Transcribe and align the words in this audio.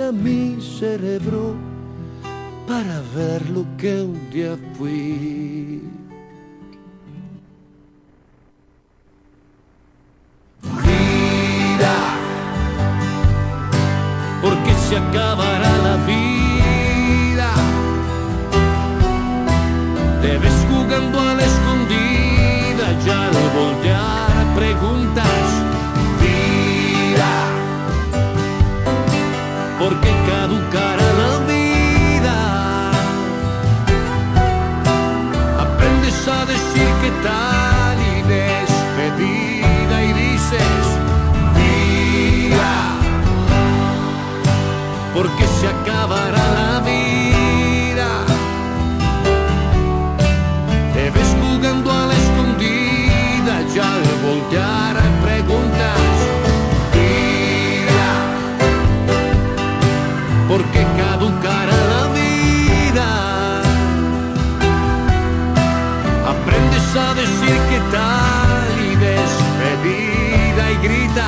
a 0.00 0.12
mi 0.12 0.60
cerebro 0.60 1.54
para 2.66 3.00
ver 3.14 3.48
lo 3.50 3.64
que 3.76 4.02
un 4.02 4.30
día 4.30 4.56
fui. 4.76 5.82
Vida, 10.62 11.96
porque 14.42 14.72
se 14.88 14.96
acabará 14.96 15.76
la 15.78 15.96
vida. 16.06 17.50
Te 20.22 20.38
ves 20.38 20.66
jugando 20.70 21.20
a 21.20 21.34
despedida 70.88 71.27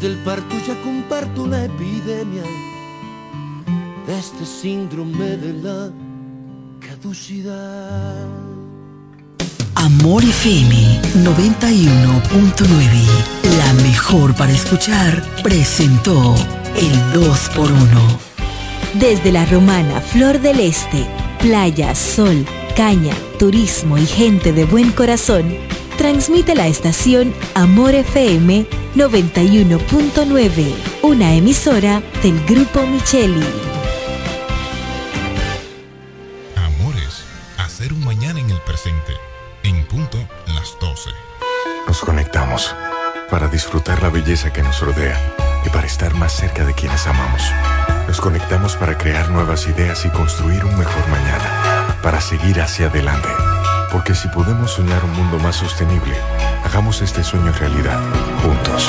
Desde 0.00 0.14
el 0.14 0.20
parto 0.24 0.56
ya 0.66 0.80
comparto 0.80 1.46
la 1.46 1.66
epidemia 1.66 2.42
de 4.06 4.18
este 4.18 4.46
síndrome 4.46 5.36
de 5.36 5.52
la 5.52 5.92
caducidad. 6.80 8.26
Amor 9.74 10.24
FM 10.24 11.02
91.9, 11.16 13.58
la 13.58 13.74
mejor 13.82 14.34
para 14.36 14.52
escuchar, 14.52 15.22
presentó 15.42 16.34
el 16.76 16.92
2x1. 17.12 18.18
Desde 18.94 19.30
la 19.30 19.44
romana 19.44 20.00
Flor 20.00 20.40
del 20.40 20.60
Este, 20.60 21.06
playa, 21.40 21.94
sol, 21.94 22.46
caña, 22.74 23.12
turismo 23.38 23.98
y 23.98 24.06
gente 24.06 24.54
de 24.54 24.64
buen 24.64 24.92
corazón, 24.92 25.58
transmite 26.00 26.54
la 26.54 26.66
estación 26.66 27.34
Amor 27.54 27.94
FM 27.94 28.66
91.9, 28.96 30.74
una 31.02 31.34
emisora 31.34 32.02
del 32.22 32.42
Grupo 32.46 32.86
Micheli. 32.86 33.46
Amores, 36.56 37.26
hacer 37.58 37.92
un 37.92 38.02
mañana 38.02 38.40
en 38.40 38.48
el 38.48 38.58
presente. 38.62 39.12
En 39.62 39.84
punto 39.84 40.16
las 40.46 40.74
12. 40.80 41.10
Nos 41.86 42.00
conectamos 42.00 42.74
para 43.30 43.48
disfrutar 43.48 44.02
la 44.02 44.08
belleza 44.08 44.54
que 44.54 44.62
nos 44.62 44.80
rodea 44.80 45.20
y 45.66 45.68
para 45.68 45.86
estar 45.86 46.14
más 46.14 46.32
cerca 46.32 46.64
de 46.64 46.72
quienes 46.72 47.06
amamos. 47.06 47.42
Nos 48.08 48.22
conectamos 48.22 48.74
para 48.74 48.96
crear 48.96 49.28
nuevas 49.28 49.66
ideas 49.66 50.06
y 50.06 50.08
construir 50.08 50.64
un 50.64 50.78
mejor 50.78 51.06
mañana, 51.10 51.98
para 52.02 52.22
seguir 52.22 52.58
hacia 52.62 52.86
adelante. 52.86 53.28
Porque 53.90 54.14
si 54.14 54.28
podemos 54.28 54.72
soñar 54.72 55.04
un 55.04 55.12
mundo 55.12 55.38
más 55.38 55.56
sostenible, 55.56 56.14
hagamos 56.64 57.02
este 57.02 57.22
sueño 57.22 57.52
realidad, 57.52 58.00
juntos. 58.42 58.88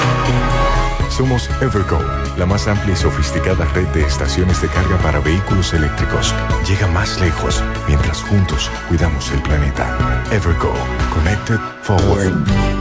Somos 1.10 1.50
Evergo, 1.62 2.00
la 2.38 2.46
más 2.46 2.68
amplia 2.68 2.94
y 2.94 2.98
sofisticada 2.98 3.66
red 3.74 3.88
de 3.90 4.04
estaciones 4.04 4.62
de 4.62 4.70
carga 4.70 4.98
para 5.00 5.20
vehículos 5.20 5.74
eléctricos. 5.74 6.34
Llega 6.68 6.88
más 6.88 7.20
lejos 7.20 7.62
mientras 7.88 8.22
juntos 8.22 8.72
cuidamos 8.88 9.30
el 9.32 9.42
planeta. 9.42 10.24
Evergo, 10.32 10.74
Connected 11.14 11.60
Forward. 11.84 12.34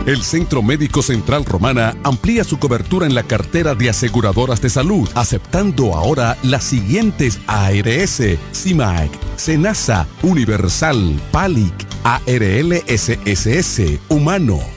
El 0.07 0.23
Centro 0.23 0.63
Médico 0.63 1.03
Central 1.03 1.45
Romana 1.45 1.97
amplía 2.05 2.45
su 2.45 2.59
cobertura 2.59 3.05
en 3.07 3.15
la 3.15 3.25
cartera 3.25 3.75
de 3.75 3.91
aseguradoras 3.91 4.63
de 4.63 4.71
salud, 4.71 5.09
aceptando 5.15 5.97
ahora 5.97 6.39
las 6.43 6.63
siguientes 6.65 7.41
ARS, 7.49 8.23
CIMAC, 8.55 9.11
SENASA, 9.37 10.07
Universal, 10.23 11.21
PALIC, 11.33 11.75
ARL 12.05 12.83
SSS, 12.87 13.99
Humano, 14.09 14.61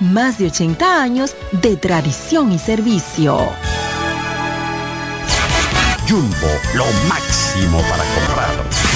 más 0.00 0.38
de 0.38 0.46
80 0.46 1.02
años 1.02 1.34
de 1.52 1.76
tradición 1.76 2.52
y 2.52 2.58
servicio. 2.58 3.38
Jumbo, 6.08 6.46
lo 6.74 6.86
máximo 7.08 7.80
para 7.82 8.04
comprar. 8.14 8.95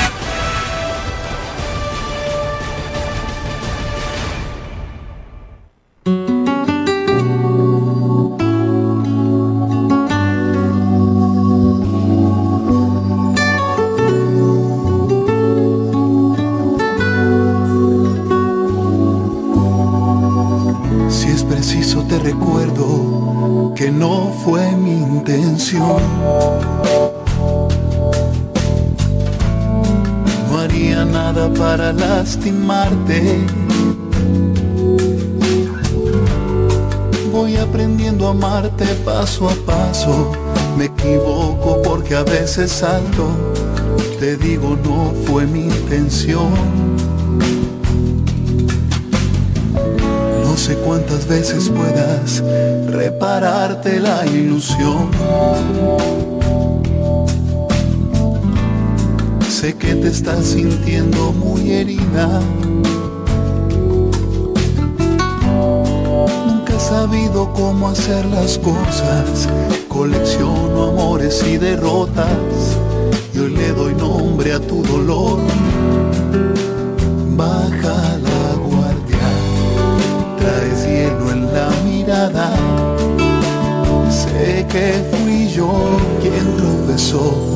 Lastimarte. 32.31 33.45
Voy 37.29 37.57
aprendiendo 37.57 38.27
a 38.27 38.31
amarte 38.31 38.85
paso 39.03 39.49
a 39.49 39.53
paso. 39.65 40.31
Me 40.77 40.85
equivoco 40.85 41.81
porque 41.81 42.15
a 42.15 42.23
veces 42.23 42.71
salto. 42.71 43.27
Te 44.17 44.37
digo, 44.37 44.77
no 44.81 45.11
fue 45.25 45.45
mi 45.45 45.63
intención. 45.63 46.51
No 50.45 50.55
sé 50.55 50.75
cuántas 50.75 51.27
veces 51.27 51.69
puedas 51.69 52.41
repararte 52.87 53.99
la 53.99 54.25
ilusión 54.25 55.09
Sé 59.61 59.75
que 59.75 59.93
te 59.93 60.07
estás 60.07 60.43
sintiendo 60.43 61.31
muy 61.33 61.71
herida. 61.71 62.41
Nunca 66.47 66.73
he 66.75 66.79
sabido 66.79 67.53
cómo 67.53 67.89
hacer 67.89 68.25
las 68.25 68.57
cosas. 68.57 69.47
Colecciono 69.87 70.85
amores 70.85 71.45
y 71.47 71.57
derrotas. 71.57 72.25
Y 73.35 73.37
hoy 73.37 73.51
le 73.51 73.71
doy 73.73 73.93
nombre 73.93 74.53
a 74.53 74.59
tu 74.59 74.81
dolor. 74.81 75.37
Baja 77.37 78.17
la 78.17 78.55
guardia. 78.65 79.29
Traes 80.39 80.87
hielo 80.87 81.31
en 81.33 81.53
la 81.53 81.69
mirada. 81.85 82.49
Sé 84.09 84.65
que 84.71 85.05
fui 85.11 85.47
yo 85.49 85.71
quien 86.19 86.57
tropezó 86.57 87.50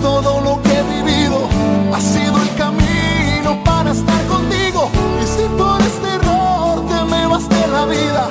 todo 0.00 0.40
lo 0.40 0.62
que 0.62 0.78
he 0.78 0.82
vivido 0.82 1.48
ha 1.92 2.00
sido 2.00 2.36
el 2.42 2.54
camino 2.56 3.62
para 3.64 3.92
estar 3.92 4.22
contigo. 4.26 4.90
Y 5.22 5.26
si 5.26 5.44
por 5.56 5.80
este 5.80 6.08
error 6.08 6.84
te 6.88 7.04
me 7.04 7.26
vas 7.26 7.48
de 7.48 7.66
la 7.68 7.84
vida, 7.86 8.28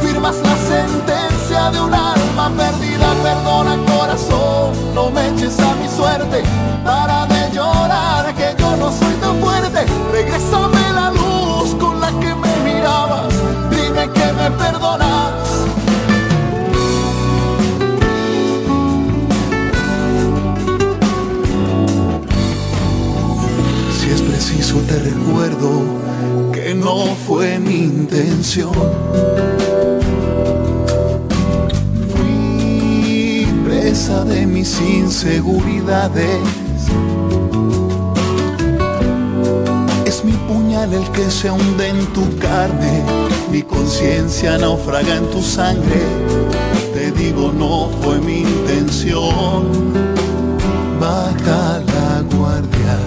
firmas 0.00 0.36
la 0.42 0.56
sentencia 0.56 1.70
de 1.70 1.80
un 1.80 1.94
alma 1.94 2.50
perdida. 2.56 3.06
Perdona 3.22 3.76
corazón, 3.86 4.72
no 4.94 5.10
me 5.10 5.28
eches 5.28 5.58
a 5.60 5.74
mi 5.74 5.88
suerte. 5.88 6.42
Para 6.84 7.26
de 7.26 7.50
llorar 7.52 8.34
que 8.34 8.54
yo 8.58 8.76
no 8.76 8.90
soy 8.90 9.14
tan 9.20 9.38
fuerte. 9.40 9.84
Regrésame 10.12 10.92
la 10.94 11.10
luz 11.10 11.74
con 11.78 12.00
la 12.00 12.08
que 12.20 12.34
me 12.34 12.56
mirabas. 12.64 13.34
Dime 13.70 14.10
que 14.12 14.32
me 14.32 14.50
perdonas 14.52 15.50
Fui 32.12 33.46
presa 33.64 34.24
de 34.24 34.46
mis 34.46 34.80
inseguridades. 34.80 36.40
Es 40.06 40.24
mi 40.24 40.32
puñal 40.48 40.94
el 40.94 41.08
que 41.10 41.30
se 41.30 41.50
hunde 41.50 41.88
en 41.88 42.06
tu 42.14 42.24
carne, 42.38 43.02
mi 43.50 43.62
conciencia 43.62 44.56
naufraga 44.56 45.16
en 45.16 45.30
tu 45.30 45.42
sangre. 45.42 46.00
Te 46.94 47.12
digo, 47.12 47.52
no 47.52 47.90
fue 48.00 48.20
mi 48.20 48.40
intención. 48.40 49.68
Baja 50.98 51.80
la 51.80 52.22
guardia 52.34 52.98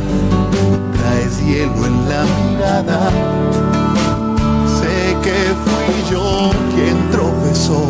hielo 1.46 1.86
en 1.86 2.10
la 2.10 2.24
mirada. 2.24 3.63
Que 5.24 5.56
fui 5.64 6.12
yo 6.12 6.52
quien 6.76 7.10
tropezó. 7.10 7.82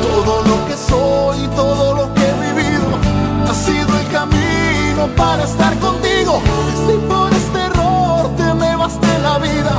Todo 0.00 0.42
lo 0.44 0.66
que 0.66 0.74
soy, 0.74 1.46
todo 1.54 1.94
lo 1.94 2.14
que 2.14 2.22
he 2.22 2.52
vivido, 2.54 2.86
ha 3.46 3.52
sido 3.52 3.98
el 3.98 4.08
camino 4.08 5.14
para 5.14 5.44
estar 5.44 5.78
contigo. 5.78 6.40
Si 6.86 6.94
por 7.06 7.30
este 7.34 7.58
error 7.58 8.30
te 8.38 8.54
me 8.54 8.76
vas 8.76 8.98
de 8.98 9.18
la 9.18 9.38
vida, 9.38 9.74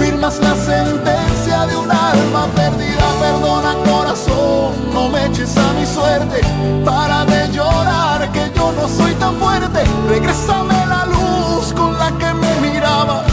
firmas 0.00 0.40
la 0.40 0.54
sentencia 0.54 1.66
de 1.66 1.76
un 1.76 1.90
alma 1.90 2.46
perdida. 2.54 3.04
Perdona 3.20 3.74
corazón, 3.84 4.72
no 4.94 5.10
me 5.10 5.26
eches 5.26 5.54
a 5.58 5.72
mi 5.74 5.84
suerte 5.84 6.40
para 6.82 7.26
de 7.26 7.52
llorar 7.52 8.32
que 8.32 8.50
yo 8.56 8.72
no 8.72 8.88
soy 8.88 9.12
tan 9.16 9.34
fuerte. 9.36 9.84
Regrésame 10.08 10.86
la 10.86 11.04
luz 11.04 11.74
con 11.74 11.98
la 11.98 12.10
que 12.12 12.32
me 12.32 12.70
mirabas. 12.70 13.26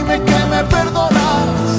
Dime 0.00 0.18
que 0.24 0.44
me 0.46 0.64
perdonas. 0.64 1.76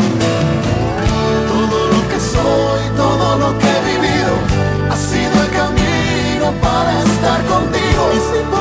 Todo 1.48 1.88
lo 1.88 2.08
que 2.08 2.20
soy, 2.20 2.84
todo 2.96 3.36
lo 3.40 3.58
que 3.58 3.66
he 3.66 3.82
vivido, 3.94 4.34
ha 4.92 4.96
sido 4.96 5.42
el 5.44 5.50
camino 5.50 6.52
para 6.62 7.00
estar 7.00 7.44
contigo. 7.46 8.04
Y 8.14 8.20
si 8.30 8.61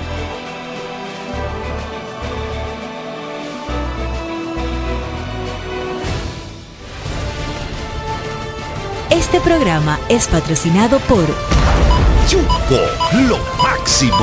Este 9.11 9.41
programa 9.41 9.99
es 10.07 10.25
patrocinado 10.29 10.97
por 11.01 11.25
Yuko, 12.29 12.79
lo 13.27 13.37
máximo. 13.61 14.15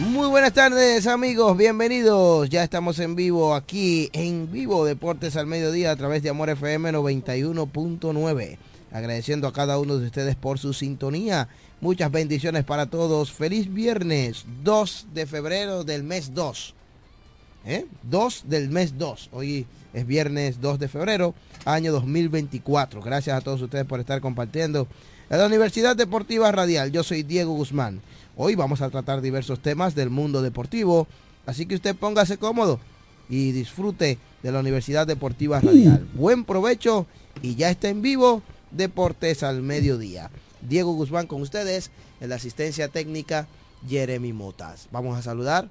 Muy 0.00 0.26
buenas 0.26 0.52
tardes 0.52 1.06
amigos, 1.06 1.56
bienvenidos. 1.56 2.48
Ya 2.48 2.64
estamos 2.64 2.98
en 2.98 3.14
vivo 3.14 3.54
aquí 3.54 4.10
en 4.12 4.50
vivo 4.50 4.84
Deportes 4.84 5.36
al 5.36 5.46
Mediodía 5.46 5.92
a 5.92 5.96
través 5.96 6.24
de 6.24 6.30
Amor 6.30 6.50
FM 6.50 6.90
91.9. 6.90 8.58
Agradeciendo 8.90 9.46
a 9.46 9.52
cada 9.52 9.78
uno 9.78 9.98
de 9.98 10.06
ustedes 10.06 10.34
por 10.34 10.58
su 10.58 10.72
sintonía. 10.72 11.48
Muchas 11.80 12.10
bendiciones 12.10 12.64
para 12.64 12.86
todos. 12.86 13.32
Feliz 13.32 13.72
viernes 13.72 14.46
2 14.64 15.08
de 15.12 15.26
febrero 15.26 15.84
del 15.84 16.04
mes 16.04 16.32
2. 16.32 16.74
¿Eh? 17.66 17.86
2 18.04 18.44
del 18.46 18.70
mes 18.70 18.96
2. 18.96 19.28
Hoy 19.32 19.66
es 19.92 20.06
viernes 20.06 20.60
2 20.62 20.78
de 20.78 20.88
febrero, 20.88 21.34
año 21.66 21.92
2024. 21.92 23.02
Gracias 23.02 23.36
a 23.36 23.42
todos 23.42 23.60
ustedes 23.60 23.84
por 23.84 24.00
estar 24.00 24.22
compartiendo. 24.22 24.88
En 25.28 25.38
la 25.38 25.46
Universidad 25.46 25.94
Deportiva 25.94 26.50
Radial, 26.50 26.92
yo 26.92 27.02
soy 27.02 27.22
Diego 27.22 27.52
Guzmán. 27.52 28.00
Hoy 28.36 28.54
vamos 28.54 28.80
a 28.80 28.88
tratar 28.88 29.20
diversos 29.20 29.60
temas 29.60 29.94
del 29.94 30.08
mundo 30.08 30.40
deportivo, 30.40 31.06
así 31.44 31.66
que 31.66 31.74
usted 31.74 31.94
póngase 31.94 32.38
cómodo 32.38 32.80
y 33.28 33.52
disfrute 33.52 34.18
de 34.42 34.52
la 34.52 34.60
Universidad 34.60 35.06
Deportiva 35.06 35.60
Radial. 35.60 36.06
Buen 36.14 36.44
provecho 36.44 37.06
y 37.42 37.54
ya 37.54 37.68
está 37.68 37.90
en 37.90 38.00
vivo 38.00 38.42
Deportes 38.70 39.42
al 39.42 39.62
Mediodía. 39.62 40.30
Diego 40.68 40.94
Guzmán 40.94 41.26
con 41.26 41.42
ustedes, 41.42 41.90
en 42.20 42.28
la 42.28 42.36
asistencia 42.36 42.88
técnica 42.88 43.46
Jeremy 43.88 44.32
Motas. 44.32 44.88
Vamos 44.90 45.18
a 45.18 45.22
saludar 45.22 45.68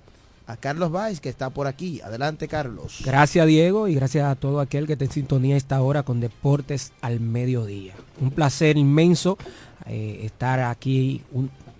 a 0.47 0.57
Carlos 0.57 0.91
Valls 0.91 1.21
que 1.21 1.29
está 1.29 1.49
por 1.49 1.65
aquí. 1.67 2.01
Adelante 2.01 2.47
Carlos. 2.47 2.99
Gracias 3.03 3.47
Diego 3.47 3.87
y 3.87 3.95
gracias 3.95 4.25
a 4.25 4.35
todo 4.35 4.59
aquel 4.59 4.85
que 4.87 4.93
está 4.93 5.05
en 5.05 5.11
sintonía 5.11 5.57
esta 5.57 5.81
hora 5.81 6.03
con 6.03 6.19
Deportes 6.19 6.93
al 7.01 7.19
Mediodía. 7.19 7.95
Un 8.21 8.29
placer 8.31 8.77
inmenso 8.77 9.37
eh, 9.85 10.21
estar 10.23 10.59
aquí 10.61 11.21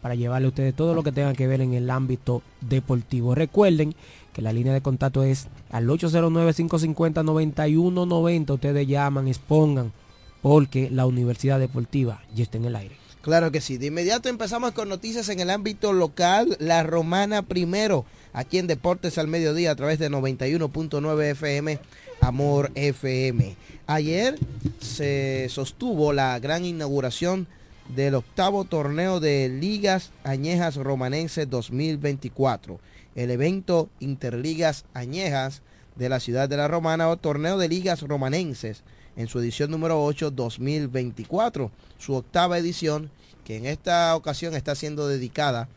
para 0.02 0.16
llevarle 0.16 0.46
a 0.46 0.50
ustedes 0.50 0.76
todo 0.76 0.94
lo 0.94 1.04
que 1.04 1.12
tenga 1.12 1.34
que 1.34 1.48
ver 1.48 1.62
en 1.62 1.74
el 1.74 1.90
ámbito 1.90 2.44
deportivo. 2.62 3.34
Recuerden 3.34 3.96
que 4.34 4.42
la 4.42 4.54
línea 4.54 4.74
de 4.74 4.82
contacto 4.82 5.24
es 5.24 5.48
al 5.72 5.88
809-550-9190. 5.88 8.54
Ustedes 8.54 8.88
llaman, 8.88 9.28
expongan, 9.28 9.92
porque 10.42 10.90
la 10.92 11.06
Universidad 11.06 11.60
Deportiva 11.60 12.22
ya 12.36 12.44
está 12.44 12.58
en 12.58 12.66
el 12.66 12.76
aire. 12.76 13.05
Claro 13.26 13.52
que 13.52 13.60
sí. 13.60 13.80
De 13.80 13.88
inmediato 13.88 14.30
empezamos 14.30 14.74
con 14.74 14.88
noticias 14.88 15.30
en 15.30 15.40
el 15.40 15.50
ámbito 15.50 15.94
local. 15.94 16.58
La 16.60 16.84
Romana 16.84 17.42
primero, 17.42 18.06
aquí 18.34 18.60
en 18.60 18.68
Deportes 18.68 19.18
al 19.18 19.28
Mediodía 19.28 19.72
a 19.72 19.76
través 19.76 19.98
de 19.98 20.12
91.9 20.12 21.32
FM, 21.32 21.80
Amor 22.22 22.72
FM. 22.76 23.56
Ayer 23.88 24.38
se 24.80 25.48
sostuvo 25.50 26.14
la 26.14 26.38
gran 26.38 26.66
inauguración 26.66 27.48
del 27.96 28.14
octavo 28.14 28.64
torneo 28.64 29.20
de 29.20 29.50
Ligas 29.50 30.12
Añejas 30.24 30.76
Romanenses 30.76 31.50
2024. 31.50 32.80
El 33.16 33.32
evento 33.32 33.90
Interligas 34.00 34.86
Añejas 34.94 35.64
de 35.96 36.10
la 36.10 36.20
ciudad 36.20 36.48
de 36.48 36.58
la 36.58 36.68
Romana 36.68 37.10
o 37.10 37.18
torneo 37.18 37.58
de 37.58 37.70
Ligas 37.70 38.04
Romanenses 38.04 38.84
en 39.16 39.28
su 39.28 39.40
edición 39.40 39.72
número 39.72 40.04
8 40.04 40.32
2024, 40.32 41.72
su 41.98 42.14
octava 42.14 42.58
edición 42.58 43.10
que 43.44 43.58
en 43.58 43.66
esta 43.66 44.16
ocasión 44.16 44.56
está 44.56 44.76
siendo 44.76 45.08
dedicada 45.08 45.70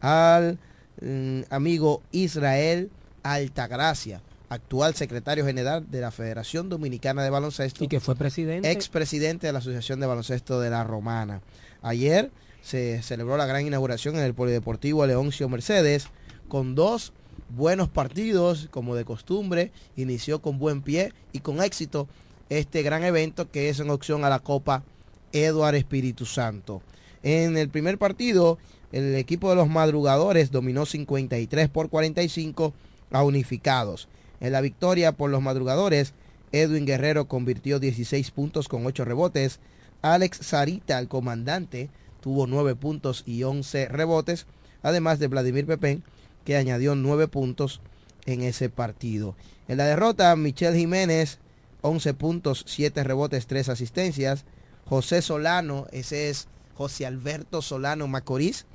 al 0.00 0.58
mm, 1.00 1.42
amigo 1.50 2.02
Israel 2.12 2.90
Altagracia, 3.22 4.22
actual 4.48 4.94
secretario 4.94 5.44
general 5.44 5.90
de 5.90 6.00
la 6.00 6.12
Federación 6.12 6.68
Dominicana 6.68 7.24
de 7.24 7.30
Baloncesto. 7.30 7.82
Y 7.84 7.88
que 7.88 8.00
fue 8.00 8.14
presidente. 8.14 8.70
Expresidente 8.70 9.48
de 9.48 9.52
la 9.52 9.58
Asociación 9.58 9.98
de 9.98 10.06
Baloncesto 10.06 10.60
de 10.60 10.70
la 10.70 10.84
Romana. 10.84 11.40
Ayer 11.82 12.30
se 12.62 13.02
celebró 13.02 13.36
la 13.36 13.46
gran 13.46 13.66
inauguración 13.66 14.16
en 14.16 14.22
el 14.22 14.34
Polideportivo 14.34 15.04
Leoncio 15.06 15.48
Mercedes 15.48 16.08
con 16.48 16.74
dos 16.74 17.12
buenos 17.48 17.88
partidos, 17.88 18.68
como 18.70 18.94
de 18.94 19.04
costumbre. 19.04 19.72
Inició 19.96 20.40
con 20.40 20.58
buen 20.58 20.82
pie 20.82 21.12
y 21.32 21.40
con 21.40 21.60
éxito 21.62 22.08
este 22.48 22.82
gran 22.82 23.04
evento 23.04 23.50
que 23.50 23.68
es 23.68 23.80
en 23.80 23.90
opción 23.90 24.24
a 24.24 24.30
la 24.30 24.38
Copa 24.38 24.84
Eduardo 25.32 25.76
Espíritu 25.76 26.26
Santo. 26.26 26.82
En 27.22 27.56
el 27.56 27.68
primer 27.68 27.98
partido, 27.98 28.58
el 28.92 29.14
equipo 29.16 29.50
de 29.50 29.56
los 29.56 29.68
madrugadores 29.68 30.50
dominó 30.50 30.86
53 30.86 31.68
por 31.68 31.88
45 31.88 32.72
a 33.10 33.22
unificados. 33.22 34.08
En 34.40 34.52
la 34.52 34.60
victoria 34.60 35.12
por 35.12 35.30
los 35.30 35.42
madrugadores, 35.42 36.14
Edwin 36.52 36.86
Guerrero 36.86 37.26
convirtió 37.26 37.80
16 37.80 38.30
puntos 38.30 38.68
con 38.68 38.86
8 38.86 39.04
rebotes. 39.04 39.60
Alex 40.02 40.38
Sarita, 40.42 40.98
el 40.98 41.08
comandante, 41.08 41.90
tuvo 42.20 42.46
9 42.46 42.76
puntos 42.76 43.24
y 43.26 43.42
11 43.42 43.88
rebotes, 43.88 44.46
además 44.82 45.18
de 45.18 45.28
Vladimir 45.28 45.66
Pepén, 45.66 46.04
que 46.44 46.56
añadió 46.56 46.94
9 46.94 47.28
puntos 47.28 47.80
en 48.24 48.42
ese 48.42 48.68
partido. 48.68 49.34
En 49.68 49.78
la 49.78 49.86
derrota, 49.86 50.34
Michelle 50.36 50.78
Jiménez, 50.78 51.38
11 51.86 52.14
puntos, 52.14 52.64
7 52.66 53.04
rebotes, 53.04 53.46
3 53.46 53.68
asistencias. 53.68 54.44
José 54.86 55.22
Solano, 55.22 55.86
ese 55.92 56.28
es 56.30 56.48
José 56.74 57.06
Alberto 57.06 57.62
Solano 57.62 58.06
Macorís, 58.06 58.66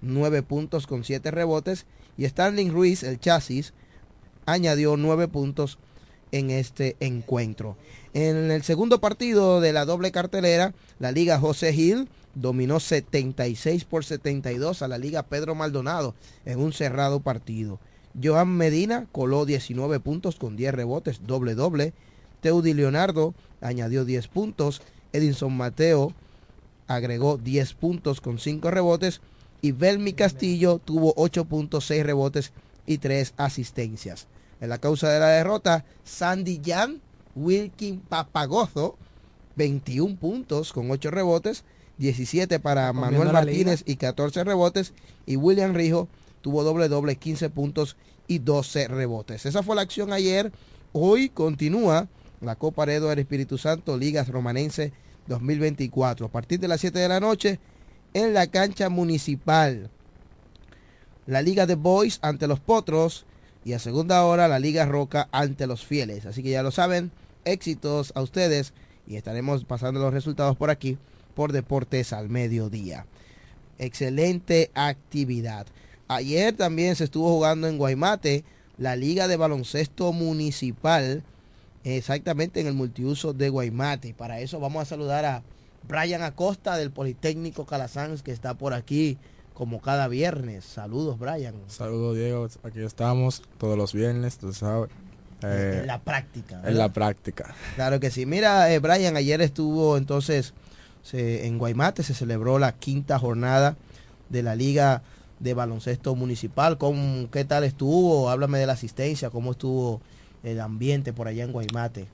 9 0.00 0.42
puntos 0.42 0.86
con 0.86 1.04
7 1.04 1.30
rebotes. 1.30 1.86
Y 2.16 2.24
Stanley 2.24 2.70
Ruiz, 2.70 3.02
el 3.02 3.20
chasis, 3.20 3.74
añadió 4.46 4.96
9 4.96 5.28
puntos 5.28 5.78
en 6.32 6.50
este 6.50 6.96
encuentro. 7.00 7.76
En 8.14 8.50
el 8.50 8.62
segundo 8.62 9.00
partido 9.00 9.60
de 9.60 9.72
la 9.72 9.84
doble 9.84 10.12
cartelera, 10.12 10.74
la 10.98 11.12
Liga 11.12 11.38
José 11.38 11.72
Gil 11.72 12.08
dominó 12.34 12.80
76 12.80 13.84
por 13.84 14.04
72 14.04 14.82
a 14.82 14.88
la 14.88 14.98
Liga 14.98 15.22
Pedro 15.24 15.54
Maldonado 15.54 16.14
en 16.44 16.60
un 16.60 16.72
cerrado 16.72 17.20
partido. 17.20 17.78
Joan 18.20 18.56
Medina 18.56 19.06
coló 19.12 19.44
19 19.44 20.00
puntos 20.00 20.36
con 20.36 20.56
10 20.56 20.74
rebotes, 20.74 21.20
doble 21.26 21.54
doble. 21.54 21.92
Teudi 22.40 22.74
Leonardo 22.74 23.34
añadió 23.60 24.04
10 24.04 24.28
puntos. 24.28 24.82
Edinson 25.12 25.56
Mateo 25.56 26.12
agregó 26.86 27.36
10 27.38 27.74
puntos 27.74 28.20
con 28.20 28.38
5 28.38 28.70
rebotes. 28.70 29.20
Y 29.60 29.72
Belmi 29.72 30.12
Castillo 30.12 30.78
tuvo 30.78 31.14
8 31.16 31.44
puntos, 31.46 31.86
6 31.86 32.04
rebotes 32.04 32.52
y 32.86 32.98
3 32.98 33.34
asistencias. 33.36 34.28
En 34.60 34.68
la 34.68 34.78
causa 34.78 35.10
de 35.10 35.20
la 35.20 35.28
derrota, 35.28 35.84
Sandy 36.04 36.60
Jan 36.64 37.00
Wilkin 37.34 38.00
Papagozo, 38.00 38.96
21 39.56 40.16
puntos 40.16 40.72
con 40.72 40.90
8 40.90 41.10
rebotes, 41.10 41.64
17 41.98 42.60
para 42.60 42.92
Manuel 42.92 43.32
Martínez 43.32 43.82
y 43.86 43.96
14 43.96 44.44
rebotes. 44.44 44.92
Y 45.26 45.36
William 45.36 45.74
Rijo 45.74 46.08
tuvo 46.40 46.62
doble 46.62 46.88
doble, 46.88 47.16
15 47.16 47.50
puntos 47.50 47.96
y 48.26 48.38
12 48.38 48.88
rebotes. 48.88 49.46
Esa 49.46 49.62
fue 49.62 49.76
la 49.76 49.82
acción 49.82 50.12
ayer. 50.12 50.52
Hoy 50.92 51.28
continúa 51.28 52.08
la 52.40 52.56
Copa 52.56 52.84
Redo 52.84 53.08
del 53.08 53.18
Espíritu 53.18 53.58
Santo, 53.58 53.96
Ligas 53.96 54.28
Romanense 54.28 54.92
2024. 55.26 56.26
A 56.26 56.30
partir 56.30 56.60
de 56.60 56.68
las 56.68 56.80
7 56.80 56.98
de 56.98 57.08
la 57.08 57.20
noche, 57.20 57.58
en 58.14 58.34
la 58.34 58.46
cancha 58.46 58.88
municipal. 58.88 59.90
La 61.26 61.42
Liga 61.42 61.66
de 61.66 61.74
Boys 61.74 62.18
ante 62.22 62.46
los 62.46 62.60
Potros 62.60 63.26
y 63.64 63.74
a 63.74 63.78
segunda 63.78 64.24
hora 64.24 64.48
la 64.48 64.58
Liga 64.58 64.86
Roca 64.86 65.28
ante 65.30 65.66
los 65.66 65.84
Fieles. 65.84 66.24
Así 66.24 66.42
que 66.42 66.50
ya 66.50 66.62
lo 66.62 66.70
saben, 66.70 67.10
éxitos 67.44 68.12
a 68.14 68.22
ustedes 68.22 68.72
y 69.06 69.16
estaremos 69.16 69.64
pasando 69.64 70.00
los 70.00 70.14
resultados 70.14 70.56
por 70.56 70.70
aquí 70.70 70.96
por 71.34 71.52
Deportes 71.52 72.12
al 72.12 72.28
Mediodía. 72.28 73.06
Excelente 73.78 74.70
actividad. 74.74 75.66
Ayer 76.08 76.56
también 76.56 76.96
se 76.96 77.04
estuvo 77.04 77.28
jugando 77.28 77.68
en 77.68 77.78
Guaymate 77.78 78.44
la 78.78 78.96
Liga 78.96 79.28
de 79.28 79.36
Baloncesto 79.36 80.12
Municipal, 80.12 81.22
exactamente 81.96 82.60
en 82.60 82.66
el 82.66 82.74
multiuso 82.74 83.32
de 83.32 83.48
Guaymate. 83.48 84.14
Para 84.14 84.40
eso 84.40 84.60
vamos 84.60 84.82
a 84.82 84.84
saludar 84.84 85.24
a 85.24 85.42
Brian 85.86 86.22
Acosta 86.22 86.76
del 86.76 86.90
Politécnico 86.90 87.66
Calasanz, 87.66 88.22
que 88.22 88.32
está 88.32 88.54
por 88.54 88.74
aquí 88.74 89.18
como 89.54 89.80
cada 89.80 90.08
viernes. 90.08 90.64
Saludos, 90.64 91.18
Brian. 91.18 91.54
Saludos, 91.68 92.16
Diego. 92.16 92.48
Aquí 92.62 92.80
estamos 92.80 93.42
todos 93.58 93.76
los 93.76 93.92
viernes, 93.92 94.38
tú 94.38 94.52
sabes. 94.52 94.90
Eh, 95.42 95.78
en 95.80 95.86
la 95.86 96.00
práctica. 96.00 96.62
En 96.64 96.78
la 96.78 96.92
práctica. 96.92 97.54
Claro 97.76 98.00
que 98.00 98.10
sí. 98.10 98.26
Mira, 98.26 98.72
eh, 98.72 98.78
Brian, 98.80 99.16
ayer 99.16 99.40
estuvo 99.40 99.96
entonces 99.96 100.54
en 101.12 101.58
Guaymate, 101.58 102.02
se 102.02 102.12
celebró 102.12 102.58
la 102.58 102.72
quinta 102.72 103.18
jornada 103.18 103.76
de 104.28 104.42
la 104.42 104.54
Liga 104.54 105.02
de 105.38 105.54
Baloncesto 105.54 106.14
Municipal. 106.14 106.76
¿Cómo, 106.78 107.30
¿Qué 107.30 107.44
tal 107.44 107.64
estuvo? 107.64 108.30
Háblame 108.30 108.58
de 108.58 108.66
la 108.66 108.74
asistencia, 108.74 109.30
cómo 109.30 109.52
estuvo 109.52 110.00
el 110.42 110.60
ambiente 110.60 111.12
por 111.12 111.28
allá 111.28 111.44
en 111.44 111.52
Guaymate. 111.52 112.06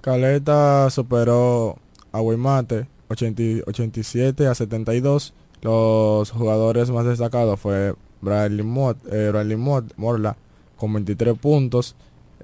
Caleta 0.00 0.88
superó 0.90 1.78
a 2.12 2.20
Guaymate 2.20 2.86
87 3.08 4.46
a 4.46 4.54
72 4.54 5.34
los 5.62 6.30
jugadores 6.30 6.90
más 6.90 7.04
destacados 7.06 7.58
fue 7.58 7.94
Bradley, 8.20 8.64
Mott, 8.64 8.98
eh, 9.10 9.56
Morla 9.96 10.36
con 10.76 10.92
23 10.92 11.38
puntos, 11.38 11.96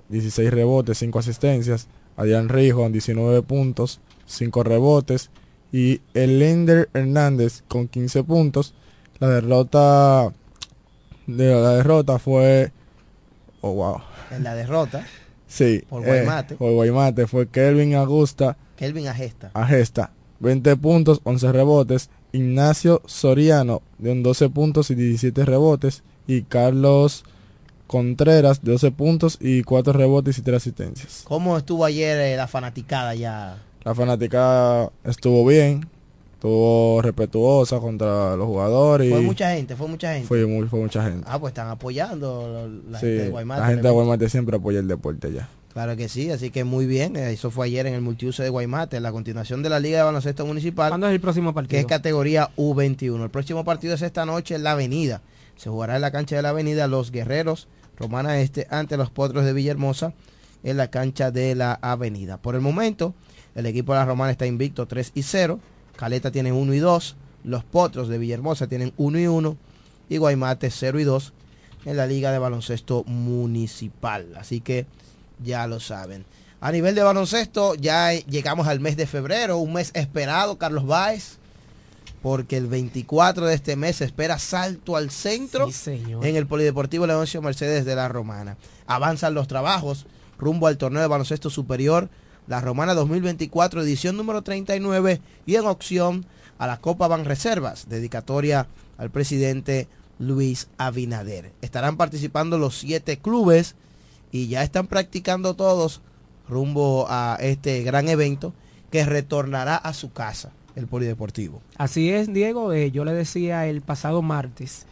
16 0.08 0.50
rebotes, 0.50 0.98
5 0.98 1.18
asistencias. 1.18 1.88
Adrián 2.16 2.48
Rijo 2.48 2.88
19 2.88 3.42
puntos, 3.42 4.00
5 4.26 4.62
rebotes. 4.64 5.30
Y 5.70 6.00
Elender 6.14 6.90
Hernández 6.92 7.62
con 7.68 7.88
15 7.88 8.24
puntos. 8.24 8.74
La 9.18 9.28
derrota 9.28 10.32
de 11.26 11.54
la 11.54 11.74
derrota 11.76 12.18
fue 12.18 12.72
oh 13.60 13.72
wow 13.72 14.02
en 14.32 14.42
la 14.42 14.54
derrota 14.56 15.06
sí 15.52 15.82
por 15.88 16.04
Guaymate. 16.04 16.54
eh, 16.54 16.56
por 16.56 16.72
Guaymate 16.72 17.26
fue 17.26 17.48
Kelvin 17.48 17.94
Agusta. 17.94 18.56
Kelvin 18.76 19.08
Agesta. 19.08 19.50
Agesta 19.54 20.12
20 20.40 20.76
puntos 20.76 21.20
11 21.24 21.52
rebotes. 21.52 22.10
Ignacio 22.32 23.02
Soriano 23.04 23.82
de 23.98 24.14
12 24.14 24.48
puntos 24.48 24.90
y 24.90 24.94
17 24.94 25.44
rebotes. 25.44 26.02
Y 26.26 26.42
Carlos 26.42 27.24
Contreras 27.86 28.62
de 28.62 28.72
12 28.72 28.90
puntos 28.92 29.38
y 29.40 29.62
4 29.62 29.92
rebotes 29.92 30.38
y 30.38 30.42
3 30.42 30.56
asistencias. 30.56 31.22
¿Cómo 31.24 31.58
estuvo 31.58 31.84
ayer 31.84 32.18
eh, 32.18 32.36
la 32.36 32.48
fanaticada 32.48 33.14
ya? 33.14 33.58
La 33.84 33.94
fanaticada 33.94 34.90
estuvo 35.04 35.44
bien, 35.44 35.86
estuvo 36.42 37.00
respetuosa 37.00 37.78
contra 37.78 38.34
los 38.34 38.48
jugadores. 38.48 39.08
Fue 39.08 39.20
mucha 39.20 39.54
gente, 39.54 39.76
fue 39.76 39.86
mucha 39.86 40.12
gente. 40.14 40.26
Fue, 40.26 40.44
muy, 40.44 40.66
fue 40.66 40.80
mucha 40.80 41.04
gente. 41.04 41.24
Ah, 41.28 41.38
pues 41.38 41.52
están 41.52 41.68
apoyando 41.68 42.68
la 42.90 42.98
gente 42.98 43.22
de 43.22 43.28
Guaymate. 43.28 43.60
La 43.60 43.66
gente 43.68 43.82
de 43.82 43.90
Guaymate 43.90 44.28
siempre 44.28 44.56
apoya 44.56 44.80
el 44.80 44.88
deporte 44.88 45.32
ya. 45.32 45.48
Claro 45.72 45.96
que 45.96 46.08
sí, 46.08 46.32
así 46.32 46.50
que 46.50 46.64
muy 46.64 46.86
bien. 46.86 47.14
Eh, 47.14 47.30
eso 47.30 47.52
fue 47.52 47.66
ayer 47.66 47.86
en 47.86 47.94
el 47.94 48.00
multiuso 48.00 48.42
de 48.42 48.48
Guaymate, 48.48 48.96
en 48.96 49.04
la 49.04 49.12
continuación 49.12 49.62
de 49.62 49.68
la 49.68 49.78
Liga 49.78 49.98
de 49.98 50.04
Baloncesto 50.04 50.44
Municipal. 50.44 50.88
¿Cuándo 50.88 51.06
es 51.06 51.12
el 51.12 51.20
próximo 51.20 51.54
partido? 51.54 51.70
Que 51.70 51.78
es 51.78 51.86
categoría 51.86 52.50
U21. 52.56 53.22
El 53.22 53.30
próximo 53.30 53.64
partido 53.64 53.94
es 53.94 54.02
esta 54.02 54.26
noche 54.26 54.56
en 54.56 54.64
la 54.64 54.72
Avenida. 54.72 55.22
Se 55.54 55.70
jugará 55.70 55.94
en 55.94 56.02
la 56.02 56.10
cancha 56.10 56.34
de 56.34 56.42
la 56.42 56.48
Avenida 56.48 56.88
Los 56.88 57.12
Guerreros, 57.12 57.68
Romana 57.96 58.40
Este, 58.40 58.66
ante 58.68 58.96
los 58.96 59.10
Potros 59.10 59.44
de 59.44 59.52
Villahermosa, 59.52 60.12
en 60.64 60.76
la 60.76 60.88
cancha 60.90 61.30
de 61.30 61.54
la 61.54 61.78
Avenida. 61.80 62.38
Por 62.38 62.56
el 62.56 62.62
momento, 62.62 63.14
el 63.54 63.66
equipo 63.66 63.92
de 63.92 64.00
la 64.00 64.06
Romana 64.06 64.32
está 64.32 64.44
invicto 64.44 64.86
3 64.86 65.12
y 65.14 65.22
0. 65.22 65.60
Caleta 65.96 66.30
tiene 66.30 66.52
1 66.52 66.74
y 66.74 66.78
2. 66.78 67.16
Los 67.44 67.64
Potros 67.64 68.08
de 68.08 68.18
Villahermosa 68.18 68.66
tienen 68.66 68.92
1 68.96 69.18
y 69.18 69.26
1. 69.26 69.56
Y 70.08 70.16
Guaymate 70.18 70.70
0 70.70 71.00
y 71.00 71.04
2 71.04 71.32
en 71.84 71.96
la 71.96 72.06
Liga 72.06 72.32
de 72.32 72.38
Baloncesto 72.38 73.04
Municipal. 73.04 74.34
Así 74.36 74.60
que 74.60 74.86
ya 75.42 75.66
lo 75.66 75.80
saben. 75.80 76.24
A 76.60 76.70
nivel 76.70 76.94
de 76.94 77.02
baloncesto, 77.02 77.74
ya 77.74 78.12
llegamos 78.12 78.68
al 78.68 78.78
mes 78.78 78.96
de 78.96 79.08
febrero, 79.08 79.58
un 79.58 79.72
mes 79.72 79.90
esperado, 79.94 80.58
Carlos 80.58 80.86
Báez, 80.86 81.38
porque 82.22 82.56
el 82.56 82.68
24 82.68 83.46
de 83.46 83.54
este 83.54 83.74
mes 83.74 83.96
se 83.96 84.04
espera 84.04 84.38
salto 84.38 84.96
al 84.96 85.10
centro 85.10 85.68
en 85.86 86.36
el 86.36 86.46
Polideportivo 86.46 87.04
Leoncio 87.04 87.42
Mercedes 87.42 87.84
de 87.84 87.96
la 87.96 88.08
Romana. 88.08 88.58
Avanzan 88.86 89.34
los 89.34 89.48
trabajos 89.48 90.06
rumbo 90.38 90.68
al 90.68 90.78
torneo 90.78 91.02
de 91.02 91.08
baloncesto 91.08 91.50
superior, 91.50 92.08
la 92.46 92.60
Romana 92.60 92.94
2024, 92.94 93.82
edición 93.82 94.16
número 94.16 94.42
39, 94.42 95.20
y 95.46 95.54
en 95.54 95.66
opción 95.66 96.26
a 96.58 96.66
la 96.66 96.78
Copa 96.78 97.08
Ban 97.08 97.24
Reservas, 97.24 97.88
dedicatoria 97.88 98.66
al 98.98 99.10
presidente 99.10 99.88
Luis 100.18 100.68
Abinader. 100.78 101.52
Estarán 101.62 101.96
participando 101.96 102.58
los 102.58 102.78
siete 102.78 103.18
clubes 103.18 103.74
y 104.30 104.48
ya 104.48 104.62
están 104.62 104.86
practicando 104.86 105.54
todos 105.54 106.00
rumbo 106.48 107.06
a 107.08 107.38
este 107.40 107.82
gran 107.82 108.08
evento 108.08 108.52
que 108.90 109.04
retornará 109.04 109.76
a 109.76 109.94
su 109.94 110.12
casa, 110.12 110.52
el 110.76 110.86
Polideportivo. 110.86 111.60
Así 111.76 112.10
es, 112.10 112.32
Diego. 112.32 112.72
Eh, 112.72 112.90
yo 112.90 113.04
le 113.04 113.12
decía 113.12 113.66
el 113.66 113.80
pasado 113.80 114.22
martes 114.22 114.86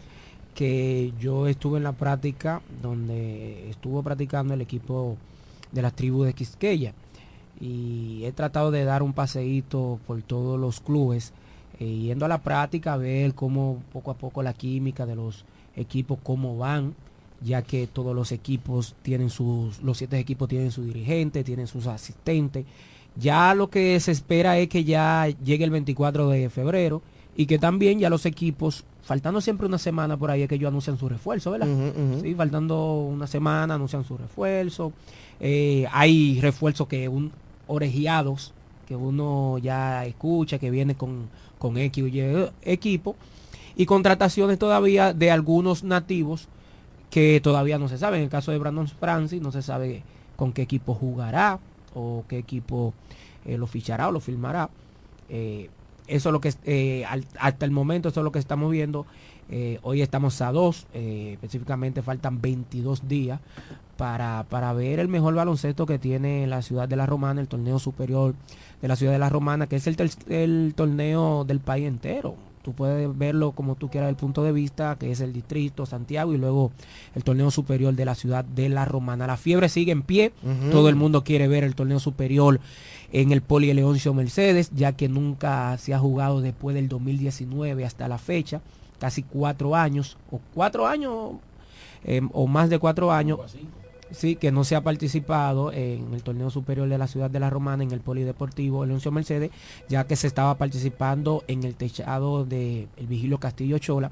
que 0.54 1.12
yo 1.20 1.46
estuve 1.46 1.78
en 1.78 1.84
la 1.84 1.92
práctica 1.92 2.60
donde 2.82 3.70
estuvo 3.70 4.02
practicando 4.02 4.54
el 4.54 4.60
equipo 4.60 5.16
de 5.72 5.82
las 5.82 5.94
tribus 5.94 6.26
de 6.26 6.32
Quisqueya 6.32 6.94
y 7.60 8.24
he 8.24 8.32
tratado 8.32 8.70
de 8.70 8.84
dar 8.84 9.02
un 9.02 9.12
paseíto 9.12 9.98
por 10.06 10.22
todos 10.22 10.58
los 10.58 10.80
clubes 10.80 11.32
eh, 11.78 11.84
yendo 11.84 12.24
a 12.24 12.28
la 12.28 12.38
práctica 12.38 12.94
a 12.94 12.96
ver 12.96 13.34
cómo 13.34 13.82
poco 13.92 14.10
a 14.10 14.14
poco 14.14 14.42
la 14.42 14.54
química 14.54 15.06
de 15.06 15.16
los 15.16 15.44
equipos 15.76 16.18
cómo 16.22 16.56
van 16.56 16.94
ya 17.42 17.62
que 17.62 17.86
todos 17.86 18.14
los 18.14 18.32
equipos 18.32 18.94
tienen 19.02 19.30
sus, 19.30 19.82
los 19.82 19.98
siete 19.98 20.18
equipos 20.18 20.48
tienen 20.48 20.70
su 20.70 20.84
dirigente, 20.84 21.44
tienen 21.44 21.66
sus 21.66 21.86
asistentes. 21.86 22.66
Ya 23.16 23.54
lo 23.54 23.70
que 23.70 23.98
se 24.00 24.12
espera 24.12 24.58
es 24.58 24.68
que 24.68 24.84
ya 24.84 25.28
llegue 25.42 25.64
el 25.64 25.70
24 25.70 26.28
de 26.28 26.50
febrero 26.50 27.02
y 27.36 27.46
que 27.46 27.58
también 27.58 27.98
ya 27.98 28.10
los 28.10 28.26
equipos, 28.26 28.84
faltando 29.02 29.40
siempre 29.40 29.66
una 29.66 29.78
semana 29.78 30.16
por 30.16 30.30
ahí, 30.30 30.42
es 30.42 30.48
que 30.48 30.56
ellos 30.56 30.68
anuncian 30.68 30.98
su 30.98 31.08
refuerzo, 31.08 31.50
¿verdad? 31.50 31.68
Sí, 32.22 32.34
faltando 32.34 33.00
una 33.00 33.26
semana 33.26 33.74
anuncian 33.74 34.04
su 34.04 34.16
refuerzo. 34.16 34.92
Eh, 35.40 35.86
hay 35.92 36.40
refuerzos 36.40 36.86
que 36.86 37.08
un 37.08 37.32
orejeados 37.70 38.52
que 38.86 38.96
uno 38.96 39.58
ya 39.58 40.04
escucha, 40.04 40.58
que 40.58 40.70
viene 40.70 40.96
con, 40.96 41.28
con 41.58 41.78
X 41.78 42.04
y 42.12 42.20
equipo. 42.62 43.14
Y 43.76 43.86
contrataciones 43.86 44.58
todavía 44.58 45.14
de 45.14 45.30
algunos 45.30 45.84
nativos 45.84 46.48
que 47.10 47.40
todavía 47.40 47.78
no 47.78 47.88
se 47.88 47.98
sabe. 47.98 48.18
En 48.18 48.24
el 48.24 48.28
caso 48.28 48.50
de 48.50 48.58
Brandon 48.58 48.88
Francis 48.88 49.40
no 49.40 49.52
se 49.52 49.62
sabe 49.62 50.02
con 50.36 50.52
qué 50.52 50.62
equipo 50.62 50.94
jugará 50.94 51.60
o 51.94 52.24
qué 52.28 52.38
equipo 52.38 52.92
eh, 53.44 53.56
lo 53.56 53.66
fichará 53.66 54.08
o 54.08 54.12
lo 54.12 54.20
firmará. 54.20 54.70
Eh, 55.28 55.70
eso 56.10 56.28
es 56.28 56.32
lo 56.32 56.40
que 56.40 56.52
eh, 56.64 57.04
hasta 57.38 57.64
el 57.64 57.70
momento 57.70 58.08
eso 58.08 58.20
es 58.20 58.24
lo 58.24 58.32
que 58.32 58.38
estamos 58.38 58.70
viendo. 58.70 59.06
hoy 59.82 60.02
estamos 60.02 60.40
a 60.42 60.52
dos, 60.52 60.86
específicamente 60.92 62.02
faltan 62.02 62.40
22 62.40 63.08
días 63.08 63.40
para, 63.96 64.44
para 64.48 64.72
ver 64.72 65.00
el 65.00 65.08
mejor 65.08 65.34
baloncesto 65.34 65.86
que 65.86 65.98
tiene 65.98 66.46
la 66.46 66.62
ciudad 66.62 66.88
de 66.88 66.96
la 66.96 67.06
Romana, 67.06 67.40
el 67.40 67.48
torneo 67.48 67.78
superior 67.78 68.34
de 68.80 68.88
la 68.88 68.96
ciudad 68.96 69.12
de 69.12 69.18
la 69.18 69.28
Romana, 69.28 69.66
que 69.66 69.76
es 69.76 69.86
el, 69.86 69.96
el 70.28 70.72
torneo 70.76 71.44
del 71.44 71.60
país 71.60 71.86
entero 71.86 72.36
Tú 72.62 72.74
puedes 72.74 73.16
verlo 73.16 73.52
como 73.52 73.74
tú 73.74 73.88
quieras 73.88 74.08
del 74.08 74.16
punto 74.16 74.42
de 74.44 74.52
vista, 74.52 74.96
que 74.96 75.10
es 75.10 75.20
el 75.20 75.32
distrito, 75.32 75.86
Santiago, 75.86 76.34
y 76.34 76.36
luego 76.36 76.72
el 77.14 77.24
torneo 77.24 77.50
superior 77.50 77.94
de 77.94 78.04
la 78.04 78.14
ciudad 78.14 78.44
de 78.44 78.68
La 78.68 78.84
Romana. 78.84 79.26
La 79.26 79.38
fiebre 79.38 79.68
sigue 79.68 79.92
en 79.92 80.02
pie, 80.02 80.32
todo 80.70 80.88
el 80.88 80.94
mundo 80.96 81.24
quiere 81.24 81.48
ver 81.48 81.64
el 81.64 81.74
torneo 81.74 82.00
superior 82.00 82.60
en 83.12 83.32
el 83.32 83.40
Poli 83.40 83.72
Leoncio 83.72 84.12
Mercedes, 84.12 84.70
ya 84.74 84.92
que 84.92 85.08
nunca 85.08 85.76
se 85.78 85.94
ha 85.94 85.98
jugado 85.98 86.42
después 86.42 86.74
del 86.74 86.88
2019 86.88 87.84
hasta 87.84 88.08
la 88.08 88.18
fecha, 88.18 88.60
casi 88.98 89.22
cuatro 89.22 89.74
años, 89.74 90.18
o 90.30 90.40
cuatro 90.54 90.86
años, 90.86 91.32
eh, 92.04 92.20
o 92.32 92.46
más 92.46 92.68
de 92.68 92.78
cuatro 92.78 93.10
años 93.10 93.38
sí, 94.10 94.36
que 94.36 94.52
no 94.52 94.64
se 94.64 94.76
ha 94.76 94.82
participado 94.82 95.72
en 95.72 96.12
el 96.14 96.22
torneo 96.22 96.50
superior 96.50 96.88
de 96.88 96.98
la 96.98 97.06
ciudad 97.06 97.30
de 97.30 97.40
la 97.40 97.50
Romana, 97.50 97.82
en 97.82 97.92
el 97.92 98.00
Polideportivo 98.00 98.84
Leoncio 98.86 99.10
Mercedes, 99.12 99.50
ya 99.88 100.06
que 100.06 100.16
se 100.16 100.26
estaba 100.26 100.56
participando 100.58 101.44
en 101.48 101.64
el 101.64 101.74
techado 101.74 102.44
del 102.44 102.88
Vigilio 103.08 103.38
Castillo 103.38 103.78
Chola. 103.78 104.10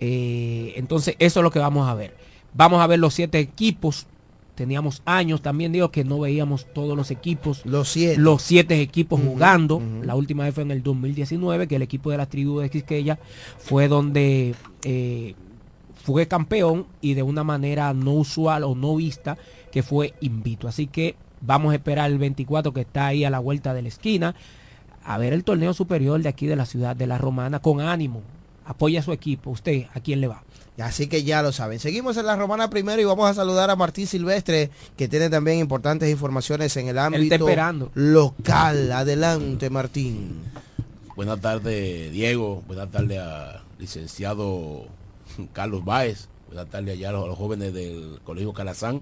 Eh, 0.00 0.74
entonces, 0.76 1.16
eso 1.18 1.40
es 1.40 1.44
lo 1.44 1.50
que 1.50 1.58
vamos 1.58 1.88
a 1.88 1.94
ver. 1.94 2.14
Vamos 2.54 2.80
a 2.80 2.86
ver 2.86 2.98
los 2.98 3.14
siete 3.14 3.38
equipos. 3.38 4.06
Teníamos 4.54 5.02
años 5.04 5.40
también, 5.40 5.70
digo, 5.70 5.90
que 5.90 6.02
no 6.02 6.18
veíamos 6.18 6.66
todos 6.72 6.96
los 6.96 7.12
equipos. 7.12 7.64
Los 7.64 7.90
siete. 7.90 8.20
Los 8.20 8.42
siete 8.42 8.80
equipos 8.80 9.20
jugando. 9.20 9.80
La 10.02 10.16
última 10.16 10.44
vez 10.44 10.54
fue 10.54 10.64
en 10.64 10.72
el 10.72 10.82
2019, 10.82 11.68
que 11.68 11.76
el 11.76 11.82
equipo 11.82 12.10
de 12.10 12.16
la 12.16 12.26
tribu 12.26 12.58
de 12.58 12.68
Quisqueya 12.68 13.20
fue 13.58 13.86
donde 13.86 14.56
eh, 14.82 15.34
fue 16.02 16.28
campeón 16.28 16.86
y 17.00 17.14
de 17.14 17.22
una 17.22 17.44
manera 17.44 17.92
no 17.92 18.12
usual 18.12 18.64
o 18.64 18.74
no 18.74 18.96
vista 18.96 19.36
que 19.70 19.82
fue 19.82 20.14
invito. 20.20 20.68
Así 20.68 20.86
que 20.86 21.16
vamos 21.40 21.72
a 21.72 21.76
esperar 21.76 22.10
el 22.10 22.18
24 22.18 22.72
que 22.72 22.82
está 22.82 23.06
ahí 23.06 23.24
a 23.24 23.30
la 23.30 23.38
vuelta 23.38 23.74
de 23.74 23.82
la 23.82 23.88
esquina 23.88 24.34
a 25.04 25.18
ver 25.18 25.32
el 25.32 25.44
torneo 25.44 25.72
superior 25.72 26.20
de 26.22 26.28
aquí 26.28 26.46
de 26.46 26.56
la 26.56 26.66
ciudad 26.66 26.94
de 26.94 27.06
la 27.06 27.18
Romana 27.18 27.60
con 27.60 27.80
ánimo. 27.80 28.22
Apoya 28.66 29.00
a 29.00 29.02
su 29.02 29.12
equipo. 29.12 29.50
¿Usted 29.50 29.86
a 29.94 30.00
quién 30.00 30.20
le 30.20 30.28
va? 30.28 30.42
Así 30.78 31.06
que 31.06 31.24
ya 31.24 31.42
lo 31.42 31.50
saben. 31.50 31.80
Seguimos 31.80 32.16
en 32.18 32.26
la 32.26 32.36
Romana 32.36 32.68
primero 32.68 33.00
y 33.00 33.04
vamos 33.04 33.28
a 33.28 33.34
saludar 33.34 33.70
a 33.70 33.76
Martín 33.76 34.06
Silvestre, 34.06 34.70
que 34.96 35.08
tiene 35.08 35.30
también 35.30 35.58
importantes 35.58 36.10
informaciones 36.10 36.76
en 36.76 36.88
el 36.88 36.98
ámbito 36.98 37.48
local. 37.94 38.92
Adelante, 38.92 39.70
Martín. 39.70 40.42
Buenas 41.16 41.40
tardes, 41.40 42.12
Diego. 42.12 42.62
Buenas 42.66 42.90
tardes 42.90 43.18
a 43.18 43.64
licenciado 43.78 44.86
Carlos 45.46 45.84
Báez, 45.84 46.28
buenas 46.48 46.68
tardes 46.68 46.94
allá 46.94 47.10
a 47.10 47.12
los, 47.12 47.38
jóvenes 47.38 47.72
del 47.72 48.18
Colegio 48.24 48.52
Calazán, 48.52 49.00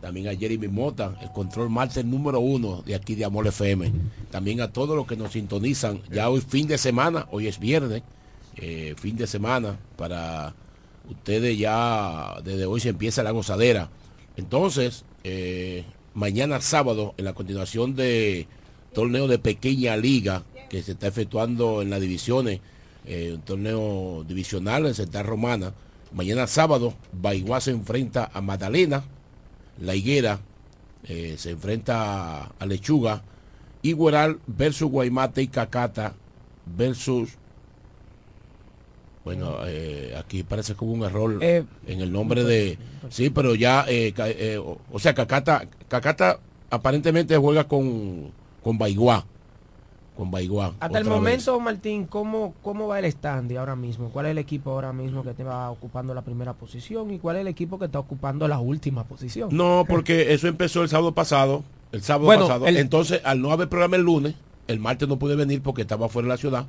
también 0.00 0.28
a 0.28 0.36
Jeremy 0.36 0.68
Mota, 0.68 1.18
el 1.22 1.30
control 1.32 1.70
máster 1.70 2.04
número 2.04 2.40
uno 2.40 2.82
de 2.82 2.94
aquí 2.94 3.14
de 3.14 3.24
Amor 3.24 3.46
FM, 3.46 3.90
también 4.30 4.60
a 4.60 4.72
todos 4.72 4.96
los 4.96 5.06
que 5.06 5.16
nos 5.16 5.32
sintonizan, 5.32 6.00
ya 6.10 6.28
hoy 6.28 6.40
fin 6.40 6.66
de 6.66 6.78
semana, 6.78 7.26
hoy 7.30 7.46
es 7.48 7.58
viernes, 7.58 8.02
eh, 8.56 8.94
fin 8.96 9.16
de 9.16 9.26
semana, 9.26 9.78
para 9.96 10.54
ustedes 11.08 11.58
ya 11.58 12.36
desde 12.44 12.66
hoy 12.66 12.80
se 12.80 12.90
empieza 12.90 13.22
la 13.22 13.30
gozadera. 13.30 13.90
Entonces, 14.36 15.04
eh, 15.22 15.84
mañana 16.14 16.60
sábado, 16.60 17.14
en 17.16 17.24
la 17.24 17.34
continuación 17.34 17.94
de 17.94 18.46
torneo 18.92 19.26
de 19.26 19.38
pequeña 19.38 19.96
liga 19.96 20.44
que 20.70 20.82
se 20.82 20.92
está 20.92 21.06
efectuando 21.06 21.82
en 21.82 21.90
las 21.90 22.00
divisiones, 22.00 22.60
eh, 23.06 23.32
un 23.34 23.42
torneo 23.42 24.24
divisional 24.26 24.86
en 24.86 24.94
Central 24.94 25.26
Romana. 25.26 25.72
Mañana 26.12 26.46
sábado, 26.46 26.94
Baiguá 27.12 27.60
se 27.60 27.72
enfrenta 27.72 28.30
a 28.32 28.40
Magdalena, 28.40 29.04
La 29.80 29.94
Higuera 29.94 30.40
eh, 31.04 31.34
se 31.36 31.50
enfrenta 31.50 32.46
a 32.58 32.66
Lechuga, 32.66 33.22
Igueral 33.82 34.38
versus 34.46 34.90
Guaymate 34.90 35.42
y 35.42 35.48
Cacata 35.48 36.14
versus 36.64 37.36
bueno, 39.24 39.56
eh, 39.66 40.14
aquí 40.18 40.42
parece 40.42 40.74
que 40.74 40.84
hubo 40.84 40.92
un 40.92 41.02
error 41.02 41.42
en 41.42 41.66
el 41.86 42.12
nombre 42.12 42.44
de... 42.44 42.78
Sí, 43.08 43.30
pero 43.30 43.54
ya, 43.54 43.86
o, 44.60 44.78
o 44.92 44.98
sea, 44.98 45.14
Cacata, 45.14 45.66
Cacata 45.88 46.40
aparentemente 46.68 47.36
juega 47.36 47.64
con, 47.66 48.32
con 48.62 48.76
Baiguá. 48.76 49.24
Con 50.16 50.30
Baiguá. 50.30 50.74
Hasta 50.78 50.98
el 50.98 51.04
vez. 51.04 51.12
momento, 51.12 51.58
Martín, 51.58 52.06
¿cómo, 52.06 52.54
¿cómo 52.62 52.86
va 52.86 53.00
el 53.00 53.04
stand 53.06 53.56
ahora 53.56 53.74
mismo? 53.74 54.10
¿Cuál 54.10 54.26
es 54.26 54.30
el 54.32 54.38
equipo 54.38 54.70
ahora 54.70 54.92
mismo 54.92 55.24
que 55.24 55.34
te 55.34 55.42
va 55.42 55.70
ocupando 55.70 56.14
la 56.14 56.22
primera 56.22 56.52
posición 56.52 57.10
y 57.12 57.18
cuál 57.18 57.36
es 57.36 57.40
el 57.42 57.48
equipo 57.48 57.78
que 57.80 57.86
está 57.86 57.98
ocupando 57.98 58.46
la 58.46 58.60
última 58.60 59.04
posición? 59.04 59.48
No, 59.50 59.84
porque 59.88 60.32
eso 60.32 60.46
empezó 60.46 60.82
el 60.82 60.88
sábado 60.88 61.12
pasado. 61.12 61.64
El 61.90 62.02
sábado 62.02 62.26
Bueno, 62.26 62.42
pasado. 62.46 62.66
el- 62.66 62.76
Entonces, 62.76 63.20
al 63.24 63.40
no 63.42 63.50
haber 63.50 63.68
programa 63.68 63.96
el 63.96 64.02
lunes, 64.02 64.34
el 64.68 64.78
martes 64.78 65.08
no 65.08 65.18
pude 65.18 65.34
venir 65.36 65.60
porque 65.62 65.82
estaba 65.82 66.08
fuera 66.08 66.26
de 66.26 66.34
la 66.34 66.38
ciudad. 66.38 66.66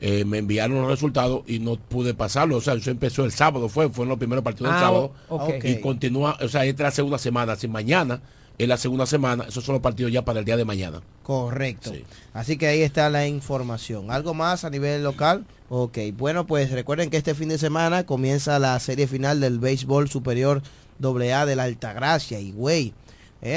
eh, 0.00 0.24
me 0.24 0.38
enviaron 0.38 0.82
los 0.82 0.90
resultados 0.90 1.42
y 1.46 1.60
no 1.60 1.76
pude 1.76 2.14
pasarlo. 2.14 2.56
O 2.56 2.60
sea, 2.60 2.74
eso 2.74 2.90
empezó 2.90 3.24
el 3.24 3.30
sábado, 3.30 3.68
fue, 3.68 3.88
fueron 3.88 4.08
los 4.10 4.18
primeros 4.18 4.42
partidos 4.44 4.72
Ah, 4.72 4.74
del 4.74 4.84
sábado. 4.84 5.12
o- 5.28 5.36
ok. 5.36 5.64
Y 5.64 5.80
continúa, 5.80 6.36
o 6.42 6.48
sea, 6.48 6.64
esta 6.64 6.82
es 6.82 6.86
la 6.88 6.90
segunda 6.90 7.16
semana. 7.16 7.54
Si 7.56 7.68
mañana 7.68 8.20
es 8.56 8.68
la 8.68 8.76
segunda 8.76 9.06
semana, 9.06 9.44
esos 9.48 9.64
son 9.64 9.74
los 9.74 9.82
partidos 9.82 10.12
ya 10.12 10.24
para 10.24 10.38
el 10.38 10.44
día 10.44 10.56
de 10.56 10.64
mañana. 10.64 11.02
Correcto. 11.22 11.92
Así 12.32 12.56
que 12.56 12.66
ahí 12.68 12.82
está 12.82 13.10
la 13.10 13.26
información. 13.26 14.10
¿Algo 14.10 14.34
más 14.34 14.64
a 14.64 14.70
nivel 14.70 15.02
local? 15.02 15.44
Ok, 15.68 15.98
bueno, 16.16 16.46
pues 16.46 16.70
recuerden 16.70 17.10
que 17.10 17.16
este 17.16 17.34
fin 17.34 17.48
de 17.48 17.58
semana 17.58 18.06
comienza 18.06 18.58
la 18.58 18.78
serie 18.78 19.06
final 19.06 19.40
del 19.40 19.58
béisbol 19.58 20.08
superior 20.08 20.62
AA 21.02 21.46
de 21.46 21.56
la 21.56 21.64
Altagracia 21.64 22.38
y 22.38 22.52
güey. 22.52 22.94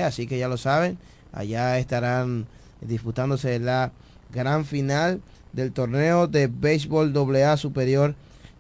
Así 0.04 0.28
que 0.28 0.38
ya 0.38 0.48
lo 0.48 0.58
saben, 0.58 0.98
allá 1.32 1.78
estarán 1.78 2.48
disputándose 2.82 3.60
la 3.60 3.92
gran 4.34 4.66
final 4.66 5.22
del 5.54 5.72
torneo 5.72 6.28
de 6.28 6.48
béisbol 6.48 7.14
AA 7.16 7.58
superior 7.58 8.16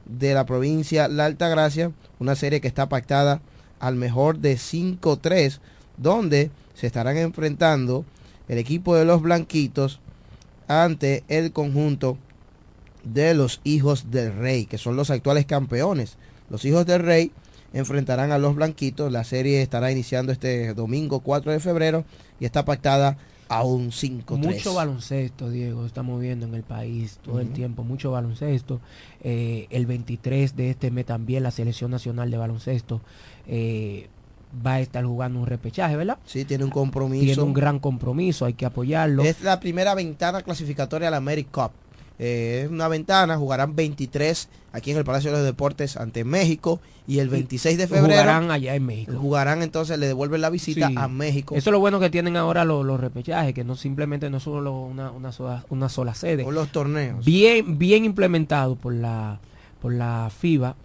de 0.06 0.34
la 0.34 0.46
provincia 0.46 1.08
La 1.08 1.26
Altagracia, 1.26 1.92
una 2.20 2.36
serie 2.36 2.62
que 2.62 2.68
está 2.68 2.88
pactada 2.88 3.42
al 3.80 3.96
mejor 3.96 4.40
de 4.40 4.56
5-3, 4.56 5.60
donde 5.98 6.52
se 6.74 6.88
estarán 6.88 7.18
enfrentando 7.18 8.06
el 8.48 8.58
equipo 8.58 8.96
de 8.96 9.06
los 9.06 9.22
Blanquitos 9.22 10.00
ante 10.68 11.24
el 11.28 11.52
conjunto 11.52 12.18
de 13.04 13.34
los 13.34 13.62
hijos 13.64 14.12
del 14.12 14.36
rey, 14.36 14.66
que 14.66 14.78
son 14.78 14.96
los 14.96 15.10
actuales 15.10 15.46
campeones. 15.46 16.18
Los 16.50 16.66
hijos 16.66 16.86
del 16.86 17.02
rey 17.02 17.32
enfrentarán 17.74 18.32
a 18.32 18.38
los 18.38 18.56
Blanquitos. 18.56 19.12
La 19.12 19.24
serie 19.24 19.62
estará 19.62 19.92
iniciando 19.92 20.32
este 20.32 20.74
domingo 20.74 21.20
4 21.20 21.52
de 21.52 21.60
febrero 21.60 22.06
y 22.40 22.46
está 22.46 22.66
pactada 22.66 23.18
a 23.50 23.64
un 23.64 23.92
5-3. 23.92 24.38
Mucho 24.38 24.74
baloncesto, 24.74 25.50
Diego, 25.50 25.86
estamos 25.86 26.20
viendo 26.20 26.46
en 26.46 26.54
el 26.54 26.64
país 26.64 27.20
todo 27.24 27.40
el 27.40 27.50
tiempo, 27.50 27.84
mucho 27.84 28.12
baloncesto. 28.12 28.82
Eh, 29.24 29.68
el 29.70 29.86
23 29.86 30.56
de 30.56 30.70
este 30.72 30.92
mes 30.92 31.06
también 31.06 31.44
la 31.44 31.52
Selección 31.52 31.92
Nacional 31.92 32.30
de 32.30 32.38
Baloncesto 32.38 33.02
eh, 33.48 34.10
va 34.66 34.74
a 34.76 34.80
estar 34.82 35.04
jugando 35.06 35.40
un 35.40 35.46
repechaje, 35.46 35.96
¿verdad? 35.96 36.18
Sí, 36.26 36.46
tiene 36.46 36.64
un 36.64 36.72
compromiso. 36.72 37.26
Tiene 37.26 37.42
un 37.44 37.54
gran 37.54 37.80
compromiso, 37.80 38.46
hay 38.46 38.54
que 38.54 38.66
apoyarlo. 38.66 39.24
Es 39.24 39.42
la 39.42 39.60
primera 39.60 39.94
ventana 39.96 40.42
clasificatoria 40.42 41.10
a 41.10 41.12
la 41.12 41.18
America 41.18 41.50
Cup. 41.52 41.72
Eh, 42.20 42.64
es 42.66 42.72
una 42.72 42.88
ventana, 42.88 43.38
jugarán 43.38 43.76
23 43.76 44.50
aquí 44.74 44.90
en 44.90 44.98
el 44.98 45.04
Palacio 45.04 45.30
de 45.32 45.38
los 45.38 45.46
Deportes 45.46 45.98
ante 45.98 46.24
México 46.24 46.80
y 47.06 47.20
el 47.20 47.30
26 47.30 47.78
de 47.78 47.88
febrero 47.88 48.08
Jugarán 48.08 48.50
allá 48.50 48.74
en 48.74 48.86
México. 48.88 49.14
jugarán 49.20 49.62
entonces, 49.62 50.00
le 50.00 50.08
devuelven 50.08 50.42
la 50.42 50.50
visita 50.50 50.88
Sí. 50.88 50.96
a 50.98 51.08
México. 51.08 51.56
Eso 51.56 51.70
es 51.70 51.72
lo 51.72 51.80
bueno 51.80 52.00
que 52.00 52.10
tienen 52.10 52.36
ahora 52.36 52.66
los, 52.66 52.84
los 52.84 53.00
repechajes, 53.00 53.54
que 53.54 53.64
no 53.64 53.76
simplemente 53.76 54.32
no 54.32 54.40
solo 54.40 54.82
una, 54.82 55.12
una 55.12 55.32
sola, 55.32 55.64
una 55.70 55.90
sola 55.90 56.16
sede. 56.16 56.44
O 56.44 56.52
los 56.52 56.70
torneos. 56.72 57.24
Bien, 57.24 57.78
bien 57.78 58.04
implementado 58.04 58.76
por 58.76 58.94
la, 58.96 59.40
por 59.80 59.94
la 59.94 60.32
FIBA. 60.36 60.76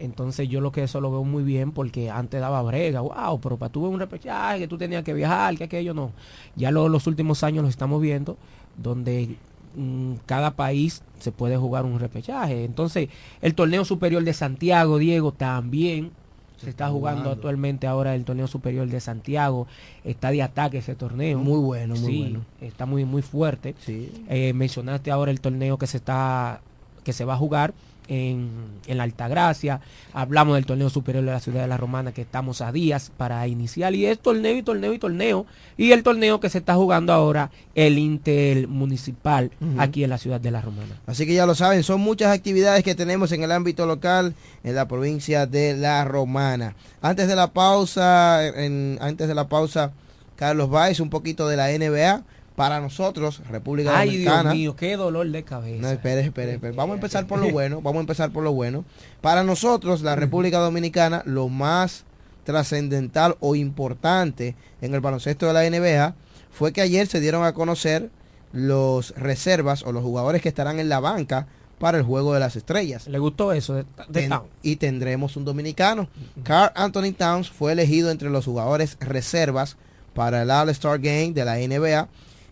Entonces 0.00 0.48
yo 0.48 0.60
lo 0.60 0.72
que 0.72 0.82
eso 0.82 1.00
lo 1.00 1.10
veo 1.10 1.24
muy 1.24 1.42
bien 1.44 1.72
porque 1.72 2.10
antes 2.10 2.40
daba 2.40 2.62
brega, 2.62 3.00
wow, 3.02 3.38
pero 3.40 3.56
para 3.58 3.70
tú 3.70 3.82
ver 3.82 3.90
un 3.92 4.00
repechaje 4.00 4.58
que 4.58 4.66
tú 4.68 4.78
tenías 4.78 5.04
que 5.04 5.12
viajar, 5.12 5.56
que 5.56 5.64
aquello 5.64 5.92
no. 5.94 6.10
Ya 6.56 6.70
lo- 6.70 6.88
los 6.88 7.06
últimos 7.06 7.44
años 7.44 7.62
lo 7.62 7.68
estamos 7.68 8.00
viendo, 8.00 8.36
donde 8.76 9.36
mm, 9.76 10.14
cada 10.26 10.52
país 10.52 11.02
se 11.20 11.30
puede 11.32 11.56
jugar 11.56 11.84
un 11.84 12.00
repechaje. 12.00 12.64
Entonces 12.64 13.08
el 13.42 13.54
torneo 13.54 13.84
superior 13.84 14.24
de 14.24 14.32
Santiago, 14.32 14.98
Diego, 14.98 15.32
también 15.32 16.10
se, 16.56 16.70
está 16.70 16.88
jugando, 16.88 17.20
jugando. 17.22 17.30
actualmente 17.30 17.86
ahora 17.86 18.14
el 18.14 18.24
torneo 18.24 18.46
superior 18.46 18.88
de 18.88 19.00
Santiago. 19.00 19.66
Está 20.02 20.30
de 20.30 20.42
ataque 20.42 20.78
ese 20.78 20.94
torneo. 20.94 21.38
Muy 21.38 21.60
bueno, 21.60 21.94
muy 21.94 22.04
Sí, 22.12 22.18
bueno. 22.22 22.40
Está 22.60 22.84
muy, 22.86 23.04
muy 23.04 23.22
fuerte. 23.22 23.74
Sí. 23.84 24.10
Eh, 24.28 24.52
mencionaste 24.54 25.10
ahora 25.10 25.30
el 25.30 25.40
torneo 25.40 25.78
que 25.78 25.86
se 25.86 25.98
está 25.98 26.60
que 27.04 27.12
se 27.12 27.24
va 27.24 27.34
a 27.34 27.36
jugar 27.38 27.72
en, 28.10 28.50
en 28.86 28.96
la 28.98 29.04
Altagracia. 29.04 29.80
Hablamos 30.12 30.56
del 30.56 30.66
torneo 30.66 30.90
superior 30.90 31.24
de 31.24 31.30
la 31.30 31.40
ciudad 31.40 31.62
de 31.62 31.68
la 31.68 31.76
Romana 31.78 32.12
que 32.12 32.20
estamos 32.22 32.60
a 32.60 32.72
días 32.72 33.10
para 33.16 33.46
iniciar. 33.46 33.94
Y 33.94 34.04
es 34.04 34.18
torneo 34.18 34.54
y 34.56 34.62
torneo 34.62 34.92
y 34.92 34.98
torneo. 34.98 35.46
Y 35.78 35.92
el 35.92 36.02
torneo 36.02 36.40
que 36.40 36.50
se 36.50 36.58
está 36.58 36.74
jugando 36.74 37.12
ahora, 37.14 37.50
el 37.74 37.96
intermunicipal, 37.98 39.50
Ujú. 39.60 39.80
aquí 39.80 40.04
en 40.04 40.10
la 40.10 40.18
ciudad 40.18 40.40
de 40.40 40.50
la 40.50 40.60
Romana. 40.60 41.00
Así 41.06 41.26
que 41.26 41.34
ya 41.34 41.46
lo 41.46 41.54
saben, 41.54 41.82
son 41.82 42.00
muchas 42.00 42.32
actividades 42.32 42.82
que 42.84 42.94
tenemos 42.94 43.32
en 43.32 43.42
el 43.42 43.52
ámbito 43.52 43.86
local 43.86 44.34
en 44.64 44.74
la 44.74 44.86
provincia 44.88 45.46
de 45.46 45.76
La 45.76 46.04
Romana. 46.04 46.74
Antes 47.02 47.28
de 47.28 47.36
la 47.36 47.52
pausa, 47.52 48.46
en- 48.46 48.98
antes 49.00 49.28
de 49.28 49.34
la 49.34 49.48
pausa, 49.48 49.92
Carlos 50.36 50.70
Baez, 50.70 51.00
un 51.00 51.10
poquito 51.10 51.48
de 51.48 51.56
la 51.56 51.70
NBA. 51.70 52.22
Para 52.56 52.80
nosotros, 52.80 53.40
República 53.48 53.96
Ay, 53.98 54.08
Dominicana. 54.08 54.42
Dios 54.50 54.54
mío, 54.54 54.76
qué 54.76 54.96
dolor 54.96 55.26
de 55.30 55.42
cabeza. 55.44 55.80
No, 55.80 55.88
espere, 55.88 56.20
espere, 56.20 56.54
espere. 56.54 56.74
Vamos 56.76 56.94
a 56.94 56.96
empezar 56.96 57.26
por 57.26 57.38
lo 57.38 57.48
bueno. 57.52 57.80
Vamos 57.80 57.98
a 57.98 58.00
empezar 58.00 58.30
por 58.30 58.42
lo 58.44 58.52
bueno. 58.52 58.84
Para 59.20 59.44
nosotros, 59.44 60.02
la 60.02 60.14
República 60.16 60.58
Dominicana, 60.58 61.22
lo 61.24 61.48
más 61.48 62.04
trascendental 62.44 63.36
o 63.40 63.54
importante 63.54 64.56
en 64.80 64.94
el 64.94 65.00
baloncesto 65.00 65.46
de 65.46 65.52
la 65.52 65.62
NBA 65.70 66.14
fue 66.50 66.72
que 66.72 66.80
ayer 66.82 67.06
se 67.06 67.20
dieron 67.20 67.44
a 67.44 67.52
conocer 67.54 68.10
los 68.52 69.14
reservas 69.16 69.82
o 69.84 69.92
los 69.92 70.02
jugadores 70.02 70.42
que 70.42 70.48
estarán 70.48 70.80
en 70.80 70.88
la 70.88 71.00
banca 71.00 71.46
para 71.78 71.96
el 71.96 72.04
juego 72.04 72.34
de 72.34 72.40
las 72.40 72.56
estrellas. 72.56 73.06
¿Le 73.06 73.18
gustó 73.18 73.52
eso 73.52 73.74
de, 73.74 73.84
de 74.08 74.28
Ten- 74.28 74.40
y 74.62 74.76
tendremos 74.76 75.36
un 75.36 75.44
dominicano. 75.46 76.08
Carl 76.42 76.72
Anthony 76.74 77.12
Towns 77.16 77.48
fue 77.48 77.72
elegido 77.72 78.10
entre 78.10 78.28
los 78.28 78.44
jugadores 78.44 78.98
reservas 79.00 79.76
para 80.12 80.42
el 80.42 80.50
All-Star 80.50 80.98
Game 80.98 81.32
de 81.32 81.44
la 81.44 81.56
NBA. 81.56 82.08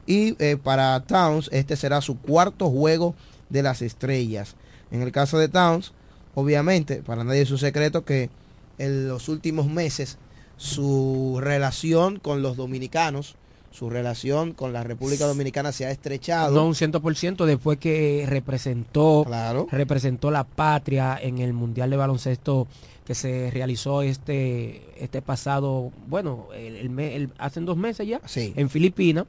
Y 0.09 0.35
eh, 0.43 0.57
para 0.57 0.99
Towns, 1.01 1.51
este 1.53 1.77
será 1.77 2.01
su 2.01 2.19
cuarto 2.19 2.71
juego 2.71 3.15
de 3.51 3.63
las 3.63 3.83
estrellas. 3.83 4.57
En 4.91 5.03
el 5.03 5.13
caso 5.13 5.39
de 5.39 5.49
Towns, 5.49 5.93
obviamente, 6.35 7.03
para 7.03 7.25
nadie 7.25 7.43
es 7.43 7.51
un 7.51 7.59
secreto 7.59 8.07
que 8.07 8.31
en 8.79 9.07
los 9.07 9.29
últimos 9.29 9.67
meses 9.67 10.17
su 10.57 11.39
relación 11.43 12.19
con 12.19 12.41
los 12.41 12.57
dominicanos, 12.57 13.35
su 13.71 13.91
relación 13.91 14.55
con 14.55 14.73
la 14.73 14.83
República 14.83 15.27
Dominicana 15.27 15.73
se 15.73 15.85
ha 15.85 15.91
estrechado. 15.91 16.55
No 16.55 16.65
un 16.67 16.75
100% 16.75 17.45
después 17.45 17.79
que 17.79 18.25
representó 18.27 19.27
representó 19.71 20.31
la 20.31 20.45
patria 20.45 21.19
en 21.21 21.39
el 21.39 21.53
Mundial 21.53 21.91
de 21.91 21.97
Baloncesto 21.99 22.67
que 23.05 23.15
se 23.15 23.51
realizó 23.53 24.01
este 24.03 24.83
este 25.05 25.21
pasado, 25.23 25.93
bueno, 26.09 26.49
el, 26.55 26.77
el 26.77 26.99
el- 26.99 27.31
hace 27.39 27.61
dos 27.61 27.77
meses 27.77 28.07
ya 28.09 28.21
Sí. 28.27 28.53
en 28.57 28.69
Filipinas, 28.71 29.27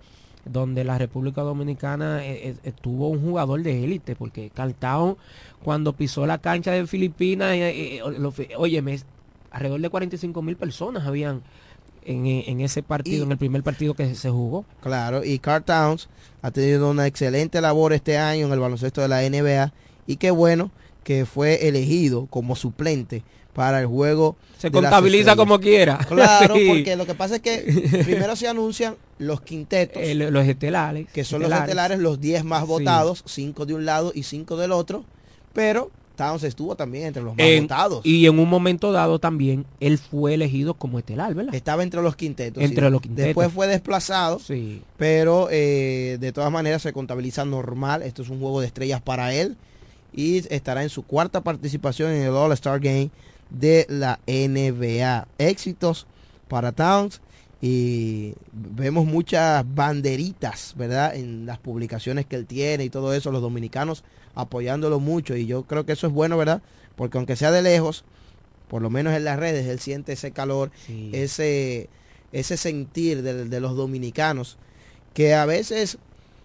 donde 0.52 0.84
la 0.84 0.98
República 0.98 1.42
Dominicana 1.42 2.26
eh, 2.26 2.56
eh, 2.64 2.72
tuvo 2.82 3.10
un 3.10 3.22
jugador 3.22 3.62
de 3.64 3.84
élite 3.84 4.16
porque 4.16 4.50
Carltown 4.50 5.18
cuando 5.64 5.94
pisó 5.94 6.26
la 6.26 6.38
cancha 6.40 6.72
de 6.72 6.88
Filipinas, 6.88 7.52
eh, 7.54 8.02
óyeme, 8.58 9.00
alrededor 9.52 9.82
de 9.82 9.90
45 9.90 10.42
mil 10.42 10.56
personas 10.56 11.06
habían 11.06 11.42
en, 12.04 12.26
en 12.26 12.62
ese 12.62 12.82
partido, 12.82 13.18
Y- 13.18 13.26
en 13.26 13.32
el 13.32 13.38
primer 13.38 13.62
partido 13.64 13.94
que 13.94 14.16
se 14.16 14.30
jugó. 14.30 14.66
Claro, 14.82 15.24
y 15.24 15.40
Carl 15.40 15.64
Towns 15.64 16.10
ha 16.42 16.52
tenido 16.52 16.90
una 16.90 17.06
excelente 17.08 17.62
labor 17.62 17.94
este 17.94 18.18
año 18.18 18.48
en 18.48 18.54
el 18.54 18.60
baloncesto 18.60 19.02
de 19.02 19.08
la 19.10 19.22
NBA 19.24 19.74
y 20.08 20.16
qué 20.16 20.32
bueno 20.32 20.72
que 21.04 21.26
fue 21.26 21.68
elegido 21.68 22.26
como 22.28 22.56
suplente 22.56 23.24
para 23.60 23.82
el 23.82 23.88
juego. 23.88 24.38
Se 24.58 24.72
contabiliza 24.72 25.36
como 25.36 25.60
quiera. 25.60 25.98
Claro, 25.98 26.56
porque 26.68 26.96
lo 26.96 27.06
que 27.06 27.14
pasa 27.14 27.36
es 27.36 27.42
que 27.42 28.02
primero 28.06 28.38
se 28.38 28.48
anuncian 28.48 28.96
los 29.18 29.42
quintetos. 29.42 30.02
los 30.16 30.48
estelares. 30.48 31.08
Que 31.12 31.26
son 31.26 31.42
los 31.42 31.52
estelares, 31.52 32.00
los 32.00 32.22
10 32.22 32.46
más 32.46 32.66
votados, 32.66 33.22
5 33.26 33.66
de 33.66 33.74
un 33.74 33.84
lado 33.84 34.14
y 34.16 34.24
5 34.24 34.56
del 34.56 34.72
otro. 34.72 35.04
Pero 35.52 35.92
Towns 36.16 36.44
estuvo 36.44 36.78
también 36.78 37.08
entre 37.08 37.22
los 37.22 37.36
más 37.36 37.46
votados. 37.62 38.06
Y 38.06 38.26
en 38.28 38.40
un 38.40 38.48
momento 38.48 38.94
dado 38.94 39.20
también 39.20 39.66
él 39.82 39.98
fue 39.98 40.36
elegido 40.36 40.74
como 40.74 40.98
estelar, 40.98 41.34
¿verdad? 41.34 41.54
Estaba 41.54 41.84
entre 41.84 42.02
los 42.02 42.16
quintetos. 42.16 42.64
Entre 42.64 42.90
los 42.90 43.02
quintetos. 43.02 43.26
Después 43.26 43.52
fue 43.52 43.68
desplazado. 43.68 44.40
Sí. 44.40 44.84
Pero 44.96 45.50
eh, 45.52 46.16
de 46.22 46.32
todas 46.32 46.50
maneras 46.50 46.82
se 46.82 46.94
contabiliza 46.94 47.44
normal. 47.44 48.04
Esto 48.04 48.22
es 48.22 48.30
un 48.30 48.40
juego 48.40 48.62
de 48.62 48.68
estrellas 48.68 49.02
para 49.02 49.34
él. 49.34 49.58
Y 50.14 50.38
estará 50.48 50.82
en 50.82 50.90
su 50.90 51.04
cuarta 51.04 51.42
participación 51.42 52.14
en 52.14 52.22
el 52.22 52.30
All-Star 52.30 52.80
Game 52.80 53.12
de 53.50 53.86
la 53.90 54.20
NBA. 54.28 55.28
Éxitos 55.38 56.08
para 56.48 56.72
Towns 56.72 57.22
y 57.62 58.34
vemos 58.52 59.06
muchas 59.06 59.66
banderitas, 59.76 60.74
¿verdad? 60.78 61.16
En 61.16 61.46
las 61.46 61.60
publicaciones 61.60 62.26
que 62.26 62.36
él 62.36 62.46
tiene 62.46 62.86
y 62.86 62.90
todo 62.90 63.14
eso, 63.14 63.32
los 63.32 63.42
dominicanos 63.42 64.04
apoyándolo 64.36 65.00
mucho 65.00 65.36
y 65.36 65.46
yo 65.46 65.64
creo 65.64 65.86
que 65.86 65.94
eso 65.94 66.08
es 66.08 66.14
bueno, 66.14 66.38
¿verdad? 66.38 66.62
Porque 66.96 67.18
aunque 67.18 67.36
sea 67.36 67.52
de 67.52 67.62
lejos, 67.62 68.06
por 68.70 68.82
lo 68.82 68.90
menos 68.90 69.14
en 69.14 69.26
las 69.26 69.38
redes, 69.38 69.68
él 69.68 69.80
siente 69.80 70.14
ese 70.14 70.32
calor, 70.32 70.72
ese, 71.12 71.90
ese 72.32 72.56
sentir 72.56 73.24
de, 73.24 73.46
de 73.46 73.60
los 73.60 73.76
dominicanos, 73.76 74.58
que 75.14 75.34
a 75.34 75.46
veces 75.46 75.98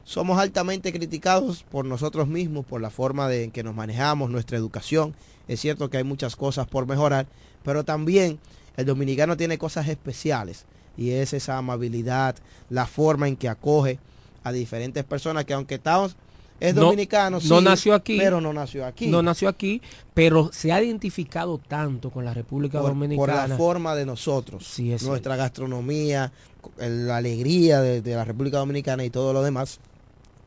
somos 0.05 0.39
altamente 0.39 0.93
criticados 0.93 1.65
por 1.65 1.85
nosotros 1.85 2.29
mismos, 2.29 2.65
por 2.67 2.81
la 2.81 2.91
forma 2.91 3.29
de 3.29 3.51
que 3.51 3.63
nos 3.63 3.75
manejamos, 3.75 4.31
nuestra 4.31 4.59
educación. 4.59 5.15
Es 5.49 5.61
cierto 5.61 5.91
que 5.91 5.99
hay 5.99 6.05
muchas 6.05 6.37
cosas 6.37 6.67
por 6.67 6.87
mejorar, 6.87 7.27
pero 7.63 7.85
también 7.85 8.39
el 8.77 8.87
dominicano 8.87 9.37
tiene 9.37 9.59
cosas 9.59 9.89
especiales 9.89 10.65
y 10.97 11.11
es 11.11 11.33
esa 11.33 11.59
amabilidad, 11.59 12.37
la 12.71 12.87
forma 12.87 13.29
en 13.29 13.37
que 13.37 13.49
acoge 13.49 13.99
a 14.43 14.53
diferentes 14.53 15.05
personas 15.05 15.45
que 15.45 15.55
aunque 15.55 15.77
estamos 15.77 16.17
es 16.61 16.75
dominicano, 16.75 17.41
no, 17.45 17.61
nació 17.61 17.95
aquí, 17.95 18.17
pero 18.17 18.41
no 18.41 18.53
nació 18.53 18.87
aquí. 18.87 19.09
No 19.09 19.23
nació 19.23 19.49
aquí, 19.49 19.83
pero 20.15 20.51
se 20.53 20.73
ha 20.73 20.83
identificado 20.83 21.59
tanto 21.59 22.11
con 22.11 22.25
la 22.25 22.33
República 22.33 22.79
Dominicana. 22.79 23.43
Por 23.43 23.49
la 23.51 23.57
forma 23.57 23.95
de 23.97 24.07
nosotros, 24.07 24.79
nuestra 25.03 25.37
gastronomía, 25.37 26.33
la 26.79 27.17
alegría 27.17 27.81
de, 27.81 28.15
la 28.15 28.25
República 28.25 28.59
Dominicana 28.59 29.05
y 29.05 29.11
todo 29.11 29.33
lo 29.33 29.43
demás. 29.43 29.81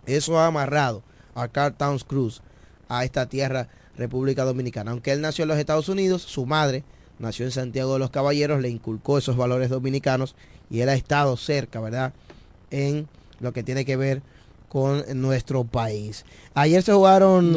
Eso 0.05 0.39
ha 0.39 0.47
amarrado 0.47 1.03
a 1.35 1.49
Carl 1.49 1.75
Towns 1.75 2.05
Cruz 2.05 2.41
a 2.87 3.03
esta 3.03 3.27
tierra 3.27 3.67
República 3.97 4.43
Dominicana. 4.43 4.91
Aunque 4.91 5.11
él 5.11 5.21
nació 5.21 5.43
en 5.43 5.49
los 5.49 5.57
Estados 5.57 5.89
Unidos, 5.89 6.21
su 6.21 6.45
madre 6.45 6.83
nació 7.19 7.45
en 7.45 7.51
Santiago 7.51 7.93
de 7.93 7.99
los 7.99 8.11
Caballeros, 8.11 8.61
le 8.61 8.69
inculcó 8.69 9.17
esos 9.17 9.37
valores 9.37 9.69
dominicanos 9.69 10.35
y 10.69 10.81
él 10.81 10.89
ha 10.89 10.93
estado 10.93 11.35
cerca, 11.37 11.79
¿verdad? 11.79 12.13
En 12.69 13.07
lo 13.39 13.53
que 13.53 13.63
tiene 13.63 13.85
que 13.85 13.97
ver 13.97 14.21
con 14.69 15.03
nuestro 15.15 15.63
país. 15.63 16.25
Ayer 16.53 16.83
se 16.83 16.93
jugaron 16.93 17.53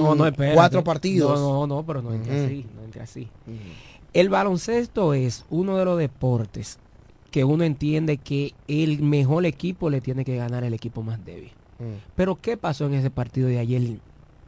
cuatro 0.54 0.84
partidos. 0.84 1.38
No, 1.38 1.66
no, 1.66 1.76
no, 1.76 1.86
pero 1.86 2.02
no 2.02 2.14
entre 2.14 2.44
así, 2.44 2.66
no 2.74 2.84
entre 2.84 3.02
así. 3.02 3.28
El 4.12 4.28
baloncesto 4.28 5.14
es 5.14 5.44
uno 5.50 5.76
de 5.76 5.84
los 5.84 5.98
deportes 5.98 6.78
que 7.30 7.44
uno 7.44 7.64
entiende 7.64 8.16
que 8.16 8.54
el 8.66 9.02
mejor 9.02 9.46
equipo 9.46 9.90
le 9.90 10.00
tiene 10.00 10.24
que 10.24 10.36
ganar 10.36 10.64
el 10.64 10.74
equipo 10.74 11.02
más 11.02 11.24
débil. 11.24 11.52
Pero 12.14 12.38
¿qué 12.40 12.56
pasó 12.56 12.86
en 12.86 12.94
ese 12.94 13.10
partido 13.10 13.48
de 13.48 13.58
ayer 13.58 13.98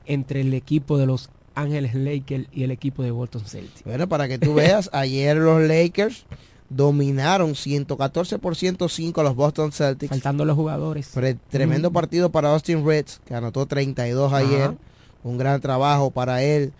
entre 0.05 0.41
el 0.43 0.53
equipo 0.53 0.99
de 0.99 1.07
los 1.07 1.31
Ángeles 1.55 1.95
Lakers 1.95 2.47
y 2.53 2.65
el 2.65 2.71
equipo 2.71 3.03
de 3.03 3.11
Boston 3.11 3.43
Celtics? 3.47 3.85
Bueno, 3.85 4.09
para 4.09 4.29
que 4.29 4.39
tú 4.39 4.55
veas, 4.55 4.91
ayer 4.93 5.37
los 5.37 5.61
Lakers 5.63 6.25
dominaron 6.69 7.55
114 7.55 8.39
por 8.39 8.57
105 8.57 9.21
a 9.21 9.25
los 9.25 9.37
Boston 9.37 9.73
Celtics. 9.73 10.11
Faltando 10.11 10.45
los 10.45 10.57
jugadores. 10.57 11.11
tremendo 11.51 11.91
partido 11.91 12.31
para 12.31 12.51
Austin 12.53 12.87
Reds, 12.87 13.21
que 13.25 13.35
anotó 13.35 13.67
32 13.67 14.33
ayer. 14.33 14.73
Un 15.25 15.39
gran 15.39 15.61
trabajo 15.61 16.11
para 16.11 16.43
él. 16.43 16.73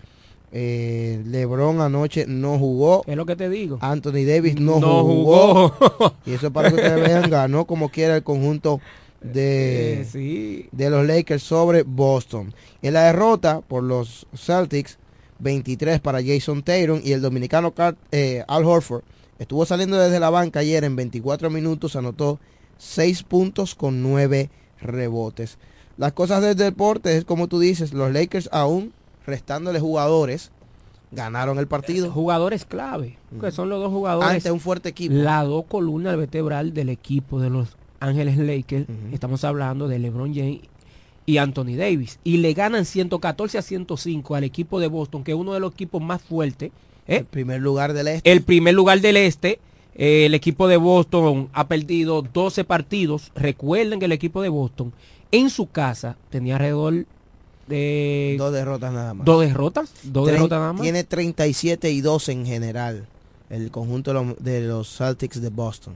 Eh, 0.55 1.23
LeBron 1.25 1.81
anoche 1.81 2.25
no 2.27 2.59
jugó. 2.59 3.03
Es 3.07 3.17
lo 3.17 3.25
que 3.25 3.35
te 3.35 3.49
digo. 3.49 3.79
Anthony 3.81 4.23
Davis 4.25 4.59
no, 4.59 4.79
jugó. 5.03 5.73
y 6.25 6.33
eso 6.33 6.51
para 6.51 6.69
que 6.69 6.75
ustedes 6.75 7.01
vean, 7.01 7.29
ganó 7.29 7.65
como 7.65 7.89
quiera 7.89 8.15
el 8.15 8.23
conjunto 8.23 8.79
de, 9.23 10.05
eh, 10.13 10.69
de 10.71 10.89
los 10.89 11.05
Lakers 11.05 11.43
sobre 11.43 11.83
Boston. 11.83 12.53
En 12.81 12.93
la 12.93 13.03
derrota 13.05 13.61
por 13.61 13.83
los 13.83 14.27
Celtics, 14.35 14.97
23 15.39 15.99
para 15.99 16.23
Jason 16.23 16.63
Tatum 16.63 17.01
y 17.03 17.11
el 17.11 17.21
dominicano 17.21 17.73
eh, 18.11 18.43
Al 18.47 18.65
Horford 18.65 19.03
Estuvo 19.39 19.65
saliendo 19.65 19.97
desde 19.97 20.19
la 20.19 20.29
banca 20.29 20.59
ayer 20.59 20.83
en 20.83 20.95
24 20.95 21.49
minutos, 21.49 21.95
anotó 21.95 22.39
6 22.77 23.23
puntos 23.23 23.75
con 23.75 24.01
9 24.03 24.49
rebotes. 24.79 25.57
Las 25.97 26.13
cosas 26.13 26.41
del 26.41 26.55
deporte 26.55 27.17
es 27.17 27.25
como 27.25 27.47
tú 27.47 27.59
dices, 27.59 27.93
los 27.93 28.11
Lakers 28.13 28.47
aún 28.51 28.93
restándole 29.25 29.79
jugadores 29.79 30.51
ganaron 31.11 31.59
el 31.59 31.67
partido. 31.67 32.11
Jugadores 32.11 32.65
clave, 32.65 33.17
que 33.41 33.51
son 33.51 33.69
los 33.69 33.81
dos 33.81 33.91
jugadores. 33.91 34.29
Ante 34.29 34.51
un 34.51 34.59
fuerte 34.59 34.89
equipo. 34.89 35.13
La 35.13 35.43
dos 35.43 35.65
columnas 35.65 36.15
vertebral 36.15 36.73
del 36.73 36.89
equipo 36.89 37.39
de 37.41 37.49
los 37.49 37.75
Ángeles 38.03 38.37
Lakers. 38.37 38.87
Estamos 39.11 39.43
hablando 39.43 39.87
de 39.87 39.99
LeBron 39.99 40.33
James 40.33 40.61
y 41.25 41.37
Anthony 41.37 41.75
Davis. 41.77 42.19
Y 42.23 42.37
le 42.37 42.53
ganan 42.53 42.85
114 42.85 43.57
a 43.57 43.61
105 43.61 44.35
al 44.35 44.43
equipo 44.43 44.79
de 44.79 44.87
Boston, 44.87 45.23
que 45.23 45.31
es 45.31 45.37
uno 45.37 45.53
de 45.53 45.59
los 45.59 45.73
equipos 45.73 46.01
más 46.01 46.21
fuertes 46.21 46.71
¿Eh? 47.07 47.17
El 47.17 47.25
primer 47.25 47.61
lugar 47.61 47.93
del 47.93 48.07
este. 48.07 48.31
El 48.31 48.41
primer 48.41 48.73
lugar 48.73 49.01
del 49.01 49.17
este. 49.17 49.59
Eh, 49.95 50.25
el 50.25 50.33
equipo 50.33 50.67
de 50.67 50.77
Boston 50.77 51.49
ha 51.53 51.67
perdido 51.67 52.21
12 52.21 52.63
partidos. 52.63 53.31
Recuerden 53.35 53.99
que 53.99 54.05
el 54.05 54.11
equipo 54.11 54.41
de 54.41 54.49
Boston 54.49 54.93
en 55.31 55.49
su 55.49 55.67
casa 55.69 56.17
tenía 56.29 56.55
alrededor 56.55 57.05
de... 57.67 58.35
Dos 58.37 58.53
derrotas 58.53 58.93
nada 58.93 59.13
más. 59.13 59.25
Dos 59.25 59.41
derrotas. 59.45 59.93
Dos 60.03 60.27
derrotas 60.27 60.59
nada 60.59 60.73
más. 60.73 60.81
Tiene 60.81 61.03
37 61.03 61.91
y 61.91 62.01
2 62.01 62.29
en 62.29 62.45
general. 62.45 63.05
El 63.49 63.69
conjunto 63.69 64.35
de 64.39 64.61
los 64.61 64.97
Celtics 64.97 65.41
de 65.41 65.49
Boston. 65.49 65.93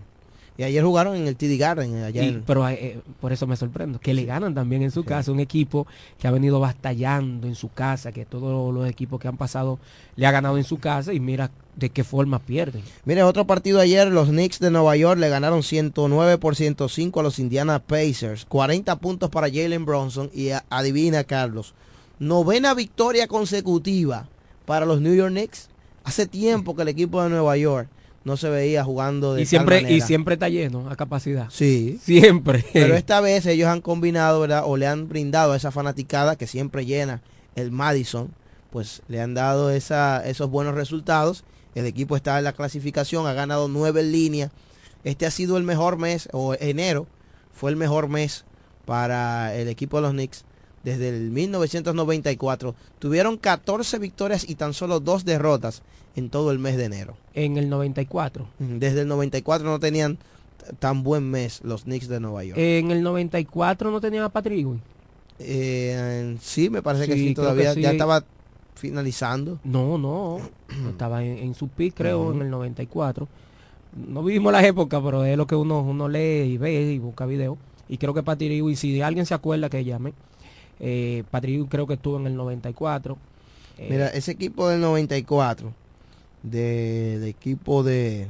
Y 0.57 0.63
ayer 0.63 0.83
jugaron 0.83 1.15
en 1.15 1.27
el 1.27 1.35
TD 1.35 1.57
Garden. 1.57 2.03
Ayer. 2.03 2.41
pero 2.45 2.67
eh, 2.67 2.99
por 3.21 3.31
eso 3.31 3.45
me 3.45 3.55
sorprendo. 3.55 3.99
Que 3.99 4.13
le 4.13 4.25
ganan 4.25 4.55
también 4.55 4.81
en 4.81 4.89
su 4.89 5.03
casa. 5.03 5.31
Un 5.31 5.39
equipo 5.39 5.85
que 6.17 6.27
ha 6.27 6.31
venido 6.31 6.59
batallando 6.59 7.47
en 7.47 7.53
su 7.53 7.71
casa. 7.71 8.11
Que 8.11 8.25
todos 8.25 8.73
los 8.73 8.89
equipos 8.89 9.19
que 9.19 9.27
han 9.27 9.37
pasado 9.37 9.77
le 10.15 10.25
ha 10.25 10.31
ganado 10.31 10.57
en 10.57 10.63
su 10.63 10.79
casa. 10.79 11.13
Y 11.13 11.19
mira 11.19 11.51
de 11.75 11.89
qué 11.91 12.03
forma 12.03 12.39
pierden. 12.39 12.81
Mire, 13.05 13.21
otro 13.21 13.45
partido 13.45 13.79
ayer. 13.79 14.07
Los 14.07 14.29
Knicks 14.29 14.59
de 14.59 14.71
Nueva 14.71 14.97
York 14.97 15.19
le 15.19 15.29
ganaron 15.29 15.61
109 15.61 16.39
por 16.39 16.55
105 16.55 17.19
a 17.19 17.23
los 17.23 17.37
Indiana 17.37 17.77
Pacers. 17.77 18.45
40 18.45 18.95
puntos 18.95 19.29
para 19.29 19.47
Jalen 19.47 19.85
Bronson. 19.85 20.31
Y 20.33 20.49
adivina, 20.69 21.23
Carlos. 21.23 21.75
Novena 22.17 22.73
victoria 22.73 23.27
consecutiva 23.27 24.27
para 24.65 24.87
los 24.87 25.01
New 25.01 25.13
York 25.13 25.29
Knicks. 25.29 25.69
Hace 26.03 26.25
tiempo 26.25 26.75
que 26.75 26.81
el 26.81 26.87
equipo 26.87 27.21
de 27.21 27.29
Nueva 27.29 27.57
York 27.57 27.89
no 28.27 28.37
se 28.37 28.49
veía 28.49 28.83
jugando 28.83 29.33
de 29.33 29.41
y 29.41 29.45
siempre 29.45 29.91
y 29.91 30.01
siempre 30.01 30.35
está 30.35 30.49
lleno 30.49 30.89
a 30.89 30.95
capacidad. 30.95 31.47
Sí. 31.49 31.99
Siempre. 32.03 32.63
Pero 32.73 32.95
esta 32.95 33.21
vez 33.21 33.45
ellos 33.47 33.67
han 33.69 33.81
combinado 33.81 34.41
verdad 34.41 34.63
o 34.65 34.77
le 34.77 34.85
han 34.85 35.09
brindado 35.09 35.53
a 35.53 35.57
esa 35.57 35.71
fanaticada 35.71 36.35
que 36.35 36.45
siempre 36.45 36.85
llena 36.85 37.21
el 37.55 37.71
Madison 37.71 38.31
pues 38.69 39.01
le 39.07 39.21
han 39.21 39.33
dado 39.33 39.71
esa, 39.71 40.27
esos 40.27 40.49
buenos 40.49 40.75
resultados. 40.75 41.43
El 41.73 41.85
equipo 41.85 42.15
está 42.15 42.37
en 42.37 42.43
la 42.43 42.53
clasificación 42.53 43.25
ha 43.25 43.33
ganado 43.33 43.67
nueve 43.67 44.01
en 44.01 44.11
línea 44.11 44.51
este 45.03 45.25
ha 45.25 45.31
sido 45.31 45.55
el 45.55 45.63
mejor 45.63 45.97
mes 45.97 46.27
o 46.33 46.53
enero 46.59 47.07
fue 47.53 47.71
el 47.71 47.77
mejor 47.77 48.09
mes 48.09 48.43
para 48.85 49.55
el 49.55 49.69
equipo 49.69 49.97
de 49.97 50.01
los 50.01 50.11
Knicks 50.11 50.43
desde 50.87 51.09
el 51.09 51.31
1994 51.31 52.73
tuvieron 52.99 53.35
14 53.35 53.99
victorias 53.99 54.49
y 54.49 54.55
tan 54.55 54.73
solo 54.73 55.01
dos 55.01 55.25
derrotas 55.25 55.81
en 56.15 56.29
todo 56.29 56.49
el 56.51 56.59
mes 56.59 56.77
de 56.77 56.85
enero. 56.85 57.17
En 57.33 57.57
el 57.57 57.67
94. 57.67 58.47
Desde 58.57 59.01
el 59.01 59.09
94 59.09 59.67
no 59.67 59.81
tenían 59.81 60.17
tan 60.79 61.03
buen 61.03 61.29
mes 61.29 61.59
los 61.65 61.83
Knicks 61.83 62.07
de 62.07 62.21
Nueva 62.21 62.45
York. 62.45 62.57
En 62.57 62.91
el 62.91 63.03
94 63.03 63.91
no 63.91 63.99
tenían 63.99 64.23
a 64.23 64.29
Patrick 64.29 64.65
eh, 65.39 66.35
sí, 66.41 66.69
me 66.69 66.81
parece 66.81 67.05
que 67.05 67.13
sí, 67.13 67.33
todavía 67.35 67.73
ya 67.73 67.91
estaba 67.91 68.23
finalizando. 68.73 69.59
No, 69.65 69.97
no, 69.97 70.39
estaba 70.89 71.23
en, 71.23 71.53
su 71.53 71.67
pick 71.67 71.95
creo 71.95 72.33
en 72.33 72.41
el 72.43 72.49
94. 72.49 73.27
No 74.07 74.23
vivimos 74.23 74.51
la 74.51 74.65
época, 74.65 74.99
pero 75.03 75.25
es 75.25 75.37
lo 75.37 75.45
que 75.45 75.55
uno, 75.55 75.81
uno 75.81 76.07
lee 76.07 76.53
y 76.53 76.57
ve 76.57 76.93
y 76.93 76.97
busca 76.97 77.27
video. 77.27 77.57
Y 77.87 77.97
creo 77.97 78.15
que 78.15 78.23
Patrick 78.23 78.63
y 78.65 78.75
si 78.77 79.01
alguien 79.01 79.27
se 79.27 79.33
acuerda 79.35 79.69
que 79.69 79.83
llame. 79.83 80.13
Eh, 80.79 81.23
Patrick 81.31 81.67
creo 81.69 81.87
que 81.87 81.95
estuvo 81.95 82.17
en 82.17 82.27
el 82.27 82.35
94. 82.35 83.17
Mira, 83.89 84.07
ese 84.07 84.31
equipo 84.31 84.67
del 84.69 84.81
94 84.81 85.71
del 86.43 87.23
equipo 87.23 87.83
de, 87.83 88.27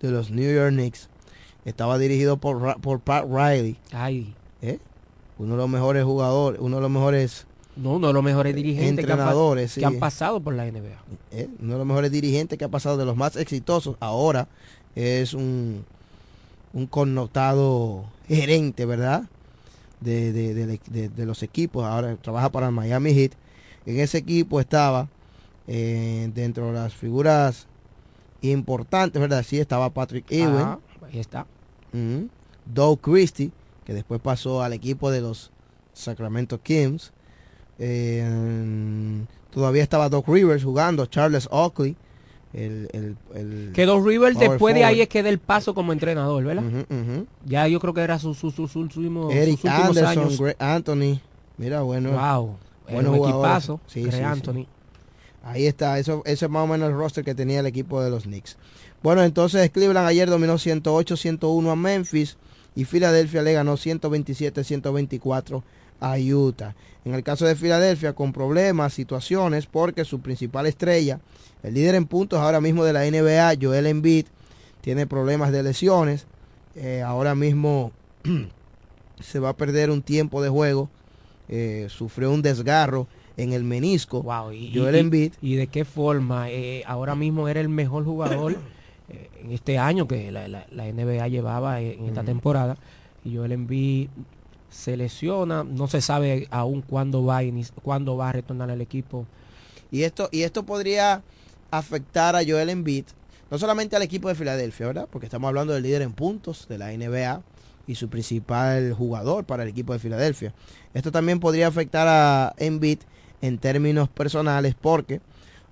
de, 0.00 0.10
los 0.10 0.30
New 0.30 0.52
York 0.52 0.72
Knicks 0.72 1.08
estaba 1.64 1.98
dirigido 1.98 2.36
por, 2.36 2.80
por 2.80 3.00
Pat 3.00 3.24
Riley. 3.28 3.76
Ay. 3.92 4.34
¿Eh? 4.62 4.78
Uno 5.38 5.52
de 5.52 5.58
los 5.58 5.68
mejores 5.68 6.04
jugadores, 6.04 6.60
uno 6.60 6.76
de 6.76 6.82
los 6.82 6.90
mejores 6.90 7.46
No, 7.76 7.94
uno 7.94 8.08
de 8.08 8.12
los 8.12 8.22
mejores 8.22 8.54
dirigentes 8.54 9.04
entrenadores 9.04 9.74
que 9.74 9.84
han, 9.84 9.92
que 9.92 9.96
han 9.96 10.00
pasado 10.00 10.40
por 10.40 10.54
la 10.54 10.64
NBA. 10.64 10.98
Eh, 11.32 11.48
uno 11.60 11.72
de 11.74 11.78
los 11.78 11.86
mejores 11.86 12.10
dirigentes 12.10 12.58
que 12.58 12.64
ha 12.64 12.68
pasado, 12.68 12.96
de 12.96 13.04
los 13.04 13.16
más 13.16 13.36
exitosos. 13.36 13.96
Ahora 14.00 14.48
es 14.94 15.34
un, 15.34 15.84
un 16.72 16.86
connotado 16.86 18.04
gerente, 18.26 18.84
¿verdad? 18.84 19.24
De, 20.00 20.32
de, 20.32 20.54
de- 20.88 21.26
los 21.26 21.42
equipos. 21.42 21.84
Ahora 21.84 22.16
trabaja 22.16 22.50
para 22.50 22.66
el 22.66 22.72
Miami 22.72 23.12
Heat. 23.14 23.32
En 23.86 23.98
ese 24.00 24.18
equipo 24.18 24.60
estaba 24.60 25.08
eh, 25.66 26.30
dentro 26.34 26.66
de 26.68 26.72
las 26.72 26.94
figuras 26.94 27.66
importantes, 28.42 29.20
¿verdad? 29.20 29.42
Sí, 29.42 29.58
estaba 29.58 29.90
Patrick 29.90 30.30
Ewing. 30.30 30.54
Ajá, 30.56 30.78
ahí 31.12 31.18
está. 31.18 31.46
Ujú. 31.92 32.28
Doug 32.66 33.00
Christie, 33.00 33.50
que 33.84 33.94
después 33.94 34.20
pasó 34.20 34.62
al 34.62 34.72
equipo 34.72 35.10
de 35.10 35.20
los 35.20 35.50
Sacramento 35.92 36.60
Kings. 36.62 37.12
Eh, 37.78 39.24
todavía 39.50 39.82
estaba 39.82 40.08
Doc 40.08 40.28
Rivers 40.28 40.64
jugando, 40.64 41.06
Charles 41.06 41.48
Oakley. 41.50 41.96
El, 42.54 42.88
el, 42.92 43.16
el 43.34 43.72
Que 43.74 43.84
Don 43.84 44.04
River 44.06 44.32
power 44.32 44.48
después 44.50 44.74
de 44.74 44.84
ahí 44.84 45.00
es 45.02 45.08
que 45.08 45.22
da 45.22 45.28
el 45.28 45.38
paso 45.38 45.74
como 45.74 45.92
entrenador, 45.92 46.42
¿verdad? 46.44 46.64
Ujú. 46.64 47.26
Ya 47.44 47.68
yo 47.68 47.78
creo 47.78 47.92
que 47.92 48.00
era 48.00 48.18
su, 48.18 48.32
su, 48.34 48.50
su, 48.50 48.66
su 48.68 48.80
último- 48.80 49.30
Eric 49.30 49.56
sus 49.60 49.64
últimos 49.70 49.88
Anderson, 49.98 50.18
años. 50.24 50.40
Greg 50.40 50.56
Anthony. 50.58 51.20
Mira, 51.58 51.82
bueno. 51.82 52.10
Wow. 52.12 52.56
jugadores. 52.88 53.30
equipazo. 53.32 53.80
Sí, 53.86 54.00
Greg 54.02 54.12
sí, 54.12 54.18
sí. 54.18 54.24
Anthony. 54.24 54.66
Ahí 55.44 55.66
está, 55.66 55.98
eso, 55.98 56.22
ese 56.26 56.44
es 56.46 56.50
más 56.50 56.64
o 56.64 56.66
menos 56.66 56.88
el 56.90 56.94
roster 56.96 57.24
que 57.24 57.34
tenía 57.34 57.60
el 57.60 57.66
equipo 57.66 58.02
de 58.02 58.10
los 58.10 58.24
Knicks. 58.24 58.56
Bueno, 59.02 59.22
entonces 59.22 59.70
Cleveland 59.70 60.06
ayer 60.08 60.28
dominó 60.28 60.54
108-101 60.54 61.70
a 61.70 61.76
Memphis 61.76 62.36
y 62.74 62.84
Filadelfia 62.84 63.42
le 63.42 63.52
ganó 63.52 63.76
127-124 63.76 65.62
a 66.00 66.16
Utah. 66.18 66.74
En 67.04 67.14
el 67.14 67.22
caso 67.22 67.46
de 67.46 67.56
Filadelfia, 67.56 68.12
con 68.12 68.32
problemas, 68.32 68.92
situaciones, 68.92 69.66
porque 69.66 70.04
su 70.04 70.20
principal 70.20 70.66
estrella, 70.66 71.20
el 71.62 71.74
líder 71.74 71.94
en 71.94 72.06
puntos 72.06 72.38
ahora 72.40 72.60
mismo 72.60 72.84
de 72.84 72.92
la 72.92 73.04
NBA, 73.04 73.54
Joel 73.60 73.86
Embiid, 73.86 74.26
tiene 74.80 75.06
problemas 75.06 75.50
de 75.52 75.62
lesiones. 75.62 76.26
Eh, 76.76 77.02
ahora 77.02 77.34
mismo 77.34 77.92
se 79.20 79.38
va 79.38 79.50
a 79.50 79.56
perder 79.56 79.90
un 79.90 80.02
tiempo 80.02 80.42
de 80.42 80.48
juego. 80.48 80.88
Eh, 81.48 81.86
sufrió 81.88 82.30
un 82.30 82.42
desgarro 82.42 83.06
en 83.36 83.52
el 83.52 83.64
menisco. 83.64 84.22
Y- 84.52 84.72
Joel 84.76 84.96
y- 84.96 84.98
Embiid. 84.98 85.32
Y 85.40 85.56
de 85.56 85.66
qué 85.68 85.84
forma. 85.84 86.50
Eh, 86.50 86.82
ahora 86.86 87.14
mismo 87.14 87.48
era 87.48 87.60
el 87.60 87.68
mejor 87.68 88.04
jugador 88.04 88.56
eh, 89.08 89.30
en 89.42 89.52
este 89.52 89.78
año 89.78 90.06
que 90.06 90.30
la, 90.30 90.46
la- 90.48 90.66
la 90.70 90.84
NBA 90.92 91.28
llevaba 91.28 91.80
en, 91.80 92.04
esta 92.06 92.22
temporada. 92.22 92.76
Y 93.24 93.34
Joel 93.36 93.52
Embiid 93.52 94.08
se 94.78 94.96
lesiona. 94.96 95.64
No 95.64 95.88
se 95.88 96.00
sabe 96.00 96.46
aún 96.50 96.82
cuándo 96.82 97.24
va, 97.24 97.38
a 97.38 97.42
cuándo 97.82 98.16
va 98.16 98.28
a 98.28 98.32
retornar 98.32 98.70
al 98.70 98.80
equipo. 98.80 99.26
Y 99.90 100.02
esto, 100.02 100.28
y 100.30 100.42
esto 100.42 100.64
podría 100.64 101.22
afectar 101.70 102.36
a 102.36 102.44
Joel 102.46 102.70
Embiid, 102.70 103.04
no 103.50 103.58
solamente 103.58 103.96
al 103.96 104.02
equipo 104.02 104.28
de 104.28 104.34
Filadelfia, 104.34 104.86
¿verdad? 104.86 105.08
Porque 105.10 105.26
estamos 105.26 105.48
hablando 105.48 105.72
del 105.72 105.82
líder 105.82 106.02
en 106.02 106.12
puntos 106.12 106.66
de 106.68 106.78
la 106.78 106.92
NBA 106.92 107.42
y 107.86 107.94
su 107.94 108.08
principal 108.08 108.92
jugador 108.92 109.44
para 109.44 109.64
el 109.64 109.70
equipo 109.70 109.92
de 109.92 109.98
Filadelfia. 109.98 110.54
Esto 110.94 111.10
también 111.10 111.40
podría 111.40 111.66
afectar 111.66 112.06
a 112.06 112.54
Embiid 112.58 112.98
en 113.40 113.58
términos 113.58 114.08
personales 114.08 114.74
porque 114.80 115.20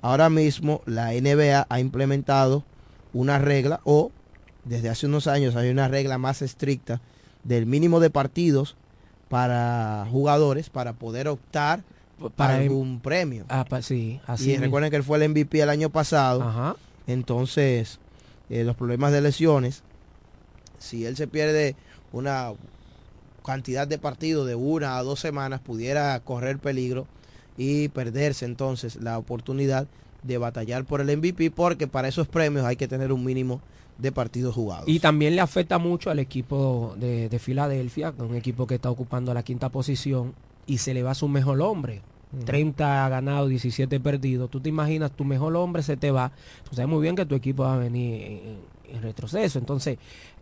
ahora 0.03 0.31
mismo 0.31 0.83
la 0.87 1.13
NBA 1.13 1.67
ha 1.69 1.81
implementado 1.81 2.65
una 3.13 3.39
regla 3.39 3.81
o 3.85 4.11
desde 4.65 4.89
hace 4.89 5.07
unos 5.07 5.27
años 5.27 5.55
hay 5.57 5.71
una 5.71 5.89
regla 5.89 6.19
más 6.19 6.43
estricta 6.43 7.01
del 7.45 7.67
mínimo 7.67 8.01
de 8.01 8.11
partidos 8.11 8.77
para 9.29 10.07
jugadores 10.11 10.71
para 10.71 10.93
poder 10.93 11.29
optar 11.29 11.83
para 12.19 12.31
para 12.31 12.57
algún 12.57 13.01
premio. 13.01 13.45
Ah, 13.49 13.65
pa- 13.69 13.83
sí, 13.83 14.21
así 14.27 14.53
y 14.53 14.57
recuerden 14.57 14.91
que 14.91 14.97
él 14.97 15.03
fue 15.05 15.19
el 15.19 15.25
MVP 15.31 15.61
el 15.61 15.69
año 15.69 15.91
pasado. 15.91 16.43
Ajá. 16.43 16.77
Entonces, 17.07 17.99
eh, 18.49 18.65
los 18.65 18.77
problemas 18.77 19.13
de 19.13 19.21
lesiones, 19.21 19.83
si 20.79 21.05
él 21.07 21.17
se 21.17 21.27
pierde 21.27 21.77
una 22.13 22.53
cantidad 23.45 23.87
de 23.87 23.99
partidos 23.99 24.47
de 24.47 24.55
una 24.55 24.97
a 24.99 25.03
dos 25.03 25.21
semanas, 25.21 25.61
pudiera 25.61 26.19
correr 26.21 26.59
peligro 26.59 27.07
y 27.57 27.89
perderse 27.89 28.45
entonces 28.45 28.97
la 28.97 29.19
oportunidad 29.19 29.87
de 30.23 30.39
batallar 30.39 30.85
por 30.85 31.01
el 31.01 31.11
MVP, 31.11 31.51
porque 31.51 31.87
para 31.87 32.09
esos 32.09 32.27
premios 32.29 32.65
hay 32.65 32.77
que 32.77 32.89
tener 32.89 33.13
un 33.13 33.25
mínimo 33.25 33.61
de 33.99 34.13
partidos 34.13 34.55
jugados. 34.55 34.89
Y 34.89 35.01
también 35.01 35.37
le 35.37 35.43
afecta 35.43 35.79
mucho 35.79 36.11
al 36.11 36.19
equipo 36.19 36.95
de, 36.99 37.29
de 37.29 37.39
Filadelfia, 37.39 38.13
un 38.19 38.35
equipo 38.35 38.67
que 38.67 38.77
está 38.77 38.91
ocupando 38.91 39.33
la 39.33 39.43
quinta 39.43 39.69
posición 39.69 40.35
y 40.67 40.79
se 40.79 40.95
le 40.95 41.03
va 41.03 41.15
su 41.15 41.29
mejor 41.29 41.61
hombre. 41.63 42.03
Ujú. 42.33 42.45
30 42.45 43.09
ganados, 43.09 43.49
17 43.49 44.01
perdidos. 44.01 44.51
Tú 44.51 44.61
te 44.61 44.69
imaginas, 44.69 45.13
tu 45.13 45.25
mejor 45.25 45.57
hombre 45.57 45.83
se 45.83 45.97
te 45.97 46.11
va. 46.11 46.33
Tú 46.69 46.75
sabes 46.75 46.91
muy 46.91 47.01
bien 47.01 47.17
que 47.17 47.25
tu 47.25 47.35
equipo 47.35 47.63
va 47.63 47.75
a 47.75 47.79
venir 47.79 48.23
en, 48.23 48.97
en 48.97 49.03
retroceso. 49.03 49.59
Entonces, 49.59 49.99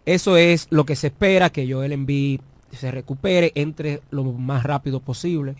eso 0.07 0.37
es 0.37 0.67
lo 0.71 0.85
que 0.85 0.97
se 0.97 1.09
espera, 1.09 1.51
que 1.51 1.71
Joel 1.71 1.93
Embiid 1.93 2.41
se 2.73 2.91
recupere, 2.91 3.53
entre 3.55 4.03
lo 4.11 4.25
más 4.25 4.65
rápido 4.65 5.01
posible 5.01 5.55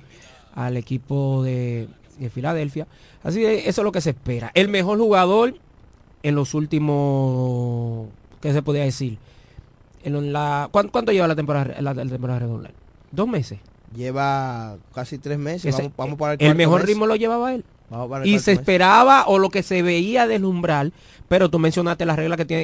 al 0.55 0.77
equipo 0.77 1.43
de, 1.43 1.89
de 2.19 2.31
Filadelfia. 2.31 2.87
Así 3.23 3.41
que 3.41 3.69
eso 3.69 3.81
es 3.81 3.85
lo 3.85 3.93
que 3.93 4.01
se 4.01 4.11
espera. 4.11 4.51
El 4.55 4.69
mejor 4.69 4.99
jugador 4.99 5.55
en 6.25 6.35
los 6.35 6.55
últimos, 6.55 8.09
¿qué 8.41 8.53
se 8.53 8.63
podría 8.63 8.85
decir? 8.85 9.19
En 10.03 10.33
la, 10.33 10.69
¿cuánto, 10.73 10.91
cuánto 10.93 11.13
lleva 11.13 11.29
la 11.29 11.37
temporada, 11.37 11.81
la, 11.81 11.95
la 11.95 12.05
temporada 12.05 12.41
regular? 12.41 12.73
¿Dos 13.13 13.29
meses? 13.29 13.59
Lleva 13.95 14.77
casi 14.95 15.19
tres 15.19 15.39
meses. 15.39 15.67
Ese- 15.67 15.83
vamos, 15.83 15.97
vamos 15.97 16.19
para 16.19 16.33
el, 16.35 16.41
el 16.43 16.55
mejor 16.57 16.81
mes. 16.81 16.89
ritmo 16.89 17.07
lo 17.07 17.17
llevaba 17.17 17.55
él. 17.55 17.65
Vamos 17.91 18.27
Y 18.27 18.39
se 18.39 18.53
mes. 18.53 18.61
esperaba 18.61 19.27
o 19.27 19.39
lo 19.39 19.51
que 19.51 19.63
se 19.63 19.83
veía 19.83 20.27
deslumbrar, 20.27 20.91
pero 21.29 21.49
tú 21.51 21.59
mencionaste 21.59 22.05
la 22.07 22.17
regla 22.17 22.37
que 22.37 22.45
tiene 22.45 22.63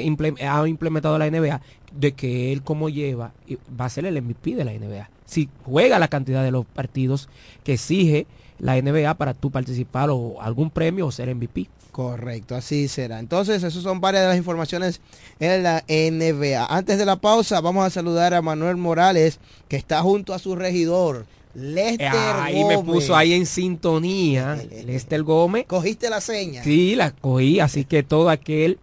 ha 0.48 0.66
implementado 0.66 1.18
la 1.18 1.30
NBA, 1.30 1.60
de 1.94 2.12
que 2.12 2.52
él 2.52 2.62
como 2.62 2.88
lleva, 2.88 3.32
y 3.46 3.58
va 3.78 3.84
a 3.84 3.90
ser 3.90 4.06
el 4.06 4.20
MVP 4.20 4.56
de 4.56 4.64
la 4.64 4.72
NBA. 4.72 5.08
Si 5.26 5.48
juega 5.64 5.98
la 5.98 6.08
cantidad 6.08 6.42
de 6.42 6.50
los 6.50 6.64
partidos 6.66 7.28
que 7.62 7.74
exige 7.74 8.26
la 8.58 8.80
NBA 8.80 9.14
para 9.14 9.34
tú 9.34 9.50
participar 9.50 10.10
o 10.10 10.40
algún 10.40 10.70
premio 10.70 11.06
o 11.06 11.12
ser 11.12 11.32
MVP. 11.34 11.68
Correcto, 11.90 12.54
así 12.54 12.88
será. 12.88 13.18
Entonces, 13.18 13.62
esas 13.62 13.82
son 13.82 14.00
varias 14.00 14.22
de 14.24 14.28
las 14.28 14.36
informaciones 14.36 15.00
en 15.38 15.62
la 15.62 15.84
NBA. 15.88 16.66
Antes 16.66 16.98
de 16.98 17.04
la 17.06 17.16
pausa, 17.16 17.60
vamos 17.60 17.84
a 17.84 17.90
saludar 17.90 18.34
a 18.34 18.42
Manuel 18.42 18.76
Morales, 18.76 19.38
que 19.68 19.76
está 19.76 20.00
junto 20.02 20.32
a 20.34 20.38
su 20.38 20.54
regidor, 20.56 21.26
Lester 21.52 22.08
Ahí 22.12 22.62
me 22.64 22.78
puso 22.78 23.16
ahí 23.16 23.32
en 23.32 23.44
sintonía 23.44 24.54
Lester 24.86 25.22
Gómez. 25.24 25.66
¿Cogiste 25.66 26.08
la 26.08 26.20
seña? 26.20 26.62
Sí, 26.62 26.94
la 26.94 27.10
cogí, 27.10 27.58
así 27.58 27.84
que 27.84 28.04
todo 28.04 28.30
aquel 28.30 28.78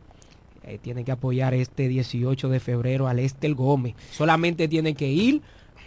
eh, 0.63 0.77
tiene 0.81 1.05
que 1.05 1.13
apoyar 1.13 1.53
este 1.53 1.87
18 1.87 2.49
de 2.49 2.59
febrero 2.59 3.07
a 3.07 3.13
Lester 3.13 3.53
Gómez. 3.53 3.95
Solamente 4.11 4.67
tiene 4.67 4.95
que 4.95 5.07
ir, 5.07 5.41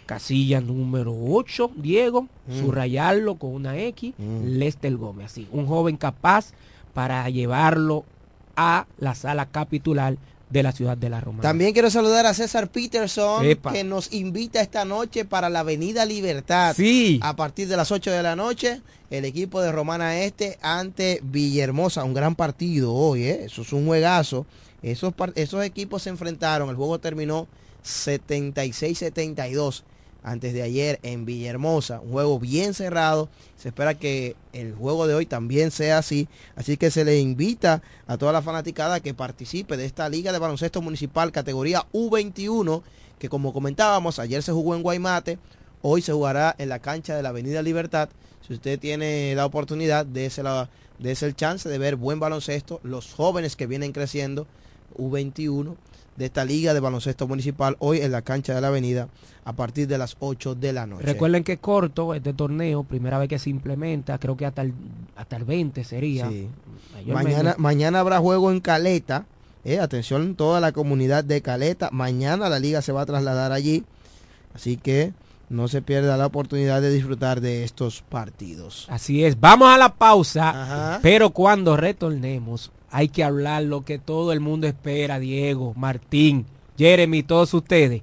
casilla 0.07 0.59
número 0.59 1.13
8, 1.15 1.69
Diego, 1.75 2.27
Mm. 2.47 2.59
subrayarlo 2.59 3.35
con 3.35 3.53
una 3.53 3.77
X, 3.77 4.15
Mm. 4.17 4.57
Lester 4.57 4.97
Gómez, 4.97 5.27
así, 5.27 5.47
un 5.51 5.67
joven 5.67 5.97
capaz 5.97 6.51
para 6.93 7.29
llevarlo 7.29 8.05
a 8.55 8.85
la 8.97 9.15
sala 9.15 9.45
capitular 9.47 10.17
de 10.49 10.63
la 10.63 10.71
ciudad 10.73 10.97
de 10.97 11.09
la 11.09 11.21
Romana. 11.21 11.43
También 11.43 11.71
quiero 11.71 11.89
saludar 11.89 12.25
a 12.25 12.33
César 12.33 12.69
Peterson, 12.69 13.45
Epa. 13.45 13.71
que 13.71 13.85
nos 13.85 14.11
invita 14.11 14.59
esta 14.59 14.83
noche 14.83 15.23
para 15.23 15.49
la 15.49 15.61
Avenida 15.61 16.05
Libertad. 16.05 16.75
Sí. 16.75 17.19
A 17.23 17.37
partir 17.37 17.69
de 17.69 17.77
las 17.77 17.89
8 17.91 18.11
de 18.11 18.21
la 18.21 18.35
noche, 18.35 18.81
el 19.09 19.23
equipo 19.23 19.61
de 19.61 19.71
Romana 19.71 20.19
Este 20.19 20.59
ante 20.61 21.21
Villahermosa. 21.23 22.03
Un 22.03 22.13
gran 22.13 22.35
partido 22.35 22.93
hoy, 22.93 23.23
¿eh? 23.23 23.45
Eso 23.45 23.61
es 23.61 23.71
un 23.71 23.85
juegazo. 23.85 24.45
Esos 24.81 25.63
equipos 25.63 26.03
se 26.03 26.09
enfrentaron. 26.09 26.69
El 26.69 26.75
juego 26.75 26.99
terminó 26.99 27.47
76-72 27.85 29.83
antes 30.23 30.53
de 30.53 30.61
ayer 30.61 30.99
en 31.03 31.25
Villahermosa. 31.25 31.99
Un 31.99 32.11
juego 32.11 32.39
bien 32.39 32.73
cerrado. 32.73 33.29
Se 33.57 33.69
espera 33.69 33.95
que 33.95 34.35
el 34.53 34.73
juego 34.73 35.07
de 35.07 35.15
hoy 35.15 35.25
también 35.25 35.71
sea 35.71 35.97
así. 35.97 36.27
Así 36.55 36.77
que 36.77 36.91
se 36.91 37.05
le 37.05 37.19
invita 37.19 37.81
a 38.07 38.17
toda 38.17 38.31
la 38.31 38.41
fanaticada 38.41 38.99
que 38.99 39.13
participe 39.13 39.77
de 39.77 39.85
esta 39.85 40.09
Liga 40.09 40.31
de 40.31 40.39
Baloncesto 40.39 40.81
Municipal 40.81 41.31
categoría 41.31 41.85
U21, 41.93 42.83
que 43.19 43.29
como 43.29 43.53
comentábamos, 43.53 44.19
ayer 44.19 44.43
se 44.43 44.51
jugó 44.51 44.75
en 44.75 44.83
Guaymate, 44.83 45.39
hoy 45.81 46.01
se 46.01 46.13
jugará 46.13 46.55
en 46.57 46.69
la 46.69 46.79
cancha 46.79 47.15
de 47.15 47.23
la 47.23 47.29
Avenida 47.29 47.61
Libertad. 47.61 48.09
Si 48.47 48.53
usted 48.53 48.79
tiene 48.79 49.33
la 49.35 49.45
oportunidad, 49.45 50.05
dése, 50.05 50.43
la, 50.43 50.69
el 50.99 51.35
chance 51.35 51.69
de 51.69 51.77
ver 51.77 51.95
buen 51.95 52.19
baloncesto, 52.19 52.79
los 52.83 53.13
jóvenes 53.13 53.55
que 53.55 53.67
vienen 53.67 53.91
creciendo, 53.91 54.47
U21, 54.97 55.75
de 56.21 56.27
esta 56.27 56.45
Liga 56.45 56.75
de 56.75 56.79
Baloncesto 56.79 57.27
Municipal, 57.27 57.75
hoy 57.79 57.99
en 58.01 58.11
la 58.11 58.21
cancha 58.21 58.53
de 58.53 58.61
la 58.61 58.67
Avenida, 58.67 59.07
a 59.43 59.53
partir 59.53 59.87
de 59.87 59.97
las 59.97 60.15
8 60.19 60.53
de 60.53 60.71
la 60.71 60.85
noche. 60.85 61.03
Recuerden 61.03 61.43
que 61.43 61.53
es 61.53 61.59
corto 61.59 62.13
este 62.13 62.31
torneo, 62.31 62.83
primera 62.83 63.17
vez 63.17 63.27
que 63.27 63.39
se 63.39 63.49
implementa, 63.49 64.19
creo 64.19 64.37
que 64.37 64.45
hasta 64.45 64.61
el, 64.61 64.71
hasta 65.15 65.35
el 65.37 65.45
20 65.45 65.83
sería. 65.83 66.29
Sí. 66.29 66.47
Mañana, 67.07 67.55
mañana 67.57 68.01
habrá 68.01 68.19
juego 68.19 68.51
en 68.51 68.59
Caleta. 68.59 69.25
eh, 69.63 69.79
atención 69.79 70.35
toda 70.35 70.59
la 70.59 70.71
comunidad 70.71 71.23
de 71.23 71.41
Caleta. 71.41 71.89
Mañana 71.91 72.49
la 72.49 72.59
liga 72.59 72.83
se 72.83 72.91
va 72.91 73.01
a 73.01 73.05
trasladar 73.07 73.51
allí. 73.51 73.83
Así 74.53 74.77
que 74.77 75.13
no 75.49 75.67
se 75.67 75.81
pierda 75.81 76.17
la 76.17 76.27
oportunidad 76.27 76.83
de 76.83 76.91
disfrutar 76.91 77.41
de 77.41 77.63
estos 77.63 78.03
partidos. 78.03 78.85
Así 78.91 79.23
es, 79.23 79.39
vamos 79.39 79.69
a 79.73 79.77
la 79.79 79.95
pausa, 79.95 80.99
pero 81.01 81.31
cuando 81.31 81.75
retornemos 81.77 82.71
hay 82.91 83.07
que 83.09 83.23
hablar 83.23 83.63
lo 83.63 83.83
que 83.83 83.97
todo 83.97 84.33
el 84.33 84.39
mundo 84.39 84.67
espera, 84.67 85.19
Diego, 85.19 85.73
Martín, 85.75 86.45
Jeremy, 86.77 87.23
todos 87.23 87.53
ustedes. 87.53 88.01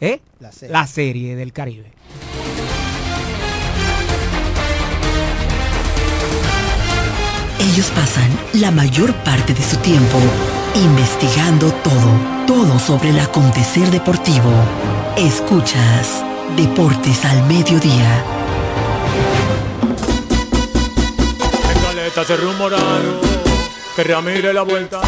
¿Eh? 0.00 0.20
La 0.40 0.52
serie, 0.52 0.72
la 0.72 0.86
serie 0.86 1.36
del 1.36 1.52
Caribe. 1.52 1.92
Ellos 7.60 7.90
pasan 7.94 8.30
la 8.54 8.70
mayor 8.70 9.14
parte 9.24 9.54
de 9.54 9.62
su 9.62 9.76
tiempo 9.78 10.18
investigando 10.74 11.72
todo, 11.72 12.46
todo 12.46 12.78
sobre 12.78 13.10
el 13.10 13.20
acontecer 13.20 13.90
deportivo. 13.90 14.50
Escuchas 15.16 16.24
Deportes 16.56 17.24
al 17.24 17.46
Mediodía. 17.46 18.24
En 21.70 21.82
Caleta 21.82 22.24
se 22.24 22.36
rumoraron 22.36 23.41
que 23.94 24.04
Ramírez 24.04 24.54
la 24.54 24.62
vuelta. 24.62 25.00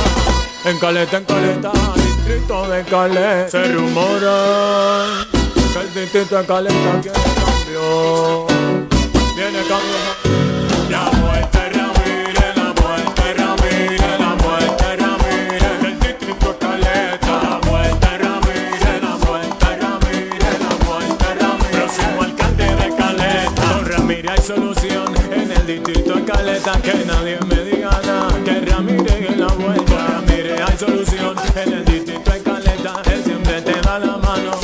En 0.65 0.79
Caleta, 0.79 1.19
en 1.19 1.25
Caleta, 1.25 1.73
distrito 1.97 2.69
de 2.69 2.83
Caleta. 2.85 3.49
Se 3.51 3.73
rumora 3.73 5.27
que 5.73 5.81
el 5.81 5.95
distrito 5.95 6.39
de 6.39 6.47
Caleta 6.47 7.01
quiere 7.03 7.19
cambio. 7.19 8.47
Viene 9.37 9.59
cambio. 9.69 10.91
Ya 10.91 11.11
vuelta. 11.21 11.55
solución 24.45 25.07
en 25.33 25.51
el 25.51 25.67
distrito 25.67 26.17
de 26.17 26.25
Caleta 26.25 26.73
que 26.83 27.05
nadie 27.07 27.39
me 27.49 27.54
en 31.57 31.73
el 31.73 31.85
distrito 31.85 32.31
de 32.33 32.43
Caleta 32.43 33.03
él 33.13 33.23
siempre 33.25 33.63
te 33.63 33.81
da 33.81 33.99
la 33.99 34.17
mano 34.17 34.64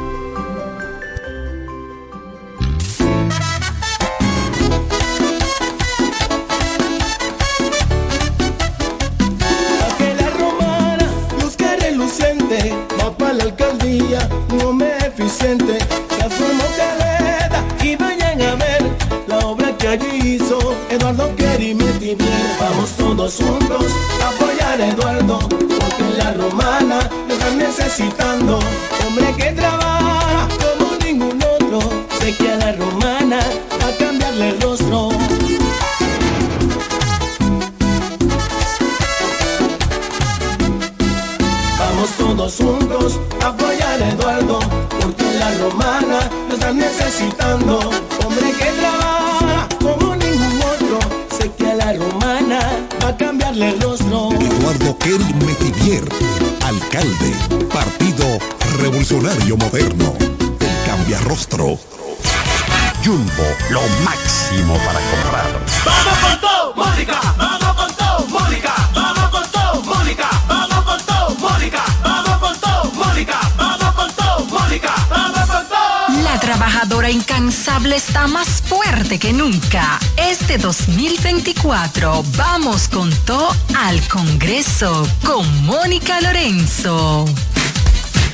Juntos 23.39 24.00
alcalde, 56.91 57.31
Partido 57.73 58.37
Revolucionario 58.77 59.55
Moderno, 59.55 60.13
el 60.19 60.85
cambia 60.85 61.19
rostro. 61.21 61.77
Jumbo, 63.03 63.43
lo 63.69 63.81
máximo 64.03 64.77
para 64.85 64.99
comprar. 64.99 65.59
Vamos 65.85 66.19
con 66.19 66.41
todo, 66.41 66.73
Mónica, 66.75 67.19
vamos 67.37 67.70
incansable 77.11 77.95
está 77.95 78.27
más 78.27 78.61
fuerte 78.61 79.19
que 79.19 79.33
nunca. 79.33 79.99
Este 80.17 80.57
2024 80.57 82.23
vamos 82.37 82.87
con 82.87 83.11
todo 83.25 83.55
al 83.77 84.01
Congreso 84.07 85.07
con 85.25 85.65
Mónica 85.65 86.21
Lorenzo. 86.21 87.25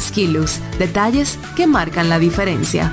Skilus, 0.00 0.60
detalles 0.78 1.38
que 1.56 1.66
marcan 1.66 2.08
la 2.08 2.18
diferencia. 2.18 2.92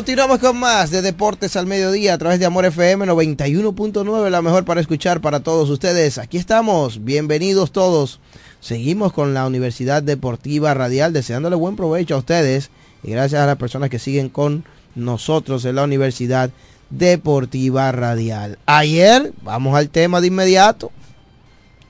Continuamos 0.00 0.38
con 0.38 0.56
más 0.56 0.90
de 0.90 1.02
Deportes 1.02 1.56
al 1.56 1.66
Mediodía 1.66 2.14
a 2.14 2.18
través 2.18 2.40
de 2.40 2.46
Amor 2.46 2.64
FM 2.64 3.04
91.9, 3.04 4.30
la 4.30 4.40
mejor 4.40 4.64
para 4.64 4.80
escuchar 4.80 5.20
para 5.20 5.40
todos 5.40 5.68
ustedes. 5.68 6.16
Aquí 6.16 6.38
estamos, 6.38 7.04
bienvenidos 7.04 7.70
todos. 7.70 8.18
Seguimos 8.60 9.12
con 9.12 9.34
la 9.34 9.46
Universidad 9.46 10.02
Deportiva 10.02 10.72
Radial, 10.72 11.12
deseándole 11.12 11.54
buen 11.54 11.76
provecho 11.76 12.14
a 12.14 12.18
ustedes 12.20 12.70
y 13.02 13.10
gracias 13.10 13.42
a 13.42 13.46
las 13.46 13.58
personas 13.58 13.90
que 13.90 13.98
siguen 13.98 14.30
con 14.30 14.64
nosotros 14.94 15.66
en 15.66 15.74
la 15.74 15.84
Universidad 15.84 16.48
Deportiva 16.88 17.92
Radial. 17.92 18.58
Ayer, 18.64 19.34
vamos 19.42 19.76
al 19.76 19.90
tema 19.90 20.22
de 20.22 20.28
inmediato. 20.28 20.92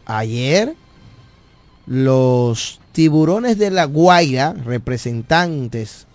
Ayer, 0.04 0.74
los 1.86 2.80
tiburones 2.90 3.56
de 3.56 3.70
la 3.70 3.84
Guaira, 3.84 4.52
representantes 4.52 6.08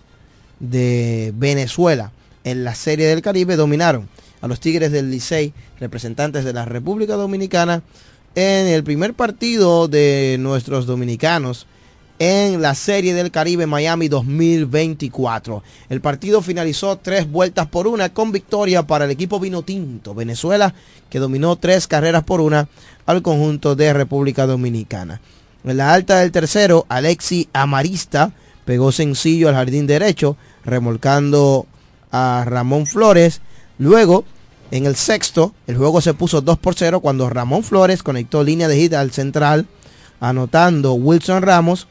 de 0.60 1.32
Venezuela 1.36 2.12
en 2.44 2.64
la 2.64 2.74
Serie 2.74 3.06
del 3.06 3.22
Caribe 3.22 3.56
dominaron 3.56 4.08
a 4.40 4.48
los 4.48 4.60
Tigres 4.60 4.92
del 4.92 5.10
Licey, 5.10 5.52
representantes 5.80 6.44
de 6.44 6.52
la 6.52 6.64
República 6.64 7.14
Dominicana, 7.14 7.82
en 8.34 8.66
el 8.66 8.84
primer 8.84 9.14
partido 9.14 9.88
de 9.88 10.36
nuestros 10.38 10.86
dominicanos 10.86 11.66
en 12.18 12.62
la 12.62 12.74
Serie 12.74 13.14
del 13.14 13.30
Caribe 13.30 13.66
Miami 13.66 14.08
2024. 14.08 15.62
El 15.88 16.00
partido 16.00 16.40
finalizó 16.42 16.96
tres 16.96 17.30
vueltas 17.30 17.66
por 17.66 17.86
una 17.86 18.10
con 18.10 18.32
victoria 18.32 18.86
para 18.86 19.04
el 19.04 19.10
equipo 19.10 19.40
vino 19.40 19.62
tinto 19.62 20.14
Venezuela, 20.14 20.74
que 21.10 21.18
dominó 21.18 21.56
tres 21.56 21.86
carreras 21.86 22.24
por 22.24 22.40
una 22.40 22.68
al 23.06 23.22
conjunto 23.22 23.74
de 23.76 23.92
República 23.92 24.46
Dominicana. 24.46 25.20
En 25.64 25.76
la 25.76 25.92
alta 25.92 26.20
del 26.20 26.32
tercero, 26.32 26.86
Alexi 26.88 27.48
Amarista 27.52 28.32
pegó 28.66 28.92
sencillo 28.92 29.48
al 29.48 29.54
jardín 29.54 29.86
derecho, 29.86 30.36
remolcando 30.64 31.66
a 32.10 32.44
Ramón 32.44 32.86
Flores. 32.86 33.40
Luego, 33.78 34.24
en 34.70 34.84
el 34.84 34.96
sexto, 34.96 35.54
el 35.66 35.78
juego 35.78 36.02
se 36.02 36.12
puso 36.12 36.42
2 36.42 36.58
por 36.58 36.74
0 36.74 37.00
cuando 37.00 37.30
Ramón 37.30 37.62
Flores 37.62 38.02
conectó 38.02 38.42
línea 38.42 38.68
de 38.68 38.76
hit 38.76 38.92
al 38.92 39.12
central, 39.12 39.66
anotando 40.20 40.92
Wilson 40.94 41.42
Ramos. 41.42 41.86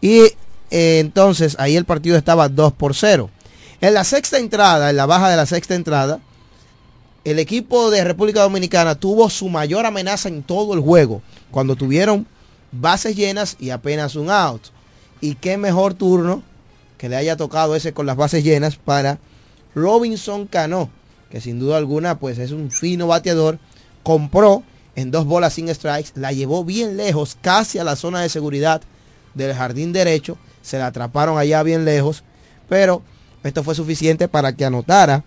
Y 0.00 0.32
eh, 0.70 0.98
entonces 0.98 1.56
ahí 1.58 1.76
el 1.76 1.84
partido 1.84 2.18
estaba 2.18 2.48
2 2.48 2.72
por 2.72 2.94
0. 2.94 3.30
En 3.80 3.94
la 3.94 4.04
sexta 4.04 4.38
entrada, 4.38 4.90
en 4.90 4.96
la 4.96 5.06
baja 5.06 5.30
de 5.30 5.36
la 5.36 5.46
sexta 5.46 5.76
entrada, 5.76 6.18
el 7.24 7.38
equipo 7.38 7.92
de 7.92 8.02
República 8.02 8.42
Dominicana 8.42 8.96
tuvo 8.96 9.30
su 9.30 9.48
mayor 9.48 9.86
amenaza 9.86 10.28
en 10.28 10.42
todo 10.42 10.74
el 10.74 10.80
juego, 10.80 11.22
cuando 11.52 11.76
tuvieron 11.76 12.26
bases 12.72 13.14
llenas 13.14 13.56
y 13.60 13.70
apenas 13.70 14.16
un 14.16 14.30
out. 14.30 14.62
Y 15.22 15.36
qué 15.36 15.56
mejor 15.56 15.94
turno 15.94 16.42
que 16.98 17.08
le 17.08 17.16
haya 17.16 17.36
tocado 17.36 17.76
ese 17.76 17.92
con 17.94 18.06
las 18.06 18.16
bases 18.16 18.44
llenas 18.44 18.76
para 18.76 19.18
Robinson 19.74 20.46
Cano, 20.46 20.90
que 21.30 21.40
sin 21.40 21.58
duda 21.58 21.78
alguna 21.78 22.18
pues 22.18 22.38
es 22.38 22.50
un 22.50 22.72
fino 22.72 23.06
bateador, 23.06 23.58
compró 24.02 24.64
en 24.96 25.12
dos 25.12 25.24
bolas 25.24 25.54
sin 25.54 25.72
strikes, 25.72 26.10
la 26.16 26.32
llevó 26.32 26.64
bien 26.64 26.96
lejos, 26.96 27.38
casi 27.40 27.78
a 27.78 27.84
la 27.84 27.94
zona 27.94 28.20
de 28.20 28.28
seguridad 28.28 28.82
del 29.34 29.54
jardín 29.54 29.92
derecho, 29.92 30.36
se 30.60 30.78
la 30.78 30.88
atraparon 30.88 31.38
allá 31.38 31.62
bien 31.62 31.84
lejos, 31.84 32.24
pero 32.68 33.02
esto 33.44 33.62
fue 33.62 33.76
suficiente 33.76 34.26
para 34.26 34.54
que 34.54 34.64
anotara 34.64 35.24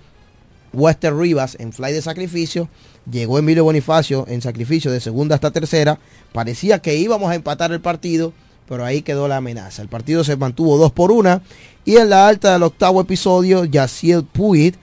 Wester 0.74 1.16
Rivas 1.16 1.56
en 1.58 1.72
fly 1.72 1.94
de 1.94 2.02
sacrificio, 2.02 2.68
llegó 3.10 3.40
Emilio 3.40 3.64
Bonifacio 3.64 4.26
en 4.28 4.42
sacrificio 4.42 4.92
de 4.92 5.00
segunda 5.00 5.36
hasta 5.36 5.52
tercera, 5.52 6.00
parecía 6.34 6.80
que 6.80 6.96
íbamos 6.96 7.32
a 7.32 7.36
empatar 7.36 7.72
el 7.72 7.80
partido, 7.80 8.34
pero 8.68 8.86
ahí 8.86 9.02
quedó 9.02 9.28
la 9.28 9.38
amenaza. 9.38 9.82
El 9.82 9.88
partido 9.88 10.24
se 10.24 10.38
mantuvo 10.38 10.78
2 10.78 10.92
por 10.92 11.12
1 11.12 11.42
y 11.86 11.98
en 11.98 12.10
la 12.10 12.28
alta 12.28 12.54
del 12.54 12.64
octavo 12.64 13.02
episodio, 13.02 13.66
Yaciel 13.66 14.24
Puig 14.24 14.76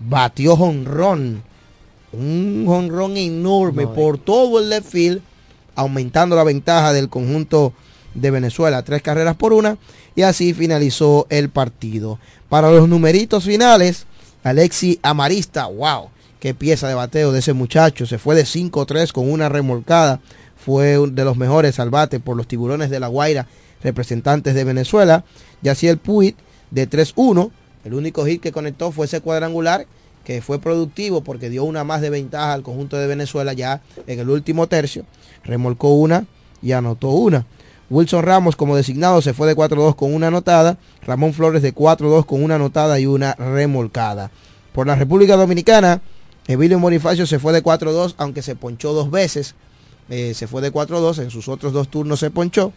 batió 0.00 0.56
jonrón. 0.56 1.42
Un 2.12 2.64
jonrón 2.66 3.16
enorme 3.16 3.86
por 3.86 4.18
todo 4.18 4.58
el 4.58 4.68
left 4.68 4.90
field, 4.90 5.22
aumentando 5.74 6.36
la 6.36 6.44
ventaja 6.44 6.92
del 6.92 7.08
conjunto 7.08 7.72
de 8.14 8.30
Venezuela, 8.30 8.82
tres 8.82 9.02
carreras 9.02 9.36
por 9.36 9.52
una, 9.52 9.78
y 10.16 10.22
así 10.22 10.52
finalizó 10.52 11.26
el 11.30 11.50
partido. 11.50 12.18
Para 12.48 12.70
los 12.70 12.88
numeritos 12.88 13.44
finales, 13.44 14.06
Alexi 14.42 14.98
Amarista, 15.02 15.66
wow, 15.66 16.08
qué 16.40 16.52
pieza 16.52 16.88
de 16.88 16.94
bateo 16.94 17.30
de 17.30 17.38
ese 17.38 17.52
muchacho, 17.52 18.06
se 18.06 18.18
fue 18.18 18.34
de 18.34 18.42
5-3 18.42 19.12
con 19.12 19.30
una 19.30 19.48
remolcada 19.48 20.20
fue 20.64 20.98
de 21.10 21.24
los 21.24 21.36
mejores 21.36 21.80
al 21.80 21.90
bate 21.90 22.20
por 22.20 22.36
los 22.36 22.46
tiburones 22.46 22.90
de 22.90 23.00
la 23.00 23.08
Guaira, 23.08 23.46
representantes 23.82 24.54
de 24.54 24.64
Venezuela. 24.64 25.24
Yaciel 25.62 25.98
Puig 25.98 26.36
de 26.70 26.88
3-1. 26.88 27.50
El 27.84 27.94
único 27.94 28.26
hit 28.26 28.42
que 28.42 28.52
conectó 28.52 28.92
fue 28.92 29.06
ese 29.06 29.22
cuadrangular, 29.22 29.86
que 30.24 30.42
fue 30.42 30.58
productivo 30.58 31.22
porque 31.22 31.48
dio 31.48 31.64
una 31.64 31.82
más 31.82 32.02
de 32.02 32.10
ventaja 32.10 32.52
al 32.52 32.62
conjunto 32.62 32.98
de 32.98 33.06
Venezuela 33.06 33.54
ya 33.54 33.80
en 34.06 34.18
el 34.18 34.28
último 34.28 34.66
tercio. 34.66 35.06
Remolcó 35.44 35.94
una 35.94 36.26
y 36.60 36.72
anotó 36.72 37.08
una. 37.08 37.46
Wilson 37.88 38.22
Ramos 38.22 38.54
como 38.54 38.76
designado 38.76 39.22
se 39.22 39.32
fue 39.32 39.48
de 39.48 39.56
4-2 39.56 39.96
con 39.96 40.14
una 40.14 40.26
anotada. 40.26 40.76
Ramón 41.06 41.32
Flores 41.32 41.62
de 41.62 41.74
4-2 41.74 42.26
con 42.26 42.44
una 42.44 42.56
anotada 42.56 43.00
y 43.00 43.06
una 43.06 43.34
remolcada. 43.34 44.30
Por 44.72 44.86
la 44.86 44.94
República 44.94 45.36
Dominicana, 45.36 46.02
Emilio 46.46 46.78
Bonifacio 46.78 47.26
se 47.26 47.38
fue 47.38 47.54
de 47.54 47.62
4-2 47.62 48.14
aunque 48.18 48.42
se 48.42 48.56
ponchó 48.56 48.92
dos 48.92 49.10
veces 49.10 49.54
eh, 50.10 50.34
se 50.34 50.48
fue 50.48 50.60
de 50.60 50.72
4-2, 50.72 51.22
en 51.22 51.30
sus 51.30 51.48
otros 51.48 51.72
dos 51.72 51.88
turnos 51.88 52.20
se 52.20 52.30
ponchó. 52.30 52.72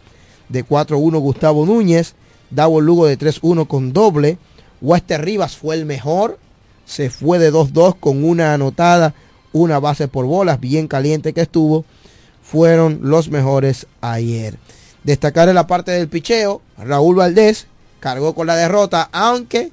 De 0.48 0.64
4-1 0.64 1.18
Gustavo 1.18 1.66
Núñez, 1.66 2.14
Davo 2.50 2.80
Lugo 2.80 3.06
de 3.06 3.18
3-1 3.18 3.66
con 3.66 3.92
doble. 3.92 4.38
Wester 4.80 5.22
Rivas 5.22 5.56
fue 5.56 5.74
el 5.74 5.84
mejor, 5.84 6.38
se 6.84 7.10
fue 7.10 7.38
de 7.38 7.52
2-2 7.52 7.96
con 7.98 8.24
una 8.24 8.54
anotada, 8.54 9.14
una 9.52 9.80
base 9.80 10.08
por 10.08 10.26
bolas, 10.26 10.60
bien 10.60 10.86
caliente 10.86 11.32
que 11.32 11.40
estuvo. 11.42 11.84
Fueron 12.42 13.00
los 13.02 13.30
mejores 13.30 13.86
ayer. 14.00 14.58
Destacar 15.02 15.48
en 15.48 15.54
la 15.56 15.66
parte 15.66 15.90
del 15.90 16.08
picheo, 16.08 16.62
Raúl 16.78 17.16
Valdés 17.16 17.66
cargó 18.00 18.34
con 18.34 18.46
la 18.46 18.56
derrota, 18.56 19.08
aunque 19.12 19.72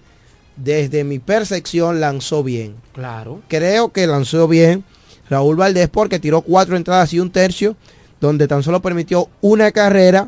desde 0.56 1.04
mi 1.04 1.20
percepción 1.20 2.00
lanzó 2.00 2.44
bien. 2.44 2.76
Claro. 2.94 3.42
Creo 3.50 3.92
que 3.92 4.08
lanzó 4.08 4.48
bien 4.48 4.84
Raúl 5.32 5.56
Valdés 5.56 5.88
porque 5.88 6.20
tiró 6.20 6.42
cuatro 6.42 6.76
entradas 6.76 7.14
y 7.14 7.20
un 7.22 7.32
tercio, 7.32 7.78
donde 8.20 8.50
tan 8.50 8.64
solo 8.64 8.82
permitió 8.82 9.30
una 9.40 9.72
carrera, 9.72 10.28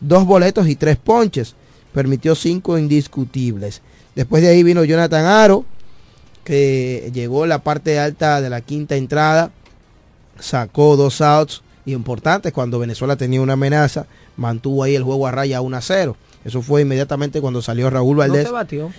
dos 0.00 0.24
boletos 0.24 0.68
y 0.68 0.76
tres 0.76 0.96
ponches. 0.96 1.56
Permitió 1.92 2.36
cinco 2.36 2.78
indiscutibles. 2.78 3.82
Después 4.14 4.42
de 4.42 4.48
ahí 4.48 4.62
vino 4.62 4.84
Jonathan 4.84 5.24
Aro, 5.24 5.64
que 6.44 7.10
llegó 7.12 7.42
a 7.42 7.48
la 7.48 7.58
parte 7.58 7.98
alta 7.98 8.40
de 8.40 8.48
la 8.48 8.60
quinta 8.60 8.94
entrada, 8.94 9.50
sacó 10.38 10.96
dos 10.96 11.20
outs 11.20 11.62
importantes 11.84 12.52
cuando 12.52 12.78
Venezuela 12.78 13.16
tenía 13.16 13.40
una 13.40 13.54
amenaza, 13.54 14.06
mantuvo 14.36 14.84
ahí 14.84 14.94
el 14.94 15.02
juego 15.02 15.26
a 15.26 15.32
raya 15.32 15.60
1 15.60 15.76
a 15.76 15.80
0. 15.80 16.16
Eso 16.44 16.62
fue 16.62 16.82
inmediatamente 16.82 17.40
cuando 17.40 17.62
salió 17.62 17.90
Raúl 17.90 18.16
Valdés, 18.16 18.48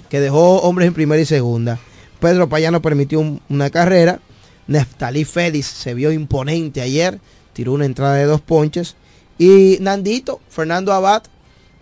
que 0.09 0.19
dejó 0.19 0.57
hombres 0.57 0.89
en 0.89 0.93
primera 0.93 1.21
y 1.21 1.25
segunda. 1.25 1.79
Pedro 2.19 2.49
Payano 2.49 2.81
permitió 2.81 3.21
una 3.47 3.69
carrera 3.69 4.19
Neftalí 4.67 5.25
Félix 5.25 5.67
se 5.67 5.93
vio 5.93 6.11
imponente 6.11 6.81
ayer, 6.81 7.19
tiró 7.53 7.73
una 7.73 7.85
entrada 7.85 8.15
de 8.15 8.25
dos 8.25 8.41
ponches. 8.41 8.95
Y 9.37 9.77
Nandito, 9.81 10.41
Fernando 10.49 10.93
Abad, 10.93 11.23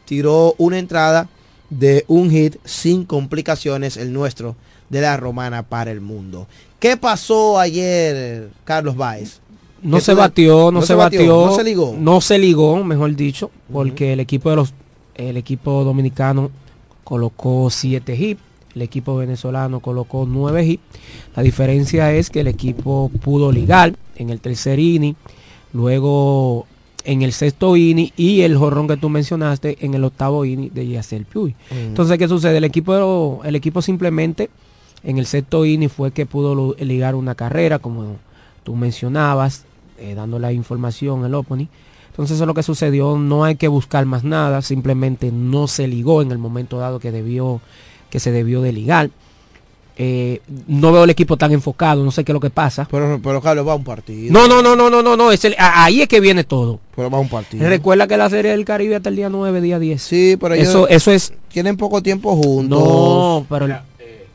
tiró 0.06 0.56
una 0.58 0.78
entrada 0.78 1.30
de 1.70 2.06
un 2.08 2.30
hit 2.30 2.58
sin 2.64 3.06
complicaciones, 3.06 3.98
el 3.98 4.14
nuestro 4.14 4.56
de 4.90 5.02
la 5.02 5.18
romana 5.18 5.64
para 5.64 5.92
el 5.92 6.02
mundo. 6.02 6.48
¿Qué 6.80 6.98
pasó 6.98 7.60
ayer, 7.60 8.50
Carlos 8.64 8.96
Báez? 8.96 9.40
No 9.82 10.00
se 10.00 10.14
batió, 10.14 10.72
no, 10.72 10.82
se 10.82 10.96
batió, 10.96 11.48
no 11.48 11.56
se 11.56 11.64
ligó. 11.64 11.96
no 11.98 12.22
se 12.22 12.40
ligó, 12.40 12.84
mejor 12.84 13.16
dicho, 13.16 13.52
porque 13.72 14.14
el 14.14 14.20
equipo 14.20 14.50
de 14.50 14.56
los, 14.56 14.74
el 15.14 15.38
equipo 15.38 15.84
dominicano 15.84 16.50
colocó 17.04 17.70
siete 17.70 18.16
hits, 18.16 18.42
el 18.76 18.82
equipo 18.82 19.16
venezolano 19.16 19.80
colocó 19.80 20.26
nueve 20.28 20.66
hits. 20.66 20.84
La 21.36 21.44
diferencia 21.44 22.14
es 22.14 22.30
que 22.30 22.42
el 22.42 22.48
equipo 22.48 23.10
pudo 23.22 23.52
ligar 23.52 23.96
en 24.16 24.30
el 24.30 24.40
tercer 24.40 24.80
inning, 24.80 25.16
luego 25.74 26.68
en 27.04 27.22
el 27.22 27.34
sexto 27.34 27.78
inning 27.78 28.12
y 28.18 28.42
el 28.42 28.58
jorrón 28.58 28.88
que 28.88 28.98
tú 28.98 29.10
mencionaste 29.10 29.78
en 29.82 29.94
el 29.94 30.04
octavo 30.04 30.44
inning 30.44 30.74
de 30.74 30.88
Yacel 30.88 31.26
Puy. 31.26 31.56
Mm. 31.72 31.88
Entonces, 31.88 32.18
¿qué 32.18 32.28
sucede? 32.28 32.58
El 32.58 32.64
equipo, 32.64 33.42
el 33.44 33.56
equipo 33.56 33.82
simplemente 33.82 34.50
en 35.04 35.18
el 35.18 35.26
sexto 35.26 35.66
inning 35.66 35.90
fue 35.90 36.12
que 36.12 36.26
pudo 36.26 36.76
ligar 36.80 37.16
una 37.16 37.36
carrera, 37.36 37.80
como 37.80 38.18
tú 38.64 38.76
mencionabas, 38.76 39.66
eh, 40.00 40.16
dando 40.16 40.40
la 40.40 40.52
información, 40.52 41.24
el 41.24 41.36
opening. 41.36 41.68
Entonces 42.10 42.36
eso 42.36 42.46
es 42.46 42.48
lo 42.48 42.54
que 42.54 42.64
sucedió, 42.64 43.18
no 43.18 43.44
hay 43.44 43.56
que 43.56 43.68
buscar 43.68 44.06
más 44.06 44.24
nada, 44.24 44.62
simplemente 44.62 45.34
no 45.34 45.68
se 45.68 45.86
ligó 45.88 46.22
en 46.22 46.32
el 46.32 46.38
momento 46.38 46.78
dado 46.78 47.00
que 47.00 47.12
debió, 47.12 47.60
que 48.16 48.20
se 48.22 48.32
debió 48.32 48.62
de 48.62 48.72
ligar. 48.72 49.10
Eh, 49.98 50.42
no 50.68 50.94
veo 50.94 51.04
el 51.04 51.10
equipo 51.10 51.36
tan 51.36 51.52
enfocado, 51.52 52.02
no 52.06 52.12
sé 52.12 52.24
qué 52.24 52.32
es 52.32 52.34
lo 52.34 52.40
que 52.40 52.50
pasa. 52.50 52.88
Pero, 52.90 53.20
pero 53.22 53.42
Carlos 53.42 53.68
va 53.68 53.74
a 53.74 53.76
un 53.76 53.84
partido. 53.84 54.32
No, 54.32 54.48
no, 54.48 54.62
no, 54.62 54.74
no, 54.74 54.90
no, 54.90 55.02
no, 55.04 55.18
no, 55.18 55.32
es 55.34 55.44
el- 55.44 55.56
ahí 55.58 56.02
es 56.02 56.08
que 56.08 56.22
viene 56.22 56.46
todo. 56.46 56.80
Pero 56.96 57.10
va 57.10 57.18
a 57.18 57.22
un 57.22 57.28
partido. 57.28 57.68
Recuerda 57.68 58.08
que 58.08 58.16
la 58.16 58.30
serie 58.30 58.52
del 58.52 58.64
Caribe 58.64 58.96
hasta 58.96 59.10
el 59.10 59.18
día 59.18 59.28
9, 59.28 59.60
día 59.60 59.80
10. 59.80 60.02
Sí, 60.02 60.38
pero 60.40 60.54
ellos 60.54 60.70
eso, 60.70 60.88
eso 60.88 61.12
es. 61.12 61.34
Tienen 61.50 61.76
poco 61.76 62.02
tiempo 62.02 62.34
juntos. 62.38 62.80
No, 62.80 63.46
pero 63.50 63.66
el- 63.66 63.76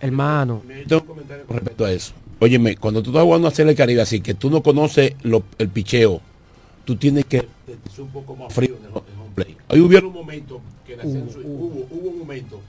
hermano. 0.03 0.61
Tengo 0.87 1.01
un 1.01 1.09
comentario 1.09 1.47
con 1.47 1.57
respecto 1.57 1.87
a 1.87 1.93
eso. 1.93 2.13
Óyeme, 2.39 2.77
cuando 2.77 3.03
tú 3.03 3.09
estás 3.11 3.23
jugando 3.25 3.49
a 3.49 3.51
hacer 3.51 3.67
el 3.67 3.75
Caribe 3.75 4.03
así, 4.03 4.21
que 4.21 4.35
tú 4.35 4.51
no 4.51 4.63
conoces 4.63 5.15
lo- 5.23 5.43
el 5.57 5.71
picheo, 5.71 6.21
tú 6.85 6.97
tienes 6.97 7.25
que 7.25 7.39
ser 7.95 8.03
un 8.05 8.09
poco 8.11 8.37
más 8.37 8.53
frío 8.53 8.77
en 8.79 8.85
el, 8.85 8.91
home- 8.93 9.05
en 9.15 9.27
el 9.27 9.35
play. 9.35 9.57
Ahí 9.71 9.81
hubiera 9.81 10.07
un 10.07 10.13
momento 10.13 10.61
que 10.87 10.97
le 10.97 11.03
hacían 11.03 11.31
swing, 11.31 11.45
hubo, 11.47 11.87
hubo 11.91 12.09
un 12.11 12.19
momento 12.19 12.61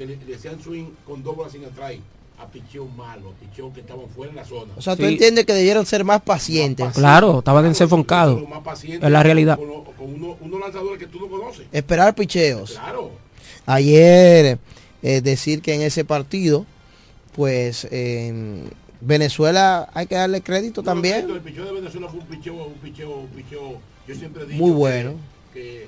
que 0.00 0.06
le, 0.06 0.16
le 0.26 0.34
hacían 0.34 0.58
swing 0.62 0.86
con 1.06 1.22
doble 1.22 1.50
sin 1.50 1.62
atrás 1.66 1.92
a 2.38 2.46
picheo 2.46 2.86
malo, 2.86 3.28
a 3.30 3.32
picheo 3.34 3.70
que 3.70 3.80
estaban 3.80 4.08
fuera 4.08 4.32
de 4.32 4.36
la 4.40 4.44
zona. 4.46 4.72
O 4.74 4.80
sea, 4.80 4.96
tú 4.96 5.04
entiendes 5.04 5.44
que 5.44 5.52
debieron 5.52 5.84
ser 5.84 6.04
más 6.04 6.22
pacientes. 6.22 6.86
Claro, 6.94 7.40
estaban 7.40 7.68
desenfocados. 7.68 8.42
Es 8.82 9.00
la 9.10 9.22
realidad. 9.22 9.58
Con 9.58 9.68
uno- 10.14 10.36
unos 10.40 10.60
lanzadores 10.60 10.98
que 10.98 11.06
tú 11.06 11.20
no 11.20 11.28
conoces. 11.28 11.66
Esperar 11.70 12.14
picheos. 12.14 12.72
Claro. 12.72 13.10
Ayer, 13.66 14.58
eh, 15.02 15.20
decir 15.20 15.60
que 15.60 15.74
en 15.74 15.82
ese 15.82 16.02
partido, 16.06 16.64
pues 17.36 17.86
en 17.90 18.70
Venezuela 19.02 19.90
hay 19.92 20.06
que 20.06 20.14
darle 20.14 20.40
crédito 20.40 20.82
también. 20.82 21.28
El 21.30 21.40
picheo 21.40 21.66
de 21.66 21.72
Venezuela 21.72 22.08
fue 22.08 22.20
un 22.20 22.26
picheo, 22.26 22.54
un 22.54 22.72
picheo, 22.74 23.16
un 23.18 23.26
picheo. 23.28 23.80
Yo 24.08 24.14
siempre 24.14 24.46
dicho 24.46 24.56
Muy 24.58 24.70
bueno. 24.70 25.10
Que, 25.10 25.39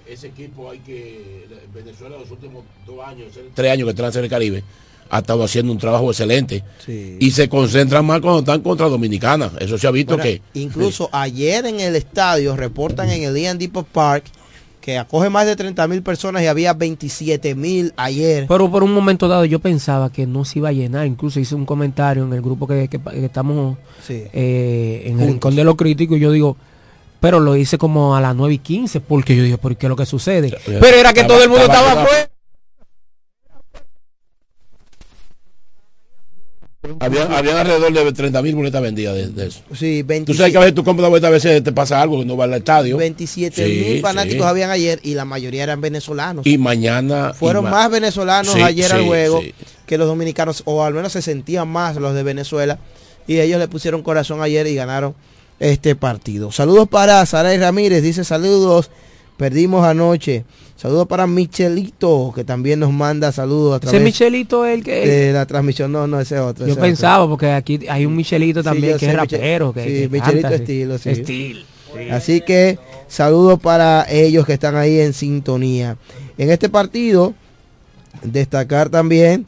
ese 0.08 0.28
equipo 0.28 0.70
hay 0.70 0.78
que. 0.80 1.46
Venezuela 1.74 2.16
los 2.18 2.30
últimos 2.30 2.64
dos 2.86 3.04
años, 3.06 3.28
tres 3.54 3.72
años 3.72 3.86
que 3.86 3.90
están 3.90 4.12
en 4.18 4.24
el 4.24 4.30
Caribe, 4.30 4.62
ha 5.10 5.18
estado 5.18 5.44
haciendo 5.44 5.72
un 5.72 5.78
trabajo 5.78 6.10
excelente. 6.10 6.62
Y 7.18 7.30
se 7.30 7.48
concentran 7.48 8.04
más 8.04 8.20
cuando 8.20 8.40
están 8.40 8.60
contra 8.60 8.88
Dominicana. 8.88 9.50
Eso 9.60 9.78
se 9.78 9.86
ha 9.86 9.90
visto 9.90 10.16
Bueno, 10.16 10.22
que. 10.24 10.42
Incluso 10.58 11.08
ayer 11.12 11.66
en 11.66 11.80
el 11.80 11.96
estadio 11.96 12.56
reportan 12.56 13.10
en 13.10 13.22
el 13.22 13.36
Ian 13.36 13.58
Depot 13.58 13.86
Park 13.86 14.24
que 14.80 14.98
acoge 14.98 15.30
más 15.30 15.46
de 15.46 15.54
30 15.54 15.86
mil 15.86 16.02
personas 16.02 16.42
y 16.42 16.46
había 16.48 16.72
27 16.74 17.54
mil 17.54 17.92
ayer. 17.96 18.46
Pero 18.48 18.68
por 18.68 18.82
un 18.82 18.92
momento 18.92 19.28
dado 19.28 19.44
yo 19.44 19.60
pensaba 19.60 20.10
que 20.10 20.26
no 20.26 20.44
se 20.44 20.58
iba 20.58 20.70
a 20.70 20.72
llenar. 20.72 21.06
Incluso 21.06 21.38
hice 21.38 21.54
un 21.54 21.64
comentario 21.64 22.24
en 22.24 22.32
el 22.32 22.42
grupo 22.42 22.66
que, 22.66 22.88
que- 22.88 22.98
que 23.00 23.24
estamos 23.24 23.76
Sí. 24.04 24.24
eh, 24.32 25.04
en 25.06 25.20
el 25.20 25.28
rincón 25.28 25.54
de 25.54 25.62
los 25.62 25.76
críticos. 25.76 26.16
Y 26.18 26.20
yo 26.20 26.32
digo, 26.32 26.56
pero 27.22 27.38
lo 27.40 27.54
hice 27.56 27.78
como 27.78 28.14
a 28.16 28.20
las 28.20 28.34
9 28.36 28.54
y 28.54 28.58
15 28.58 29.00
porque 29.00 29.34
yo 29.36 29.44
dije, 29.44 29.56
¿por 29.56 29.76
qué 29.76 29.86
es 29.86 29.88
lo 29.90 29.96
que 29.96 30.04
sucede? 30.04 30.54
Pero 30.66 30.84
era 30.98 31.12
que 31.14 31.20
Estaba- 31.20 31.28
todo 31.38 31.42
el 31.44 31.48
mundo 31.48 31.64
estaba- 31.64 31.88
estaba 31.88 32.02
afuera. 32.02 32.28
Había, 36.98 37.22
había 37.38 37.60
alrededor 37.60 37.92
de 37.92 38.12
30 38.12 38.42
mil 38.42 38.56
boletas 38.56 38.82
vendidas 38.82 39.14
de, 39.14 39.28
de 39.28 39.46
eso. 39.46 39.60
Sí, 39.72 40.02
Tú 40.02 40.08
27 40.08 40.36
sabes 40.36 40.50
que 40.52 40.56
a 40.56 40.60
veces 40.60 40.74
tú 40.74 40.82
compras 40.82 41.08
boleta, 41.10 41.28
a 41.28 41.30
veces 41.30 41.62
te 41.62 41.70
pasa 41.70 42.02
algo 42.02 42.18
que 42.18 42.24
no 42.24 42.36
va 42.36 42.44
al 42.44 42.54
estadio. 42.54 42.96
27 42.96 43.64
Sí, 43.68 43.84
mil 43.88 44.00
fanáticos 44.00 44.44
sí. 44.44 44.50
habían 44.50 44.70
ayer 44.70 44.98
y 45.04 45.14
la 45.14 45.24
mayoría 45.24 45.62
eran 45.62 45.80
venezolanos. 45.80 46.44
Y 46.44 46.58
mañana. 46.58 47.34
Fueron 47.34 47.62
y 47.66 47.70
ma- 47.70 47.70
más 47.70 47.90
venezolanos 47.92 48.52
Sí, 48.52 48.60
ayer 48.62 48.92
al 48.92 49.04
juego 49.06 49.40
sí. 49.42 49.54
que 49.86 49.96
los 49.96 50.08
dominicanos, 50.08 50.62
o 50.64 50.82
al 50.82 50.92
menos 50.92 51.12
se 51.12 51.22
sentían 51.22 51.68
más 51.68 51.94
los 51.96 52.14
de 52.14 52.24
Venezuela. 52.24 52.80
Y 53.28 53.38
ellos 53.38 53.60
le 53.60 53.68
pusieron 53.68 54.02
corazón 54.02 54.42
ayer 54.42 54.66
y 54.66 54.74
ganaron 54.74 55.14
este 55.60 55.94
partido. 55.94 56.50
Saludos 56.52 56.88
para 56.88 57.24
Saray 57.26 57.58
Ramírez, 57.58 58.02
dice 58.02 58.24
saludos, 58.24 58.90
perdimos 59.36 59.84
anoche. 59.84 60.44
Saludos 60.76 61.06
para 61.06 61.28
Michelito, 61.28 62.32
que 62.34 62.42
también 62.42 62.80
nos 62.80 62.92
manda 62.92 63.30
saludos 63.30 63.74
a 63.74 63.76
Ese 63.76 63.86
través 63.86 64.02
Michelito 64.02 64.66
es 64.66 64.74
el 64.78 64.82
que... 64.84 65.06
de 65.06 65.32
la 65.32 65.46
transmisión. 65.46 65.92
No, 65.92 66.08
no, 66.08 66.18
ese 66.20 66.40
otro. 66.40 66.66
yo 66.66 66.72
ese 66.72 66.80
pensaba, 66.80 67.28
porque 67.28 67.52
aquí 67.52 67.78
hay 67.88 68.04
un 68.04 68.16
Michelito 68.16 68.64
también 68.64 68.98
que 68.98 69.06
es 69.06 69.12
Michel- 69.14 69.16
rapero. 69.16 69.72
Que, 69.72 69.84
sí, 69.84 69.88
que 69.90 70.08
Michelito 70.08 70.42
canta, 70.42 70.48
sí. 70.48 70.62
estilo, 70.62 70.98
sí. 70.98 71.10
Estilo. 71.10 71.60
Así 72.10 72.40
que 72.40 72.80
saludos 73.06 73.60
para 73.60 74.06
ellos 74.10 74.44
que 74.44 74.54
están 74.54 74.74
ahí 74.74 74.98
en 74.98 75.12
sintonía. 75.12 75.98
En 76.36 76.50
este 76.50 76.68
partido, 76.68 77.34
destacar 78.22 78.88
también 78.88 79.46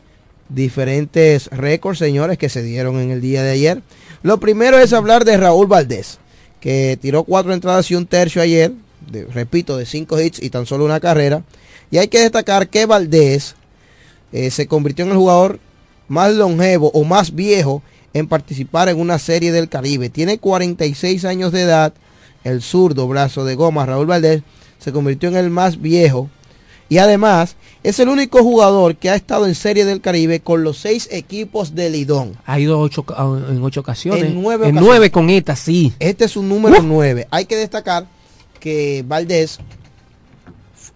diferentes 0.49 1.49
récords, 1.49 1.99
señores, 1.99 2.39
que 2.39 2.49
se 2.49 2.63
dieron 2.63 3.01
en 3.01 3.11
el 3.11 3.21
día 3.21 3.43
de 3.43 3.51
ayer. 3.51 3.83
Lo 4.25 4.41
primero 4.41 4.79
es 4.79 4.95
hablar 4.95 5.27
de 5.27 5.37
Raúl 5.37 5.67
Valdés, 5.67 6.19
que 6.59 6.99
tiró 6.99 7.25
cuatro 7.25 7.53
entradas 7.53 7.91
y 7.91 7.95
un 7.95 8.07
tercio 8.07 8.41
ayer, 8.41 8.73
repito, 9.35 9.77
de 9.77 9.85
cinco 9.85 10.19
hits 10.19 10.43
y 10.43 10.49
tan 10.49 10.65
solo 10.65 10.87
una 10.87 10.99
carrera. 10.99 11.43
Y 11.91 11.99
hay 11.99 12.09
que 12.09 12.21
destacar 12.21 12.71
que 12.71 12.87
Valdés 12.87 13.55
eh, 14.33 14.51
se 14.51 14.67
convirtió 14.67 15.05
en 15.05 15.11
el 15.11 15.19
jugador 15.19 15.61
más 16.09 16.33
longevo 16.33 16.91
o 16.95 17.05
más 17.05 17.35
viejo 17.35 17.83
en 18.15 18.27
participar 18.27 18.89
en 18.89 18.99
una 18.99 19.19
serie 19.19 19.53
del 19.53 19.69
Caribe. 19.69 20.09
Tiene 20.09 20.39
46 20.39 21.27
años 21.27 21.53
de 21.53 21.61
edad. 21.61 21.93
El 22.45 22.63
zurdo 22.63 23.07
brazo 23.07 23.45
de 23.45 23.57
goma 23.57 23.85
Raúl 23.85 24.07
Valdés 24.07 24.43
se 24.79 24.91
convirtió 24.91 25.29
en 25.29 25.37
el 25.37 25.51
más 25.51 25.83
viejo. 25.83 26.31
Y 26.89 26.99
además 26.99 27.57
es 27.83 27.99
el 27.99 28.09
único 28.09 28.43
jugador 28.43 28.97
que 28.97 29.09
ha 29.11 29.15
estado 29.15 29.47
en 29.47 29.55
serie 29.55 29.85
del 29.85 30.01
Caribe 30.01 30.41
con 30.41 30.63
los 30.65 30.79
seis 30.79 31.09
equipos 31.11 31.75
de 31.75 31.89
Lidón. 31.91 32.37
Ha 32.47 32.61
ido 32.61 32.79
ocho, 32.79 33.05
ca- 33.05 33.17
en 33.49 33.63
ocho 33.63 33.81
ocasiones. 33.81 34.25
En 34.25 34.35
nueve 34.43 34.67
En 34.69 34.73
ocasiones. 34.77 34.83
nueve 34.83 35.11
con 35.11 35.31
esta, 35.31 35.57
sí. 35.57 35.93
Este 35.99 36.25
es 36.27 36.37
un 36.37 36.49
número 36.49 36.83
9. 36.83 37.27
Hay 37.31 37.47
que 37.47 37.57
destacar 37.57 38.07
que 38.61 39.05
Valdés 39.07 39.59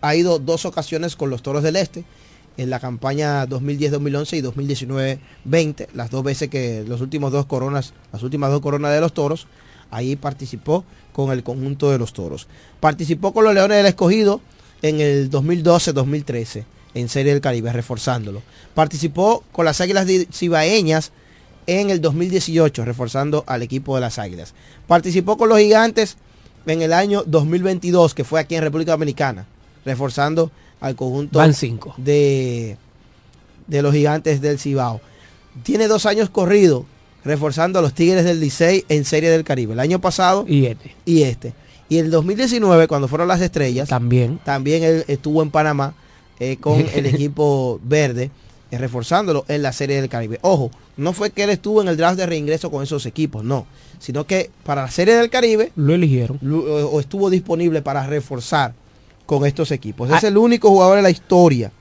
ha 0.01 0.15
ido 0.15 0.39
dos 0.39 0.65
ocasiones 0.67 1.17
con 1.17 1.31
los 1.31 1.43
Toros 1.43 1.63
del 1.63 1.77
Este 1.77 2.05
en 2.57 2.71
la 2.71 2.81
campaña 2.81 3.47
2010-2011 3.47 4.37
y 4.39 4.43
2019-20, 5.49 5.89
las 5.95 6.11
dos 6.11 6.25
veces 6.25 6.49
que 6.49 6.85
los 6.87 7.01
últimos 7.01 7.31
dos 7.33 7.47
coronas, 7.47 7.95
las 8.13 8.23
últimas 8.23 8.51
dos 8.51 8.61
coronas 8.61 8.93
de 8.93 9.01
los 9.01 9.13
Toros, 9.15 9.47
ahí 9.91 10.17
participó 10.17 10.85
con 11.13 11.31
el 11.31 11.43
conjunto 11.45 11.91
de 11.91 11.99
los 11.99 12.13
Toros. 12.13 12.49
Participó 12.81 13.33
con 13.33 13.45
los 13.45 13.55
Leones 13.55 13.77
del 13.79 13.87
Escogido 13.87 14.41
en 14.83 15.01
el 15.01 15.31
2012-2013 15.31 16.65
en 16.95 17.09
Serie 17.09 17.33
del 17.33 17.41
Caribe, 17.41 17.73
reforzándolo. 17.73 18.43
Participó 18.75 19.45
con 19.53 19.65
las 19.65 19.81
Águilas 19.81 20.07
Cibaeñas 20.33 21.13
en 21.67 21.91
el 21.91 22.01
2018, 22.01 22.85
reforzando 22.85 23.45
al 23.47 23.63
equipo 23.63 23.95
de 23.95 24.01
las 24.01 24.19
Águilas. 24.19 24.55
Participó 24.87 25.37
con 25.37 25.49
los 25.49 25.59
Gigantes 25.59 26.17
en 26.67 26.83
el 26.83 26.93
año 26.93 27.23
2022, 27.27 28.15
que 28.15 28.25
fue 28.25 28.41
aquí 28.41 28.55
en 28.57 28.63
República 28.63 28.93
Dominicana, 28.93 29.47
reforzando 29.85 30.51
al 30.81 30.97
conjunto 30.97 31.39
Van 31.39 31.55
cinco. 31.55 31.95
de, 31.99 32.77
de 33.67 33.83
los 33.83 33.93
Gigantes 33.95 34.41
del 34.41 34.59
Cibao. 34.59 35.01
Tiene 35.63 35.89
dos 35.89 36.07
años 36.07 36.31
corrido, 36.31 36.87
reforzando 37.25 37.79
a 37.79 37.83
los 37.83 37.95
Tigres 37.95 38.25
del 38.25 38.41
Licey 38.41 38.85
en 38.89 39.05
Serie 39.05 39.29
del 39.31 39.45
Caribe. 39.45 39.73
El 39.75 39.81
año 39.81 40.01
pasado 40.01 40.45
Y 40.49 40.67
este. 40.67 40.95
y 41.05 41.23
este. 41.23 41.53
Y 41.89 41.99
el 41.99 42.11
2019, 42.11 42.87
cuando 42.89 43.09
fueron 43.09 43.29
las 43.29 43.41
estrellas, 43.41 43.89
También. 43.89 44.39
también 44.45 44.83
él 44.83 45.05
estuvo 45.09 45.43
en 45.43 45.51
Panamá 45.51 45.95
eh, 46.39 46.57
con 46.59 46.75
el 46.95 47.07
equipo 47.07 47.81
verde, 47.83 48.31
eh, 48.71 48.79
reforzándolo 48.79 49.45
en 49.49 49.63
la 49.63 49.73
Serie 49.73 49.97
del 50.01 50.09
Caribe. 50.11 50.39
Ojo, 50.43 50.71
no 50.97 51.13
fue 51.13 51.31
que 51.31 51.45
él 51.45 51.51
estuvo 51.51 51.81
en 51.81 51.89
el 51.89 51.97
draft 51.97 52.19
de 52.19 52.27
reingreso 52.27 52.71
con 52.71 52.83
esos 52.83 53.07
equipos, 53.07 53.43
no. 53.45 53.67
Sino 53.99 54.27
que 54.27 54.51
para 54.65 54.83
la 54.83 54.91
Serie 54.91 55.15
del 55.17 55.31
Caribe 55.31 55.73
Lo 55.77 55.95
eligieron. 55.95 56.39
lo- 56.43 56.89
o 56.91 57.01
estuvo 57.01 57.31
disponible 57.31 57.81
para 57.83 58.07
reforzar 58.07 58.75
con 59.27 59.45
estos 59.47 59.71
equipos. 59.73 60.11
Es 60.11 60.25
Ah. 60.25 60.29
el 60.29 60.37
único 60.37 60.69
jugador 60.69 60.99
en 60.99 61.05
la 61.05 61.11
historia 61.11 61.73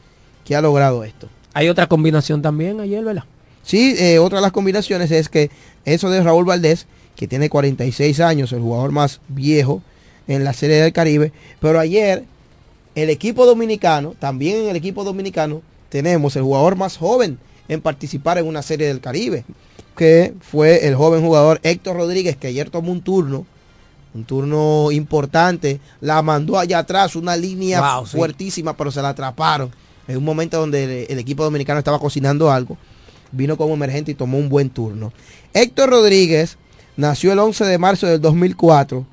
que 0.46 0.56
ha 0.56 0.62
logrado 0.62 1.04
esto. 1.04 1.28
Hay 1.54 1.68
otra 1.70 1.88
combinación 1.88 2.42
también 2.42 2.80
ayer, 2.80 3.04
¿verdad? 3.04 3.24
Sí, 3.64 3.96
eh, 3.98 4.20
otra 4.20 4.38
de 4.38 4.44
las 4.44 4.52
combinaciones 4.54 5.12
es 5.12 5.28
que 5.28 5.50
eso 5.84 6.10
de 6.10 6.22
Raúl 6.24 6.46
Valdés, 6.46 6.88
que 7.16 7.28
tiene 7.28 7.50
46 7.50 8.20
años, 8.22 8.52
el 8.54 8.62
jugador 8.62 8.92
más 8.92 9.20
viejo 9.28 9.82
en 10.28 10.44
la 10.44 10.54
Serie 10.54 10.78
del 10.78 10.94
Caribe, 10.94 11.32
pero 11.60 11.80
ayer 11.80 12.26
el 12.96 13.10
equipo 13.10 13.46
dominicano, 13.46 14.16
también 14.20 14.58
en 14.58 14.70
el 14.70 14.76
equipo 14.76 15.04
dominicano, 15.04 15.62
tenemos 15.90 16.36
el 16.36 16.44
jugador 16.44 16.76
más 16.76 16.98
joven 16.98 17.38
en 17.68 17.82
participar 17.82 18.38
en 18.38 18.48
una 18.48 18.62
serie 18.62 18.88
del 18.88 19.02
Caribe, 19.02 19.46
que 19.96 20.34
fue 20.42 20.88
el 20.88 20.96
joven 20.96 21.22
jugador 21.24 21.60
Héctor 21.64 21.98
Rodríguez, 21.98 22.36
que 22.38 22.48
ayer 22.48 22.70
tomó 22.70 22.92
un 22.92 23.02
turno, 23.02 23.46
un 24.14 24.26
turno 24.26 24.92
importante, 24.92 25.80
la 26.02 26.22
mandó 26.22 26.58
allá 26.58 26.80
atrás, 26.80 27.16
una 27.16 27.36
línea 27.36 27.82
Wow, 27.98 28.06
sí. 28.08 28.18
fuertísima, 28.18 28.76
pero 28.76 28.92
se 28.92 29.02
la 29.02 29.10
atraparon. 29.10 29.72
En 30.08 30.18
un 30.18 30.24
momento 30.24 30.58
donde 30.60 31.04
el, 31.04 31.12
el 31.12 31.20
equipo 31.20 31.44
dominicano 31.44 31.80
estaba 31.80 32.00
cocinando 32.00 32.50
algo, 32.50 32.78
vino 33.32 33.58
como 33.58 33.74
emergente 33.74 34.12
y 34.12 34.16
tomó 34.16 34.38
un 34.38 34.50
buen 34.50 34.70
turno. 34.70 35.12
Héctor 35.54 35.90
Rodríguez 35.90 36.58
nació 36.96 37.34
el 37.34 37.40
11 37.40 37.66
de 37.66 37.78
marzo 37.78 38.08
del 38.08 38.22
2004, 38.22 39.06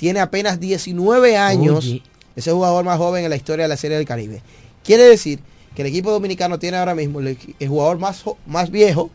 tiene 0.00 0.20
apenas 0.20 0.58
19 0.58 1.36
años, 1.36 1.84
Oye. 1.84 2.02
es 2.34 2.46
el 2.46 2.54
jugador 2.54 2.86
más 2.86 2.96
joven 2.96 3.22
en 3.22 3.28
la 3.28 3.36
historia 3.36 3.66
de 3.66 3.68
la 3.68 3.76
Serie 3.76 3.98
del 3.98 4.06
Caribe. 4.06 4.40
Quiere 4.82 5.02
decir 5.02 5.40
que 5.74 5.82
el 5.82 5.88
equipo 5.88 6.10
dominicano 6.10 6.58
tiene 6.58 6.78
ahora 6.78 6.94
mismo 6.94 7.20
el, 7.20 7.36
jugador 7.68 7.98
más, 7.98 8.24
más 8.46 8.70
viejo, 8.70 9.10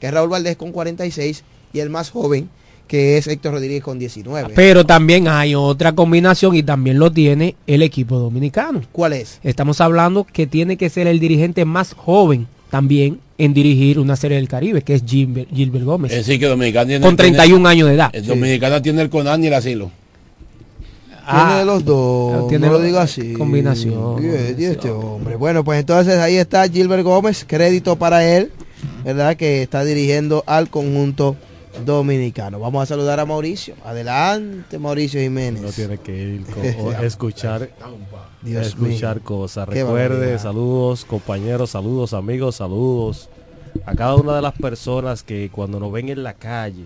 que 0.00 0.06
es 0.06 0.14
Raúl 0.14 0.30
Valdés 0.30 0.56
con 0.56 0.72
46, 0.72 1.44
y 1.74 1.80
el 1.80 1.90
más 1.90 2.08
joven, 2.08 2.48
que 2.88 3.18
es 3.18 3.26
Héctor 3.26 3.52
Rodríguez 3.52 3.82
con 3.82 3.98
19. 3.98 4.54
Pero 4.54 4.86
también 4.86 5.28
hay 5.28 5.54
otra 5.54 5.92
combinación 5.92 6.56
y 6.56 6.62
también 6.62 6.98
lo 6.98 7.12
tiene 7.12 7.54
el 7.66 7.82
equipo 7.82 8.18
dominicano. 8.18 8.80
¿Cuál 8.90 9.12
es? 9.12 9.38
Estamos 9.42 9.82
hablando 9.82 10.24
que 10.24 10.46
tiene 10.46 10.78
que 10.78 10.88
ser 10.88 11.08
el 11.08 11.20
dirigente 11.20 11.66
más 11.66 11.92
joven 11.92 12.48
también 12.70 13.20
en 13.36 13.52
dirigir 13.52 13.98
una 13.98 14.16
serie 14.16 14.38
del 14.38 14.48
Caribe, 14.48 14.80
que 14.80 14.94
es 14.94 15.02
Gilbert, 15.06 15.50
Gilbert 15.54 15.84
Gómez. 15.84 16.10
Es 16.10 16.24
decir, 16.26 16.40
que 16.40 16.46
Dominicana 16.46 16.86
tiene... 16.86 17.04
Con 17.04 17.16
31 17.16 17.68
años 17.68 17.88
de 17.88 17.94
edad. 17.96 18.10
El 18.14 18.24
Dominicana 18.24 18.80
tiene 18.80 19.02
el 19.02 19.10
Conan 19.10 19.44
y 19.44 19.48
el 19.48 19.54
asilo. 19.54 19.90
Tiene 21.30 21.54
de 21.58 21.64
los 21.64 21.84
dos, 21.84 22.48
tiene 22.48 22.66
no 22.66 22.72
lo 22.72 22.80
digo 22.80 22.98
así. 22.98 23.32
combinación, 23.34 24.22
y 24.58 24.64
este 24.64 24.90
hombre. 24.90 25.36
Bueno, 25.36 25.64
pues 25.64 25.80
entonces 25.80 26.18
ahí 26.18 26.36
está 26.36 26.68
Gilbert 26.68 27.04
Gómez, 27.04 27.44
crédito 27.46 27.96
para 27.96 28.24
él, 28.24 28.50
¿verdad? 29.04 29.36
Que 29.36 29.62
está 29.62 29.84
dirigiendo 29.84 30.42
al 30.46 30.68
conjunto 30.68 31.36
dominicano. 31.84 32.58
Vamos 32.58 32.82
a 32.82 32.86
saludar 32.86 33.20
a 33.20 33.26
Mauricio. 33.26 33.74
Adelante, 33.84 34.78
Mauricio 34.78 35.20
Jiménez. 35.20 35.62
No 35.62 35.70
tiene 35.70 35.98
que 35.98 36.12
ir 36.12 36.44
escuchar, 37.02 37.70
Dios 38.42 38.66
escuchar 38.66 39.16
mío. 39.16 39.24
cosas. 39.24 39.68
Recuerde, 39.68 40.38
saludos 40.38 41.04
compañeros, 41.04 41.70
saludos 41.70 42.12
amigos, 42.14 42.56
saludos 42.56 43.28
a 43.86 43.94
cada 43.94 44.16
una 44.16 44.36
de 44.36 44.42
las 44.42 44.54
personas 44.54 45.22
que 45.22 45.50
cuando 45.50 45.80
nos 45.80 45.92
ven 45.92 46.08
en 46.08 46.22
la 46.22 46.34
calle 46.34 46.84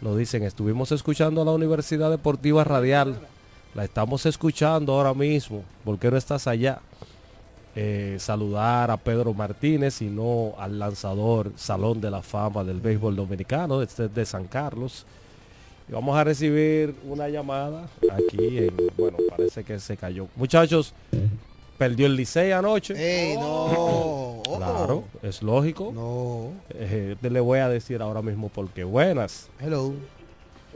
nos 0.00 0.18
dicen, 0.18 0.42
estuvimos 0.42 0.92
escuchando 0.92 1.40
a 1.40 1.44
la 1.44 1.52
Universidad 1.52 2.10
Deportiva 2.10 2.64
Radial, 2.64 3.16
la 3.76 3.84
estamos 3.84 4.24
escuchando 4.24 4.94
ahora 4.94 5.12
mismo, 5.12 5.62
¿por 5.84 5.98
qué 5.98 6.10
no 6.10 6.16
estás 6.16 6.46
allá? 6.46 6.80
Eh, 7.74 8.16
saludar 8.18 8.90
a 8.90 8.96
Pedro 8.96 9.34
Martínez 9.34 10.00
y 10.00 10.06
no 10.06 10.54
al 10.58 10.78
lanzador 10.78 11.52
Salón 11.56 12.00
de 12.00 12.10
la 12.10 12.22
Fama 12.22 12.64
del 12.64 12.80
Béisbol 12.80 13.14
Dominicano, 13.14 13.82
este 13.82 14.06
es 14.06 14.14
de 14.14 14.24
San 14.24 14.46
Carlos. 14.46 15.04
Y 15.90 15.92
vamos 15.92 16.16
a 16.16 16.24
recibir 16.24 16.94
una 17.04 17.28
llamada 17.28 17.86
aquí 18.10 18.58
en, 18.58 18.74
bueno, 18.96 19.18
parece 19.28 19.62
que 19.62 19.78
se 19.78 19.94
cayó. 19.98 20.26
Muchachos, 20.36 20.94
perdió 21.76 22.06
el 22.06 22.16
Licey 22.16 22.52
anoche. 22.52 22.94
Ey, 22.96 23.36
no. 23.36 24.42
Claro, 24.56 25.04
es 25.22 25.42
lógico. 25.42 25.92
No. 25.92 26.50
Eh, 26.70 27.16
te 27.20 27.28
le 27.28 27.40
voy 27.40 27.58
a 27.58 27.68
decir 27.68 28.00
ahora 28.00 28.22
mismo 28.22 28.48
porque 28.48 28.84
buenas. 28.84 29.50
Hello. 29.60 29.92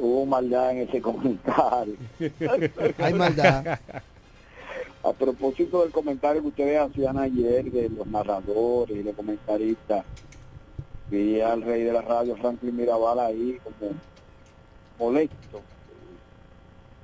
Hubo 0.01 0.25
maldad 0.25 0.71
en 0.73 0.89
ese 0.89 1.01
comentario. 1.03 1.95
Hay 2.99 3.15
maldad. 3.15 3.79
A 5.03 5.13
propósito 5.13 5.83
del 5.83 5.93
comentario 5.93 6.41
que 6.41 6.49
ustedes 6.49 6.81
hacían 6.81 7.19
ayer 7.19 7.71
de 7.71 7.91
los 7.91 8.07
narradores 8.07 8.97
y 8.97 9.03
los 9.03 9.15
comentaristas, 9.15 10.05
vi 11.11 11.41
al 11.41 11.63
rey 11.63 11.85
de 11.85 11.93
la 11.93 12.03
radio, 12.03 12.37
Franklin 12.37 12.77
Mirabal, 12.77 13.19
ahí 13.19 13.59
como 13.63 13.93
molesto, 14.99 15.61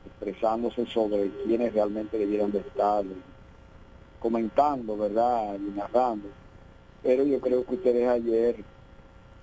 expresándose 0.07 0.87
sobre 0.87 1.31
quiénes 1.45 1.75
realmente 1.75 2.19
debieran 2.19 2.53
de 2.53 2.59
estar, 2.59 3.05
comentando, 4.21 4.97
¿verdad? 4.97 5.55
Y 5.57 5.77
narrando. 5.77 6.29
Pero 7.03 7.25
yo 7.25 7.41
creo 7.41 7.65
que 7.65 7.75
ustedes 7.75 8.09
ayer 8.09 8.57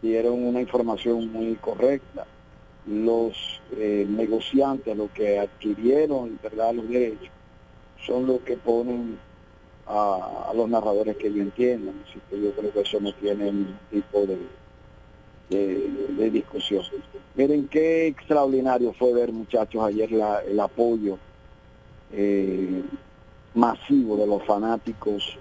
dieron 0.02 0.44
una 0.44 0.62
información 0.62 1.32
muy 1.32 1.56
correcta. 1.56 2.26
Los 2.86 3.62
eh, 3.78 4.06
negociantes, 4.10 4.96
los 4.98 5.10
que 5.12 5.40
adquirieron, 5.40 6.40
¿verdad?, 6.44 6.74
los 6.74 6.88
derechos, 6.90 7.30
son 8.06 8.28
los 8.28 8.42
que 8.42 8.58
ponen 8.58 9.18
a, 9.86 10.52
los 10.56 10.70
narradores 10.70 11.16
que 11.18 11.28
ellos 11.28 11.40
entiendan. 11.42 12.04
Así 12.08 12.20
que 12.30 12.42
yo 12.42 12.52
creo 12.52 12.74
que 12.74 12.82
eso 12.82 13.00
no 13.00 13.14
tiene 13.14 13.46
ningún 13.46 13.80
tipo 13.90 14.26
de, 14.26 14.38
de, 15.50 15.90
de 16.18 16.30
discusión. 16.30 16.84
Miren 17.36 17.68
qué 17.70 18.08
extraordinario 18.08 18.94
fue 18.94 19.14
ver, 19.14 19.32
muchachos, 19.32 19.82
ayer 19.84 20.12
la- 20.12 20.42
el 20.42 20.60
apoyo 20.60 21.18
eh, 22.12 22.84
masivo 23.54 24.18
de 24.18 24.28
los 24.28 24.44
fanáticos 24.46 25.38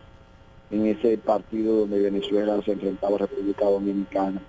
en 0.70 0.86
ese 0.86 1.18
partido 1.18 1.80
donde 1.80 2.00
Venezuela 2.00 2.60
se 2.64 2.72
enfrentaba 2.72 3.16
a 3.16 3.18
República 3.18 3.64
Dominicana. 3.66 4.40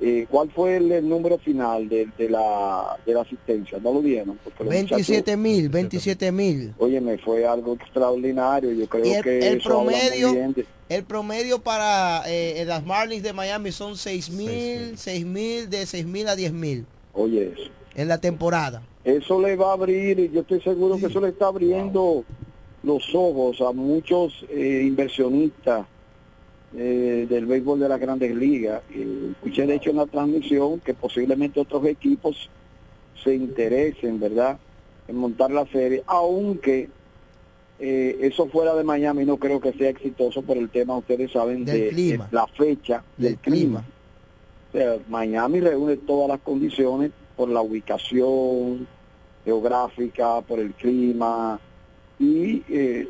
Eh, 0.00 0.26
¿Cuál 0.30 0.50
fue 0.50 0.76
el, 0.76 0.92
el 0.92 1.08
número 1.08 1.38
final 1.38 1.88
de, 1.88 2.06
de 2.18 2.28
la, 2.28 2.98
de 3.06 3.14
la 3.14 3.22
asistencia? 3.22 3.78
¿No 3.82 3.94
lo 3.94 4.02
vieron? 4.02 4.38
Porque 4.44 4.62
los 4.64 4.72
muchachos- 4.74 4.90
27 5.08 5.36
mil, 5.38 5.68
27 5.70 6.32
mil. 6.32 6.74
Oye, 6.78 7.00
me 7.00 7.16
fue 7.16 7.46
algo 7.46 7.74
extraordinario. 7.74 8.72
Yo 8.72 8.86
creo 8.88 9.04
el, 9.16 9.22
que 9.22 9.38
el 9.38 9.56
eso 9.58 9.78
habla 9.78 9.90
muy 9.90 9.94
promedio, 9.94 10.32
bien 10.32 10.52
de- 10.52 10.66
el 10.90 11.02
promedio 11.04 11.60
para 11.62 12.22
eh, 12.26 12.62
las 12.66 12.84
Marlins 12.84 13.22
de 13.22 13.32
Miami 13.32 13.72
son 13.72 13.96
6 13.96 14.30
mil, 14.30 14.98
6 14.98 15.24
mil, 15.24 15.70
de 15.70 15.86
6 15.86 16.04
mil 16.06 16.28
a 16.28 16.36
10 16.36 16.52
mil 16.52 16.84
Oye, 17.14 17.52
eso. 17.56 17.70
en 17.94 18.08
la 18.08 18.18
temporada. 18.18 18.82
Eso 19.02 19.40
le 19.40 19.56
va 19.56 19.70
a 19.70 19.72
abrir, 19.74 20.18
y 20.20 20.30
yo 20.30 20.40
estoy 20.42 20.60
seguro 20.60 20.98
que 20.98 21.06
eso 21.06 21.20
le 21.20 21.28
está 21.28 21.46
abriendo 21.46 22.22
los 22.82 23.02
ojos 23.14 23.60
a 23.62 23.72
muchos 23.72 24.44
eh, 24.50 24.82
inversionistas 24.86 25.86
eh, 26.74 27.26
del 27.28 27.46
béisbol 27.46 27.80
de 27.80 27.88
las 27.88 28.00
grandes 28.00 28.34
ligas. 28.34 28.82
Eh, 28.90 29.30
escuché 29.32 29.66
de 29.66 29.74
hecho 29.76 29.90
en 29.90 29.96
la 29.96 30.06
transmisión 30.06 30.80
que 30.80 30.94
posiblemente 30.94 31.60
otros 31.60 31.84
equipos 31.86 32.48
se 33.22 33.34
interesen, 33.34 34.20
¿verdad?, 34.20 34.58
en 35.08 35.16
montar 35.16 35.50
la 35.50 35.66
serie, 35.66 36.02
aunque 36.06 36.88
eh, 37.78 38.18
eso 38.22 38.46
fuera 38.48 38.74
de 38.74 38.84
Miami 38.84 39.24
no 39.24 39.36
creo 39.36 39.60
que 39.60 39.72
sea 39.72 39.90
exitoso 39.90 40.42
por 40.42 40.56
el 40.56 40.68
tema, 40.70 40.96
ustedes 40.96 41.30
saben, 41.30 41.64
Del 41.64 41.80
de, 41.80 41.88
clima. 41.90 42.26
de 42.26 42.36
la 42.36 42.46
fecha 42.46 43.04
del, 43.16 43.32
Del 43.32 43.38
clima. 43.38 43.84
O 44.68 44.72
sea, 44.72 44.96
Miami 45.08 45.60
reúne 45.60 45.96
todas 45.96 46.28
las 46.28 46.40
condiciones 46.40 47.12
por 47.36 47.48
la 47.48 47.60
ubicación 47.60 48.86
geográfica, 49.44 50.40
por 50.40 50.58
el 50.58 50.72
clima. 50.74 51.60
Y, 52.18 52.62
eh, 52.68 53.08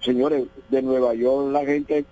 señores, 0.00 0.44
de 0.68 0.82
Nueva 0.82 1.14
York 1.14 1.52
la 1.52 1.64
gente 1.64 2.04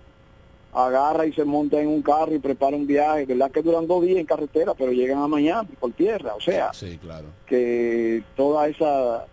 agarra 0.72 1.26
y 1.26 1.32
se 1.32 1.44
monta 1.44 1.80
en 1.80 1.88
un 1.88 2.02
carro 2.02 2.34
y 2.34 2.38
prepara 2.38 2.76
un 2.76 2.86
viaje, 2.86 3.24
¿verdad? 3.26 3.50
Que 3.50 3.62
duran 3.62 3.86
dos 3.86 4.02
días 4.04 4.18
en 4.18 4.26
carretera, 4.26 4.74
pero 4.74 4.92
llegan 4.92 5.18
a 5.18 5.28
Miami 5.28 5.70
por 5.80 5.92
tierra. 5.92 6.34
O 6.34 6.40
sea, 6.40 6.72
Sí, 6.72 6.98
claro. 6.98 7.26
que 7.46 8.22
toda 8.36 8.68
esa 8.68 9.26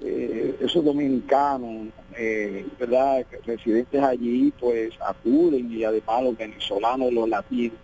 eh, 0.00 0.56
esos 0.60 0.84
dominicanos 0.84 1.88
eh, 2.16 2.66
verdad 2.78 3.24
residentes 3.46 4.02
allí 4.02 4.52
pues 4.60 4.92
acuden 5.00 5.72
y 5.72 5.84
además 5.84 6.22
los 6.22 6.36
venezolanos 6.36 7.10
los 7.14 7.26
latinos 7.26 7.78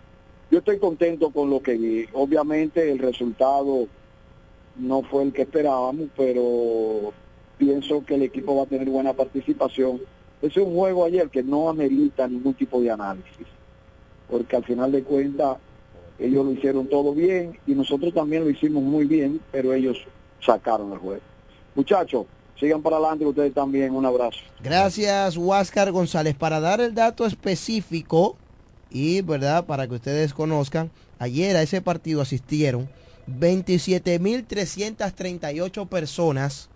yo 0.51 0.59
estoy 0.59 0.77
contento 0.77 1.31
con 1.31 1.49
lo 1.49 1.61
que 1.63 1.73
vi 1.73 2.05
obviamente 2.13 2.91
el 2.91 2.99
resultado 2.99 3.87
no 4.75 5.01
fue 5.01 5.23
el 5.23 5.33
que 5.33 5.41
esperábamos 5.41 6.07
pero 6.15 7.13
pienso 7.57 8.05
que 8.05 8.13
el 8.13 8.21
equipo 8.21 8.57
va 8.57 8.63
a 8.63 8.67
tener 8.67 8.87
buena 8.89 9.13
participación 9.13 9.99
es 10.43 10.55
un 10.57 10.75
juego 10.75 11.05
ayer 11.05 11.27
que 11.29 11.41
no 11.41 11.69
amerita 11.69 12.27
ningún 12.27 12.53
tipo 12.53 12.79
de 12.79 12.91
análisis 12.91 13.47
porque 14.33 14.55
al 14.55 14.63
final 14.63 14.91
de 14.91 15.03
cuentas 15.03 15.57
ellos 16.17 16.43
lo 16.43 16.51
hicieron 16.51 16.87
todo 16.87 17.13
bien 17.13 17.59
y 17.67 17.75
nosotros 17.75 18.11
también 18.15 18.43
lo 18.43 18.49
hicimos 18.49 18.81
muy 18.81 19.05
bien, 19.05 19.39
pero 19.51 19.73
ellos 19.73 19.99
sacaron 20.43 20.91
el 20.91 20.97
juego. 20.97 21.21
Muchachos, 21.75 22.25
sigan 22.59 22.81
para 22.81 22.97
adelante 22.97 23.27
ustedes 23.27 23.53
también. 23.53 23.93
Un 23.93 24.07
abrazo. 24.07 24.39
Gracias, 24.63 25.37
Huáscar 25.37 25.91
González. 25.91 26.33
Para 26.33 26.59
dar 26.59 26.81
el 26.81 26.95
dato 26.95 27.27
específico 27.27 28.35
y, 28.89 29.21
¿verdad? 29.21 29.67
Para 29.67 29.87
que 29.87 29.93
ustedes 29.93 30.33
conozcan, 30.33 30.89
ayer 31.19 31.55
a 31.55 31.61
ese 31.61 31.79
partido 31.81 32.21
asistieron 32.21 32.89
27.338 33.39 35.87
personas 35.87 36.71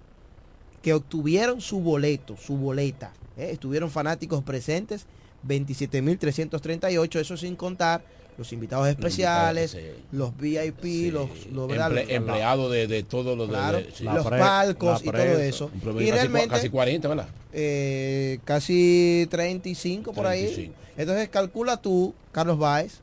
que 0.84 0.94
obtuvieron 0.94 1.60
su 1.60 1.80
boleto, 1.80 2.38
su 2.38 2.56
boleta. 2.56 3.14
¿Eh? 3.38 3.50
Estuvieron 3.52 3.90
fanáticos 3.92 4.44
presentes, 4.44 5.06
27.338, 5.48 7.20
eso 7.20 7.38
sin 7.38 7.56
contar 7.56 8.02
los 8.38 8.54
invitados 8.54 8.88
especiales, 8.88 9.76
los 10.12 10.36
VIP, 10.38 11.12
los, 11.12 11.48
los, 11.52 11.68
¿verdad? 11.68 11.92
Emple- 11.92 12.06
empleados 12.12 12.72
de, 12.72 12.86
de 12.88 13.02
todos 13.04 13.36
los 13.38 13.48
de- 13.48 13.54
Claro, 13.54 13.78
de- 13.80 13.92
sí. 13.92 14.04
los 14.04 14.26
palcos 14.26 15.02
y 15.02 15.06
todo 15.06 15.40
eso. 15.40 15.72
Y 15.76 15.80
casi, 15.80 16.12
realmente, 16.12 16.50
casi 16.50 16.70
40, 16.70 17.08
¿verdad? 17.08 17.28
eh, 17.54 18.40
casi 18.46 19.28
35 19.32 20.14
por 20.14 20.28
ahí. 20.28 20.44
35. 20.44 20.76
Entonces 20.98 21.30
calcula 21.30 21.78
tú, 21.78 22.14
Carlos 22.32 22.60
Báez, 22.60 23.00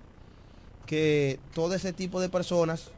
que 0.87 1.41
todo 1.53 1.75
ese 1.75 1.93
tipo 1.93 2.21
de 2.21 2.29
personas 2.29 2.91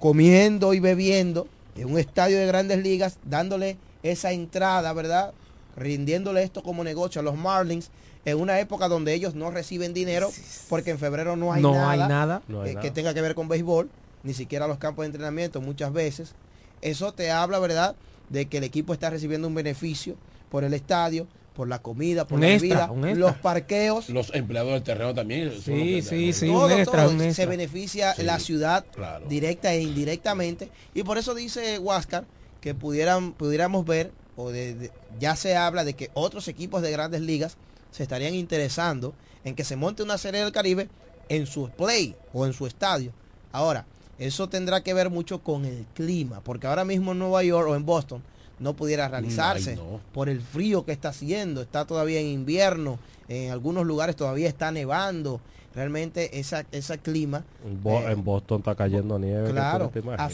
comiendo 0.00 0.74
y 0.74 0.80
bebiendo 0.80 1.46
en 1.76 1.92
un 1.92 1.98
estadio 1.98 2.38
de 2.38 2.46
grandes 2.46 2.82
ligas, 2.82 3.18
dándole 3.24 3.76
esa 4.02 4.32
entrada, 4.32 4.92
¿verdad? 4.92 5.32
Rindiéndole 5.76 6.42
esto 6.42 6.62
como 6.62 6.84
negocio 6.84 7.20
a 7.20 7.24
los 7.24 7.36
Marlins 7.36 7.90
en 8.24 8.38
una 8.38 8.60
época 8.60 8.88
donde 8.88 9.14
ellos 9.14 9.34
no 9.34 9.50
reciben 9.50 9.94
dinero 9.94 10.30
porque 10.68 10.90
en 10.90 10.98
febrero 10.98 11.34
no 11.36 11.52
hay 11.52 11.62
No 11.62 11.72
nada, 11.72 11.90
hay 11.90 11.98
nada. 12.00 12.42
No 12.48 12.62
hay 12.62 12.70
eh, 12.70 12.74
nada. 12.74 12.82
que 12.82 12.90
tenga 12.90 13.14
que 13.14 13.22
ver 13.22 13.34
con 13.34 13.48
béisbol, 13.48 13.88
ni 14.22 14.34
siquiera 14.34 14.66
los 14.68 14.78
campos 14.78 15.02
de 15.02 15.06
entrenamiento 15.06 15.60
muchas 15.60 15.92
veces. 15.92 16.34
Eso 16.82 17.12
te 17.12 17.30
habla, 17.30 17.58
¿verdad? 17.58 17.96
De 18.28 18.46
que 18.46 18.58
el 18.58 18.64
equipo 18.64 18.92
está 18.92 19.10
recibiendo 19.10 19.48
un 19.48 19.54
beneficio 19.54 20.16
por 20.50 20.64
el 20.64 20.74
estadio, 20.74 21.26
por 21.54 21.68
la 21.68 21.80
comida, 21.80 22.26
por 22.26 22.36
Un 22.36 22.42
la 22.42 22.48
extra, 22.52 22.86
bebida, 22.88 23.14
los 23.14 23.36
parqueos. 23.36 24.08
Los 24.08 24.34
empleados 24.34 24.72
del 24.72 24.82
terreno 24.82 25.14
también. 25.14 25.50
son 25.52 25.60
Sí, 25.62 26.02
sí, 26.02 26.32
sí, 26.32 26.46
todo, 26.46 26.66
un 26.66 26.72
extra, 26.72 27.04
todo 27.04 27.12
un 27.14 27.34
se 27.34 27.46
beneficia 27.46 28.14
Sí, 28.14 28.22
la 28.22 28.38
ciudad 28.38 28.84
claro. 28.94 29.26
directa 29.26 29.72
e 29.72 29.80
indirectamente 29.82 30.70
y 30.94 31.02
por 31.02 31.18
eso 31.18 31.34
dice 31.34 31.78
Huáscar 31.78 32.24
que 32.60 32.74
pudieran 32.74 33.32
pudiéramos 33.32 33.84
ver 33.84 34.12
o 34.36 34.50
de- 34.50 34.74
de- 34.74 34.90
ya 35.20 35.36
se 35.36 35.56
habla 35.56 35.84
de 35.84 35.94
que 35.94 36.10
otros 36.14 36.48
equipos 36.48 36.82
de 36.82 36.90
grandes 36.90 37.20
ligas 37.20 37.56
se 37.90 38.02
estarían 38.02 38.34
interesando 38.34 39.12
en 39.44 39.54
que 39.54 39.64
se 39.64 39.76
monte 39.76 40.02
una 40.02 40.18
serie 40.18 40.40
del 40.42 40.52
Caribe 40.52 40.88
en 41.28 41.46
su 41.46 41.68
play 41.70 42.14
o 42.32 42.46
en 42.46 42.52
su 42.52 42.66
estadio. 42.66 43.12
Ahora, 43.52 43.84
eso 44.18 44.48
tendrá 44.48 44.82
que 44.82 44.94
ver 44.94 45.10
mucho 45.10 45.42
con 45.42 45.64
el 45.64 45.84
clima, 45.94 46.40
porque 46.42 46.66
ahora 46.66 46.84
mismo 46.84 47.12
en 47.12 47.18
Nueva 47.18 47.42
York 47.42 47.68
o 47.68 47.74
en 47.76 47.84
Boston 47.84 48.22
no 48.58 48.74
pudiera 48.74 49.08
realizarse 49.08 49.70
Ay, 49.70 49.76
no. 49.76 50.00
por 50.14 50.28
el 50.28 50.40
frío 50.40 50.84
que 50.84 50.92
está 50.92 51.08
haciendo, 51.08 51.60
está 51.62 51.84
todavía 51.84 52.20
en 52.20 52.26
invierno, 52.26 52.98
en 53.28 53.50
algunos 53.50 53.84
lugares 53.86 54.14
todavía 54.16 54.48
está 54.48 54.70
nevando. 54.70 55.40
Realmente 55.74 56.38
esa, 56.38 56.66
ese 56.70 56.98
clima, 56.98 57.44
Bo- 57.82 58.00
eh, 58.00 58.12
en 58.12 58.22
Boston 58.22 58.58
está 58.58 58.74
cayendo 58.74 59.18
nieve. 59.18 59.50
claro, 59.50 59.90
imaginas. 60.00 60.32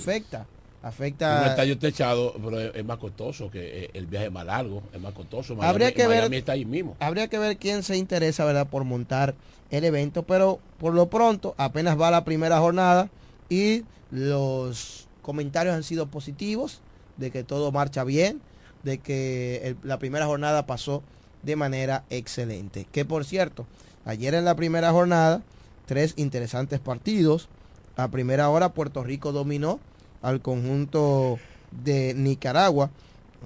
Afecta, 0.82 1.42
Un 1.44 1.48
estadio 1.50 1.78
techado, 1.78 2.34
pero 2.42 2.60
es, 2.60 2.84
más 2.84 2.98
costoso 2.98 3.50
que 3.50 3.84
eh, 3.84 3.90
el 3.94 4.06
viaje 4.06 4.26
es 4.26 4.32
más 4.32 4.46
largo, 4.46 4.82
es 4.92 5.00
más 5.00 5.12
costoso. 5.12 5.54
Miami, 5.54 5.70
Habría 5.70 5.92
que 5.92 6.06
ver- 6.06 6.18
Miami 6.20 6.36
está 6.36 6.52
ahí 6.52 6.64
mismo. 6.64 6.96
Habría 7.00 7.28
que 7.28 7.38
ver 7.38 7.56
quién 7.56 7.82
se 7.82 7.96
interesa, 7.96 8.44
¿verdad?, 8.44 8.66
por 8.68 8.84
montar 8.84 9.34
el 9.70 9.84
evento, 9.84 10.22
pero 10.22 10.60
por 10.78 10.94
lo 10.94 11.08
pronto 11.10 11.54
apenas 11.58 12.00
va 12.00 12.10
la 12.10 12.24
primera 12.24 12.58
jornada 12.58 13.10
y 13.50 13.84
los 14.10 15.08
comentarios 15.22 15.74
han 15.74 15.82
sido 15.82 16.06
positivos 16.06 16.80
de 17.16 17.30
que 17.30 17.44
todo 17.44 17.72
marcha 17.72 18.04
bien, 18.04 18.40
de 18.82 18.98
que 18.98 19.60
el- 19.64 19.76
la 19.82 19.98
primera 19.98 20.26
jornada 20.26 20.66
pasó 20.66 21.02
de 21.42 21.56
manera 21.56 22.04
excelente. 22.10 22.86
Que 22.90 23.04
por 23.04 23.24
cierto, 23.24 23.66
ayer 24.04 24.34
en 24.34 24.44
la 24.44 24.54
primera 24.54 24.92
jornada, 24.92 25.42
tres 25.86 26.14
interesantes 26.16 26.78
partidos. 26.80 27.48
A 27.96 28.08
primera 28.08 28.48
hora 28.48 28.68
Puerto 28.74 29.02
Rico 29.02 29.32
dominó 29.32 29.80
al 30.22 30.40
conjunto 30.40 31.38
de 31.70 32.14
Nicaragua 32.14 32.90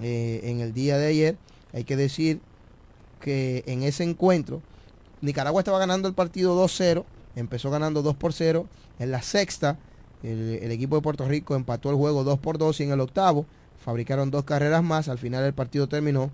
eh, 0.01 0.41
en 0.43 0.59
el 0.59 0.73
día 0.73 0.97
de 0.97 1.07
ayer. 1.07 1.37
Hay 1.73 1.83
que 1.83 1.95
decir 1.95 2.39
que 3.19 3.63
en 3.67 3.83
ese 3.83 4.03
encuentro 4.03 4.61
Nicaragua 5.21 5.61
estaba 5.61 5.79
ganando 5.79 6.07
el 6.07 6.13
partido 6.13 6.61
2-0, 6.61 7.05
empezó 7.35 7.71
ganando 7.71 8.01
2 8.01 8.15
por 8.15 8.33
0. 8.33 8.67
En 8.99 9.11
la 9.11 9.21
sexta, 9.21 9.77
el, 10.21 10.71
equipo 10.71 10.97
de 10.97 11.01
Puerto 11.01 11.27
Rico 11.27 11.55
empató 11.55 11.89
el 11.89 11.95
juego 11.95 12.23
2 12.23 12.39
por 12.39 12.57
2 12.57 12.79
y 12.79 12.83
en 12.83 12.91
el 12.91 12.99
octavo 12.99 13.45
fabricaron 13.83 14.31
dos 14.31 14.43
carreras 14.43 14.83
más. 14.83 15.07
Al 15.09 15.17
final 15.17 15.43
el 15.43 15.53
partido 15.53 15.87
terminó 15.87 16.31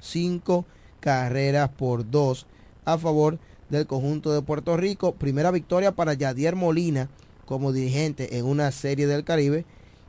5 0.00 0.64
carreras 1.00 1.68
por 1.70 2.10
2 2.10 2.46
a 2.84 2.98
favor 2.98 3.38
del 3.68 3.86
conjunto 3.86 4.32
de 4.32 4.42
Puerto 4.42 4.76
Rico. 4.76 5.14
Primera 5.14 5.50
victoria 5.50 5.92
para 5.92 6.14
Yadier 6.14 6.56
Molina 6.56 7.08
como 7.50 7.72
dirigente 7.72 8.38
en 8.38 8.46
una 8.46 8.70
serie 8.70 9.08
del 9.08 9.24
Caribe, 9.24 9.64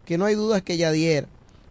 que 0.05 0.19
no 0.19 0.25
hay 0.25 0.35
dudas 0.35 0.61
que 0.61 0.77
Yadier 0.77 1.27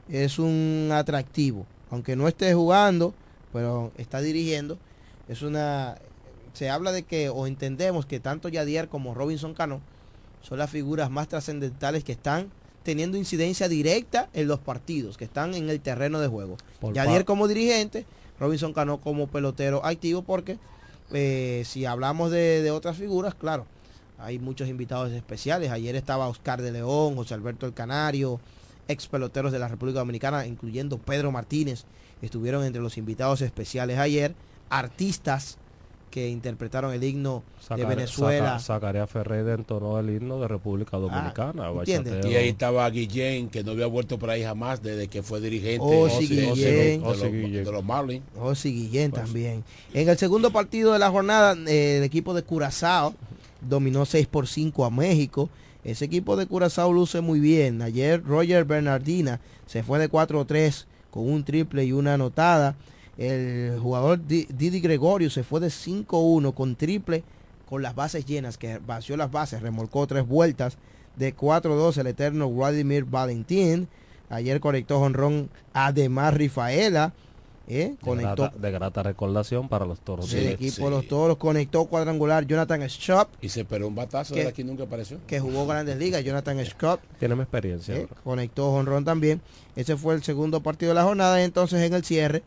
es 0.09 0.41
un 0.41 0.91
atractivo, 0.93 1.64
aunque 1.93 2.16
no 2.16 2.27
esté 2.27 2.53
jugando, 2.55 3.14
pero 3.53 3.93
está 3.97 4.21
dirigiendo. 4.21 4.79
Es 5.29 5.43
una 5.43 5.95
se 6.55 6.71
habla 6.71 6.91
de 6.91 7.05
que 7.05 7.29
o 7.29 7.47
entendemos 7.47 8.05
que 8.05 8.18
tanto 8.18 8.49
Yadier 8.49 8.89
como 8.89 9.14
Robinson 9.14 9.55
Cano 9.55 9.81
son 10.43 10.59
las 10.59 10.71
figuras 10.71 11.09
más 11.09 11.29
trascendentales 11.29 12.03
que 12.03 12.11
están 12.11 12.51
teniendo 12.83 13.16
incidencia 13.16 13.68
directa 13.68 14.29
en 14.33 14.49
los 14.49 14.59
partidos, 14.59 15.16
que 15.16 15.25
están 15.25 15.55
en 15.55 15.71
el 15.71 15.81
terreno 15.81 16.18
de 16.18 16.27
juego. 16.27 16.57
Por 16.81 16.95
Yadier 16.95 17.25
como 17.25 17.47
dirigente, 17.47 18.07
Robinson 18.41 18.73
Cano 18.73 19.01
como 19.01 19.29
pelotero 19.29 19.87
activo, 19.87 20.23
porque 20.23 20.59
eh, 21.12 21.62
si 21.64 21.85
hablamos 21.85 22.33
de, 22.33 22.61
de 22.61 22.73
otras 22.73 22.97
figuras, 22.97 23.37
claro, 23.37 23.66
hay 24.23 24.39
muchos 24.39 24.68
invitados 24.68 25.11
especiales. 25.12 25.71
Ayer 25.71 25.97
estaba 25.97 26.29
Oscar 26.29 26.62
de 26.62 26.73
León, 26.73 27.16
José 27.16 27.35
Alberto 27.35 27.66
el 27.66 27.75
Canario, 27.75 28.41
ex 28.89 29.07
peloteros 29.07 29.53
de 29.53 29.59
la 29.59 29.68
República 29.68 30.01
Dominicana, 30.01 30.47
incluyendo 30.47 30.99
Pedro 30.99 31.31
Martínez, 31.33 31.85
estuvieron 32.23 32.64
entre 32.64 32.83
los 32.83 32.99
invitados 32.99 33.41
especiales 33.41 33.99
ayer. 33.99 34.35
Artistas 34.68 35.59
que 36.11 36.29
interpretaron 36.29 36.93
el 36.93 37.05
himno 37.05 37.45
de 37.77 37.85
Venezuela. 37.85 38.59
Zacarías 38.59 39.09
Ferrer 39.09 39.49
entonó 39.57 39.97
el 40.01 40.11
himno 40.11 40.41
de 40.41 40.49
República 40.49 40.97
Dominicana. 40.97 41.68
¿entiendes? 41.68 42.14
bachateo. 42.14 42.33
Y 42.33 42.35
ahí 42.35 42.49
estaba 42.49 42.91
Guillén, 42.91 43.49
que 43.49 43.62
no 43.62 43.71
había 43.73 43.87
vuelto 43.87 44.18
por 44.18 44.29
ahí 44.31 44.43
jamás 44.43 44.83
desde 44.83 45.07
que 45.07 45.23
fue 45.23 45.41
dirigente 45.41 45.85
Osi 45.87 46.27
de- 46.27 46.35
de- 46.35 46.43
de- 46.47 46.53
Guillén. 46.53 47.01
de 47.03 47.07
los- 47.07 47.21
de 47.66 47.73
los 47.73 47.85
Marlins. 47.85 48.25
Guillén 48.64 49.12
también. 49.12 49.62
En 49.95 50.09
el 50.09 50.18
segundo 50.18 50.51
partido 50.51 50.93
de 50.93 50.99
la 50.99 51.11
jornada, 51.11 51.57
eh, 51.68 51.99
el 51.99 52.03
equipo 52.03 52.35
de 52.35 52.43
Curazao 52.43 53.14
dominó 53.69 54.05
6 54.05 54.27
por 54.27 54.47
5 54.47 54.85
a 54.85 54.91
México. 54.91 55.49
Ese 55.85 56.05
equipo 56.05 56.37
de 56.37 56.47
Curazao 56.47 56.93
luce 56.93 57.21
muy 57.21 57.41
bien. 57.41 57.81
Ayer 57.83 58.23
Roger 58.23 58.65
Bernardina 58.65 59.41
se 59.67 59.83
fue 59.83 59.99
de 59.99 60.11
4-3 60.11 60.85
con 61.11 61.31
un 61.31 61.45
triple 61.45 61.85
y 61.85 61.93
una 61.93 62.15
anotada. 62.15 62.77
El 63.19 63.79
jugador 63.81 64.27
Di- 64.27 64.47
Didi 64.57 64.81
Gregorio 64.81 65.31
se 65.31 65.43
fue 65.43 65.61
de 65.61 65.69
5-1 65.69 66.55
con 66.55 66.77
triple 66.77 67.23
con 67.69 67.83
las 67.83 67.95
bases 67.95 68.27
llenas, 68.27 68.59
que 68.59 68.79
vació 68.79 69.17
las 69.17 69.31
bases, 69.31 69.63
remolcó 69.63 70.07
tres 70.07 70.27
vueltas. 70.27 70.77
De 71.17 71.37
4-2 71.37 71.99
el 71.99 72.07
eterno 72.09 72.51
Vladimir 72.51 73.05
Valentín. 73.05 73.89
Ayer 74.29 74.61
conectó 74.61 74.99
jonrón 75.01 75.51
Ademar 75.73 76.37
Rifaela. 76.37 77.13
¿Eh? 77.71 77.89
De 77.91 77.97
Conectó 78.01 78.43
grata, 78.43 78.59
de 78.59 78.71
grata 78.71 79.03
recordación 79.03 79.68
para 79.68 79.87
los 79.87 80.01
toros. 80.01 80.33
el 80.35 80.45
de- 80.45 80.53
equipo 80.53 80.85
de 80.87 80.91
los 80.91 81.07
toros 81.09 81.37
conectó 81.37 81.85
cuadrangular 81.87 82.47
Jonathan 82.47 82.83
Schott 82.89 83.29
Y 83.41 83.49
se 83.49 83.61
esperó 83.62 83.87
un 83.89 83.95
batazo 83.95 84.35
¿Qué? 84.35 84.43
de 84.43 84.49
aquí 84.49 84.64
nunca 84.64 84.85
apareció. 84.85 85.18
que 85.27 85.41
jugó 85.41 85.66
grandes 85.66 85.97
ligas 85.99 86.25
Jonathan 86.25 86.64
Scott 86.66 87.01
Tiene 87.18 87.35
más 87.37 87.45
experiencia. 87.45 87.97
¿eh? 87.97 88.09
conectó 88.25 88.71
jonrón 88.73 89.05
también 89.05 89.41
ese 89.77 89.97
fue 89.97 90.14
el 90.14 90.23
segundo 90.23 90.61
partido 90.62 90.91
de 90.91 90.95
la 90.97 91.05
jornada 91.05 91.41
y 91.41 91.45
entonces 91.45 91.81
en 91.83 91.95
el 91.95 92.05
cierre 92.05 92.43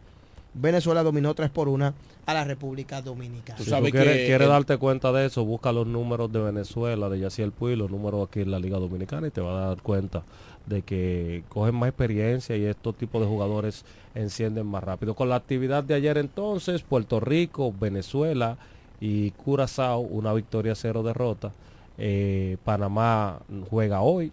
Venezuela 0.53 1.01
dominó 1.01 1.33
3 1.33 1.49
por 1.49 1.67
1 1.67 1.93
a 2.25 2.33
la 2.33 2.43
República 2.45 3.01
Dominicana 3.01 3.57
Tú 3.57 3.63
Si 3.65 3.69
sabes 3.71 3.91
tú 3.91 3.97
quieres, 3.97 4.17
que 4.17 4.25
quieres 4.27 4.45
el- 4.45 4.51
darte 4.51 4.77
cuenta 4.77 5.11
de 5.11 5.25
eso, 5.25 5.43
busca 5.43 5.71
los 5.71 5.87
números 5.87 6.31
de 6.31 6.39
Venezuela, 6.39 7.09
de 7.09 7.19
Yaciel 7.19 7.51
Puy, 7.51 7.75
los 7.75 7.89
números 7.91 8.27
aquí 8.27 8.41
en 8.41 8.51
la 8.51 8.59
Liga 8.59 8.77
Dominicana 8.77 9.27
y 9.27 9.31
te 9.31 9.41
vas 9.41 9.55
a 9.55 9.67
dar 9.69 9.81
cuenta 9.81 10.23
de 10.65 10.81
que 10.81 11.43
cogen 11.49 11.75
más 11.75 11.89
experiencia 11.89 12.55
y 12.55 12.63
estos 12.65 12.95
tipos 12.95 13.21
de 13.21 13.27
jugadores 13.27 13.83
encienden 14.15 14.65
más 14.65 14.83
rápido. 14.83 15.13
Con 15.15 15.29
la 15.29 15.35
actividad 15.35 15.83
de 15.83 15.93
ayer 15.95 16.17
entonces, 16.17 16.83
Puerto 16.83 17.19
Rico, 17.19 17.73
Venezuela 17.77 18.57
y 19.01 19.31
Curazao, 19.31 19.99
una 19.99 20.33
victoria 20.33 20.75
cero 20.75 21.03
derrota. 21.03 21.51
Eh, 21.97 22.57
Panamá 22.63 23.39
juega 23.69 24.01
hoy. 24.01 24.31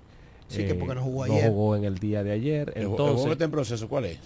Sí, 0.49 0.65
que 0.65 0.75
porque 0.75 0.95
no 0.97 1.03
jugó 1.03 1.27
no 1.27 1.35
ayer. 1.35 1.51
jugó 1.51 1.77
en 1.77 1.85
el 1.85 1.99
día 1.99 2.23
de 2.25 2.33
ayer. 2.33 2.73
El, 2.75 2.75
ju- 2.75 2.77
el 2.77 2.87
juego 2.87 3.01
Entonces, 3.09 3.33
está 3.33 3.45
en 3.45 3.51
proceso, 3.51 3.89
¿cuál 3.89 4.05
es? 4.07 4.19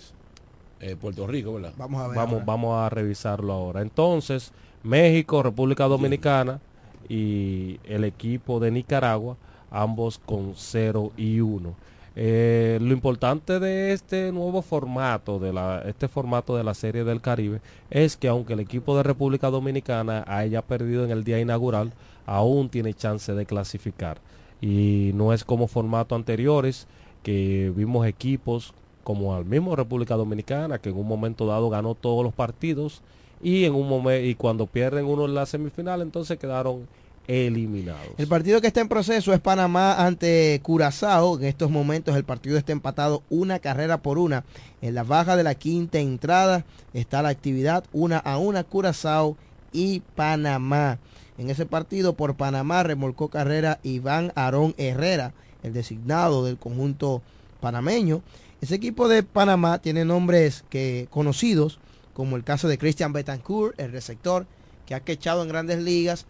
Eh, 0.80 0.96
Puerto 1.00 1.26
Rico, 1.26 1.54
¿verdad? 1.54 1.72
vamos 1.78 2.02
a 2.02 2.08
ver 2.08 2.16
vamos, 2.16 2.32
ahora. 2.34 2.44
vamos 2.44 2.78
a 2.78 2.88
revisarlo 2.90 3.52
ahora. 3.52 3.80
Entonces, 3.82 4.52
México, 4.82 5.42
República 5.42 5.84
Dominicana 5.84 6.60
y 7.08 7.78
el 7.84 8.04
equipo 8.04 8.60
de 8.60 8.70
Nicaragua, 8.70 9.36
ambos 9.70 10.18
con 10.18 10.52
0 10.56 11.12
y 11.16 11.40
1. 11.40 11.74
Eh, 12.16 12.78
lo 12.80 12.92
importante 12.92 13.58
de 13.58 13.92
este 13.92 14.30
nuevo 14.30 14.62
formato, 14.62 15.38
de 15.38 15.52
la, 15.52 15.82
este 15.86 16.06
formato 16.06 16.56
de 16.56 16.62
la 16.64 16.74
Serie 16.74 17.04
del 17.04 17.20
Caribe, 17.20 17.60
es 17.90 18.16
que 18.16 18.28
aunque 18.28 18.52
el 18.52 18.60
equipo 18.60 18.96
de 18.96 19.02
República 19.02 19.50
Dominicana 19.50 20.24
haya 20.26 20.62
perdido 20.62 21.04
en 21.04 21.10
el 21.10 21.24
día 21.24 21.40
inaugural, 21.40 21.92
aún 22.26 22.68
tiene 22.68 22.94
chance 22.94 23.32
de 23.32 23.46
clasificar. 23.46 24.18
Y 24.60 25.10
no 25.14 25.32
es 25.32 25.44
como 25.44 25.66
formato 25.66 26.14
anteriores, 26.14 26.86
que 27.22 27.72
vimos 27.74 28.06
equipos 28.06 28.74
como 29.02 29.34
al 29.34 29.44
mismo 29.44 29.76
República 29.76 30.14
Dominicana, 30.14 30.78
que 30.78 30.90
en 30.90 30.96
un 30.96 31.08
momento 31.08 31.46
dado 31.46 31.68
ganó 31.70 31.94
todos 31.94 32.24
los 32.24 32.32
partidos 32.32 33.02
y 33.42 33.64
en 33.64 33.74
un 33.74 33.88
momento 33.88 34.26
y 34.26 34.34
cuando 34.34 34.66
pierden 34.66 35.04
uno 35.04 35.26
en 35.26 35.34
la 35.34 35.46
semifinal, 35.46 36.00
entonces 36.00 36.38
quedaron 36.38 36.86
eliminados. 37.26 38.12
El 38.18 38.26
partido 38.26 38.60
que 38.60 38.66
está 38.66 38.80
en 38.80 38.88
proceso 38.88 39.32
es 39.32 39.40
Panamá 39.40 40.04
ante 40.04 40.60
Curazao. 40.62 41.38
En 41.38 41.44
estos 41.44 41.70
momentos 41.70 42.16
el 42.16 42.24
partido 42.24 42.58
está 42.58 42.72
empatado 42.72 43.22
una 43.30 43.58
carrera 43.58 43.98
por 43.98 44.18
una. 44.18 44.44
En 44.82 44.94
la 44.94 45.02
baja 45.02 45.36
de 45.36 45.42
la 45.42 45.54
quinta 45.54 45.98
entrada 45.98 46.64
está 46.92 47.22
la 47.22 47.30
actividad 47.30 47.84
una 47.92 48.18
a 48.18 48.38
una 48.38 48.64
Curazao 48.64 49.36
y 49.72 50.00
Panamá. 50.14 50.98
En 51.38 51.50
ese 51.50 51.66
partido 51.66 52.14
por 52.14 52.36
Panamá 52.36 52.82
remolcó 52.82 53.28
carrera 53.28 53.80
Iván 53.82 54.32
Aarón 54.36 54.74
Herrera, 54.78 55.32
el 55.62 55.72
designado 55.72 56.44
del 56.44 56.58
conjunto 56.58 57.22
panameño. 57.60 58.22
Ese 58.60 58.76
equipo 58.76 59.08
de 59.08 59.22
Panamá 59.22 59.78
tiene 59.80 60.04
nombres 60.04 60.64
que, 60.70 61.08
conocidos, 61.10 61.80
como 62.12 62.36
el 62.36 62.44
caso 62.44 62.68
de 62.68 62.78
Christian 62.78 63.12
Betancourt, 63.12 63.78
el 63.80 63.90
receptor, 63.90 64.46
que 64.86 64.94
ha 64.94 65.00
quechado 65.00 65.42
en 65.42 65.48
grandes 65.48 65.82
ligas, 65.82 66.26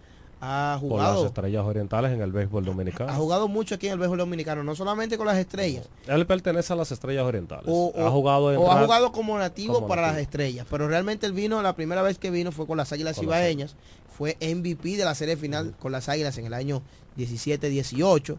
ha 0.47 0.79
Por 0.81 0.99
las 0.99 1.09
jugado, 1.09 1.27
estrellas 1.27 1.65
orientales 1.65 2.13
en 2.13 2.21
el 2.21 2.31
béisbol 2.33 2.63
ha 2.65 2.67
dominicano. 2.67 3.13
jugado 3.15 3.49
mucho 3.49 3.75
aquí 3.77 3.87
en 3.87 3.95
el 3.95 3.99
béisbol 3.99 4.19
dominicano, 4.19 4.63
no 4.63 4.75
solamente 4.75 5.17
con 5.17 5.27
las 5.27 5.39
estrellas, 5.39 5.89
Él 6.07 6.27
pertenece 6.27 6.73
a 6.73 6.77
las 6.77 6.93
estrellas 6.93 7.25
orientales. 7.25 7.65
o, 7.67 7.93
o- 7.95 8.07
ha 8.07 8.11
jugado 8.11 8.45
o 8.61 8.71
ha 8.71 8.83
jugado 8.83 9.11
como 9.13 9.39
nativo 9.39 9.75
como 9.75 9.89
para 9.89 10.03
las 10.03 10.19
estrellas, 10.19 10.67
pero 10.71 10.87
realmente 10.89 11.27
él 11.27 11.33
vino, 11.33 11.63
la 11.63 11.75
primera 11.75 12.03
vez 12.03 12.19
que 12.19 12.31
vino 12.31 12.53
fue 12.53 12.67
con 12.67 12.77
las 12.77 12.93
Águilas 12.93 13.17
Con 13.17 13.27
las 13.27 13.37
Cibaeñas, 13.39 13.77
fue 14.17 14.37
MVP 14.41 14.97
de 14.97 15.05
la 15.05 15.15
serie 15.15 15.37
final 15.37 15.75
con 15.81 15.91
las 15.93 16.09
Águilas 16.09 16.37
en 16.39 16.47
el 16.47 16.55
año 16.55 16.83
17-18, 17.17 18.37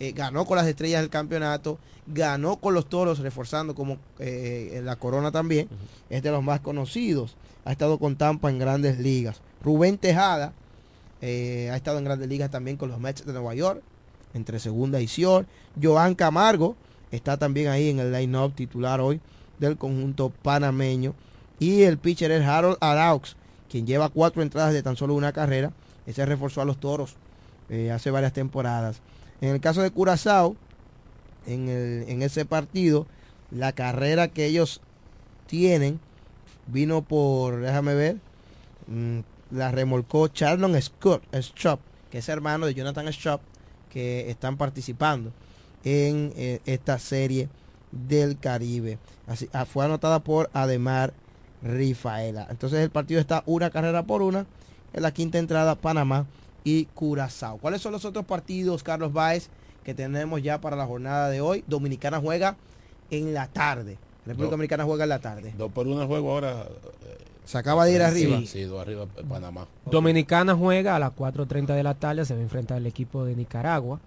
eh, 0.00 0.12
ganó 0.12 0.44
con 0.44 0.56
las 0.56 0.66
estrellas 0.66 1.00
del 1.00 1.10
campeonato, 1.10 1.78
ganó 2.06 2.56
con 2.56 2.74
los 2.74 2.86
toros 2.88 3.20
reforzando 3.20 3.74
como 3.74 3.98
eh, 4.18 4.80
la 4.84 4.96
corona 4.96 5.30
también, 5.30 5.68
es 6.10 6.22
de 6.22 6.30
los 6.30 6.42
más 6.42 6.60
conocidos, 6.60 7.36
ha 7.64 7.72
estado 7.72 7.98
con 7.98 8.16
Tampa 8.16 8.50
en 8.50 8.58
grandes 8.58 8.98
ligas. 8.98 9.40
Rubén 9.62 9.96
Tejada 9.98 10.52
eh, 11.20 11.70
ha 11.72 11.76
estado 11.76 11.98
en 11.98 12.04
grandes 12.04 12.28
ligas 12.28 12.50
también 12.50 12.76
con 12.76 12.88
los 12.90 13.00
Mets 13.00 13.24
de 13.24 13.32
Nueva 13.32 13.54
York, 13.54 13.82
entre 14.34 14.58
segunda 14.58 15.00
y 15.00 15.06
short. 15.06 15.48
Joan 15.80 16.14
Camargo 16.14 16.76
está 17.10 17.36
también 17.36 17.68
ahí 17.68 17.90
en 17.90 18.00
el 18.00 18.12
line-up 18.12 18.54
titular 18.54 19.00
hoy 19.00 19.20
del 19.58 19.76
conjunto 19.76 20.30
panameño. 20.30 21.14
Y 21.58 21.82
el 21.82 21.98
pitcher 21.98 22.30
es 22.30 22.44
Harold 22.44 22.78
Araux, 22.80 23.36
quien 23.70 23.86
lleva 23.86 24.08
cuatro 24.08 24.42
entradas 24.42 24.72
de 24.72 24.82
tan 24.82 24.96
solo 24.96 25.14
una 25.14 25.32
carrera. 25.32 25.72
Ese 26.06 26.26
reforzó 26.26 26.60
a 26.60 26.64
los 26.64 26.78
toros 26.78 27.16
eh, 27.70 27.90
hace 27.90 28.10
varias 28.10 28.32
temporadas. 28.32 29.00
En 29.40 29.50
el 29.50 29.60
caso 29.60 29.82
de 29.82 29.90
Curazao, 29.90 30.56
en, 31.46 32.22
ese 32.22 32.44
partido, 32.44 33.06
la 33.50 33.72
carrera 33.72 34.28
que 34.28 34.46
ellos 34.46 34.80
tienen 35.46 36.00
vino 36.66 37.02
por, 37.02 37.60
déjame 37.60 37.94
ver, 37.94 38.16
mm, 38.86 39.20
la 39.54 39.70
remolcó 39.70 40.28
Charlon 40.28 40.80
Scott, 40.80 41.22
Strop, 41.32 41.80
que 42.10 42.18
es 42.18 42.28
hermano 42.28 42.66
de 42.66 42.74
Jonathan 42.74 43.08
Strop, 43.08 43.40
que 43.90 44.30
están 44.30 44.56
participando 44.56 45.32
en 45.84 46.32
eh, 46.36 46.60
esta 46.66 46.98
serie 46.98 47.48
del 47.92 48.38
Caribe. 48.38 48.98
Así, 49.26 49.48
ah, 49.52 49.64
fue 49.64 49.84
anotada 49.84 50.20
por 50.20 50.50
Ademar 50.52 51.14
Rifaela. 51.62 52.46
Entonces 52.50 52.80
el 52.80 52.90
partido 52.90 53.20
está 53.20 53.42
una 53.46 53.70
carrera 53.70 54.02
por 54.02 54.22
una. 54.22 54.46
En 54.92 55.02
la 55.02 55.12
quinta 55.12 55.38
entrada, 55.38 55.74
Panamá 55.74 56.26
y 56.62 56.86
Curazao. 56.86 57.58
¿Cuáles 57.58 57.80
son 57.80 57.92
los 57.92 58.04
otros 58.04 58.24
partidos, 58.24 58.82
Carlos 58.82 59.12
Báez, 59.12 59.48
que 59.84 59.94
tenemos 59.94 60.42
ya 60.42 60.60
para 60.60 60.76
la 60.76 60.86
jornada 60.86 61.30
de 61.30 61.40
hoy? 61.40 61.64
Dominicana 61.66 62.20
juega 62.20 62.56
en 63.10 63.34
la 63.34 63.48
tarde. 63.48 63.98
República 64.24 64.44
No. 64.44 64.50
Dominicana 64.52 64.84
juega 64.84 65.04
en 65.04 65.10
la 65.10 65.18
tarde. 65.20 65.54
Dos 65.56 65.70
por 65.72 65.86
el 65.86 66.06
juego 66.06 66.32
ahora. 66.32 66.66
Se 67.44 67.58
acaba 67.58 67.84
de 67.84 67.92
ir 67.92 68.02
arriba. 68.02 68.40
Sí, 68.46 68.62
dos 68.62 68.80
arriba 68.80 69.04
eh, 69.16 69.22
Panamá. 69.28 69.66
Dominicana 69.90 70.54
juega 70.54 70.96
a 70.96 70.98
las 70.98 71.12
4.30 71.12 71.74
de 71.74 71.82
la 71.82 71.94
tarde, 71.94 72.24
se 72.24 72.34
va 72.34 72.40
a 72.40 72.42
enfrentar 72.42 72.78
al 72.78 72.86
equipo 72.86 73.24
de 73.24 73.36
Nicaragua. 73.36 74.00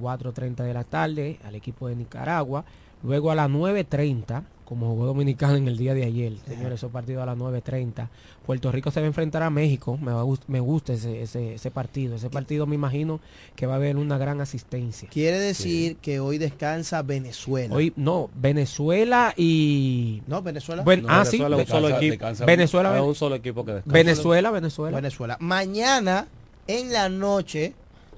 4.30 0.00 0.56
de 0.64 0.74
la 0.74 0.84
tarde 0.84 1.38
al 1.44 1.54
equipo 1.54 1.88
de 1.88 1.96
Nicaragua. 1.96 2.64
Luego 3.04 3.30
a 3.30 3.34
las 3.34 3.50
9.30, 3.50 4.42
como 4.64 4.88
jugó 4.88 5.04
Dominicana 5.04 5.58
en 5.58 5.68
el 5.68 5.76
día 5.76 5.92
de 5.92 6.04
ayer, 6.04 6.32
señores, 6.48 6.76
esos 6.80 6.90
partidos 6.90 7.22
a 7.22 7.26
las 7.26 7.36
9.30. 7.36 8.08
Puerto 8.46 8.72
Rico 8.72 8.90
se 8.90 9.00
va 9.00 9.04
a 9.04 9.08
enfrentar 9.08 9.42
a 9.42 9.50
México. 9.50 9.98
Me, 9.98 10.10
va 10.10 10.20
a 10.20 10.24
gust- 10.24 10.44
me 10.48 10.58
gusta 10.60 10.94
ese, 10.94 11.20
ese, 11.22 11.54
ese 11.54 11.70
partido. 11.70 12.16
Ese 12.16 12.30
partido 12.30 12.66
me 12.66 12.74
imagino 12.74 13.20
que 13.56 13.66
va 13.66 13.74
a 13.74 13.76
haber 13.76 13.96
una 13.98 14.16
gran 14.16 14.40
asistencia. 14.40 15.08
Quiere 15.10 15.38
decir 15.38 15.96
que 15.96 16.18
hoy 16.18 16.38
descansa 16.38 17.02
Venezuela. 17.02 17.74
Hoy, 17.74 17.92
no, 17.96 18.30
Venezuela 18.34 19.34
y... 19.36 20.22
No, 20.26 20.40
Venezuela. 20.42 20.82
Bueno, 20.82 21.08
No, 21.08 21.14
ah, 21.14 21.24
sí. 21.26 21.36
Venezuela 21.38 21.56
es 21.62 21.68
un 21.68 21.74
solo 21.74 21.88
Descansa- 21.88 21.96
equipo. 21.98 22.10
descansa 22.12 22.44
Venezuela, 22.46 23.02
un 23.02 23.14
solo 23.14 23.34
equipo 23.36 23.64
que 23.66 23.72
descansa. 23.74 23.92
Venezuela, 23.94 24.50
Venezuela. 24.50 24.96
Venezuela. 24.96 25.36
Mañana 25.40 26.26
en 26.66 26.90
la 26.92 27.10
noche 27.10 27.74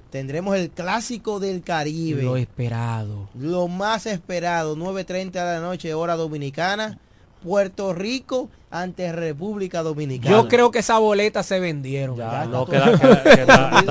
tendremos 0.09 0.55
el 0.55 0.69
clásico 0.69 1.39
del 1.39 1.61
Caribe. 1.61 2.23
Lo 2.23 2.37
esperado. 2.37 3.29
Lo 3.39 3.67
más 3.67 4.05
esperado, 4.05 4.75
9.30 4.75 5.31
de 5.31 5.39
la 5.39 5.59
noche, 5.59 5.93
hora 5.93 6.15
dominicana. 6.15 6.99
Puerto 7.43 7.93
Rico 7.93 8.49
ante 8.71 9.11
República 9.11 9.83
Dominicana. 9.83 10.35
Yo 10.35 10.47
creo 10.47 10.71
que 10.71 10.79
esas 10.79 10.99
boletas 10.99 11.45
se 11.45 11.59
vendieron. 11.59 12.17
Ya, 12.17 12.45
no, 12.45 12.65
queda, 12.65 12.97
queda- 12.99 13.23
queda- 13.23 13.83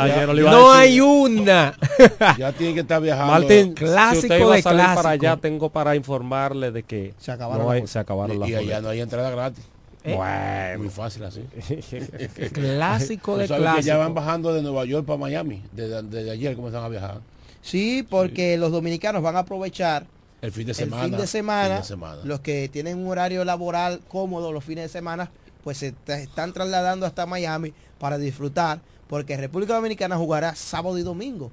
hay 0.72 1.00
una. 1.00 1.74
Ya 2.38 2.52
tiene 2.52 2.74
que 2.74 2.80
estar 2.80 3.00
viajando. 3.00 3.32
Martín, 3.32 3.72
Clásico 3.72 4.20
si 4.20 4.26
usted 4.26 4.40
iba 4.40 4.52
a 4.52 4.56
de 4.56 4.62
salir 4.62 4.84
para 4.96 5.10
allá, 5.10 5.36
tengo 5.36 5.70
para 5.70 5.94
informarle 5.94 6.72
de 6.72 6.82
que 6.82 7.14
Se 7.18 7.30
acabaron 7.30 7.66
no 7.66 7.68
las 7.68 7.74
hay- 7.74 7.80
boletas. 7.80 7.90
se 7.92 7.98
acabaron 8.00 8.40
las 8.40 8.48
y 8.48 8.52
allá 8.54 8.60
boletas. 8.62 8.82
no 8.82 8.88
hay 8.90 9.00
entrada 9.00 9.30
gratis. 9.30 9.64
¿Eh? 10.06 10.14
Bueno. 10.14 10.78
Muy 10.84 10.88
fácil 10.88 11.24
así. 11.24 11.40
Clásico 12.52 13.36
de 13.36 13.44
que 13.48 13.48
ya 13.82 13.96
van 13.96 14.12
clásico. 14.12 14.14
bajando 14.14 14.54
de 14.54 14.62
Nueva 14.62 14.84
York 14.84 15.06
para 15.06 15.18
Miami. 15.18 15.62
Desde, 15.72 16.02
desde 16.02 16.30
ayer 16.30 16.54
comenzaron 16.56 16.86
a 16.86 16.88
viajar. 16.88 17.20
Sí, 17.62 18.06
porque 18.08 18.56
los 18.56 18.70
dominicanos 18.70 19.22
van 19.22 19.36
a 19.36 19.40
aprovechar 19.40 20.06
El 20.40 20.52
fin 20.52 20.66
de 20.66 20.72
el 20.72 20.76
semana. 20.76 21.02
fin 21.04 21.16
de 21.16 21.26
semana, 21.26 21.74
fin 21.76 21.82
de 21.82 21.88
semana. 21.88 22.20
los 22.24 22.40
que 22.40 22.68
tienen 22.68 22.98
un 22.98 23.08
horario 23.08 23.44
laboral 23.44 24.00
cómodo 24.08 24.52
los 24.52 24.62
fines 24.64 24.84
de 24.84 24.88
semana, 24.88 25.30
pues 25.64 25.78
se 25.78 25.94
están 26.06 26.52
trasladando 26.52 27.06
hasta 27.06 27.26
Miami 27.26 27.72
para 27.98 28.18
disfrutar, 28.18 28.80
porque 29.08 29.36
República 29.36 29.74
Dominicana 29.74 30.16
jugará 30.16 30.54
sábado 30.54 30.96
y 30.98 31.02
domingo. 31.02 31.50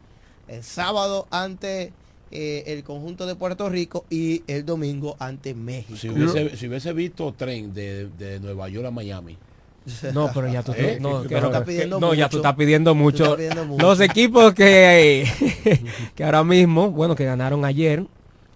El 0.47 0.63
sábado 0.63 1.27
ante 1.31 1.91
eh, 2.33 2.63
el 2.73 2.83
conjunto 2.83 3.25
de 3.25 3.35
Puerto 3.35 3.69
Rico 3.69 4.05
y 4.09 4.43
el 4.47 4.65
domingo 4.65 5.15
ante 5.19 5.53
México. 5.53 5.95
Si 5.97 6.09
hubiese, 6.09 6.57
si 6.57 6.67
hubiese 6.67 6.91
visto 6.93 7.31
tren 7.33 7.73
de, 7.73 8.09
de 8.17 8.39
Nueva 8.39 8.67
York 8.69 8.87
a 8.87 8.91
Miami. 8.91 9.37
No, 10.13 10.31
pero 10.33 10.47
ya 10.51 10.63
tú, 10.63 10.73
Eh, 10.75 10.97
no, 10.99 11.23
que 11.23 11.39
no, 11.39 11.47
estás 11.47 11.63
pidiendo 11.63 11.99
no, 11.99 12.13
ya 12.13 12.25
mucho. 12.25 12.29
tú 12.29 12.37
estás 12.37 12.55
pidiendo 12.55 12.95
mucho. 12.95 13.23
estás 13.23 13.37
pidiendo 13.37 13.65
mucho. 13.65 13.85
Los 13.85 13.99
equipos 13.99 14.53
que, 14.53 15.27
que 16.15 16.23
ahora 16.23 16.43
mismo, 16.43 16.89
bueno, 16.91 17.15
que 17.15 17.25
ganaron 17.25 17.65
ayer, 17.65 18.05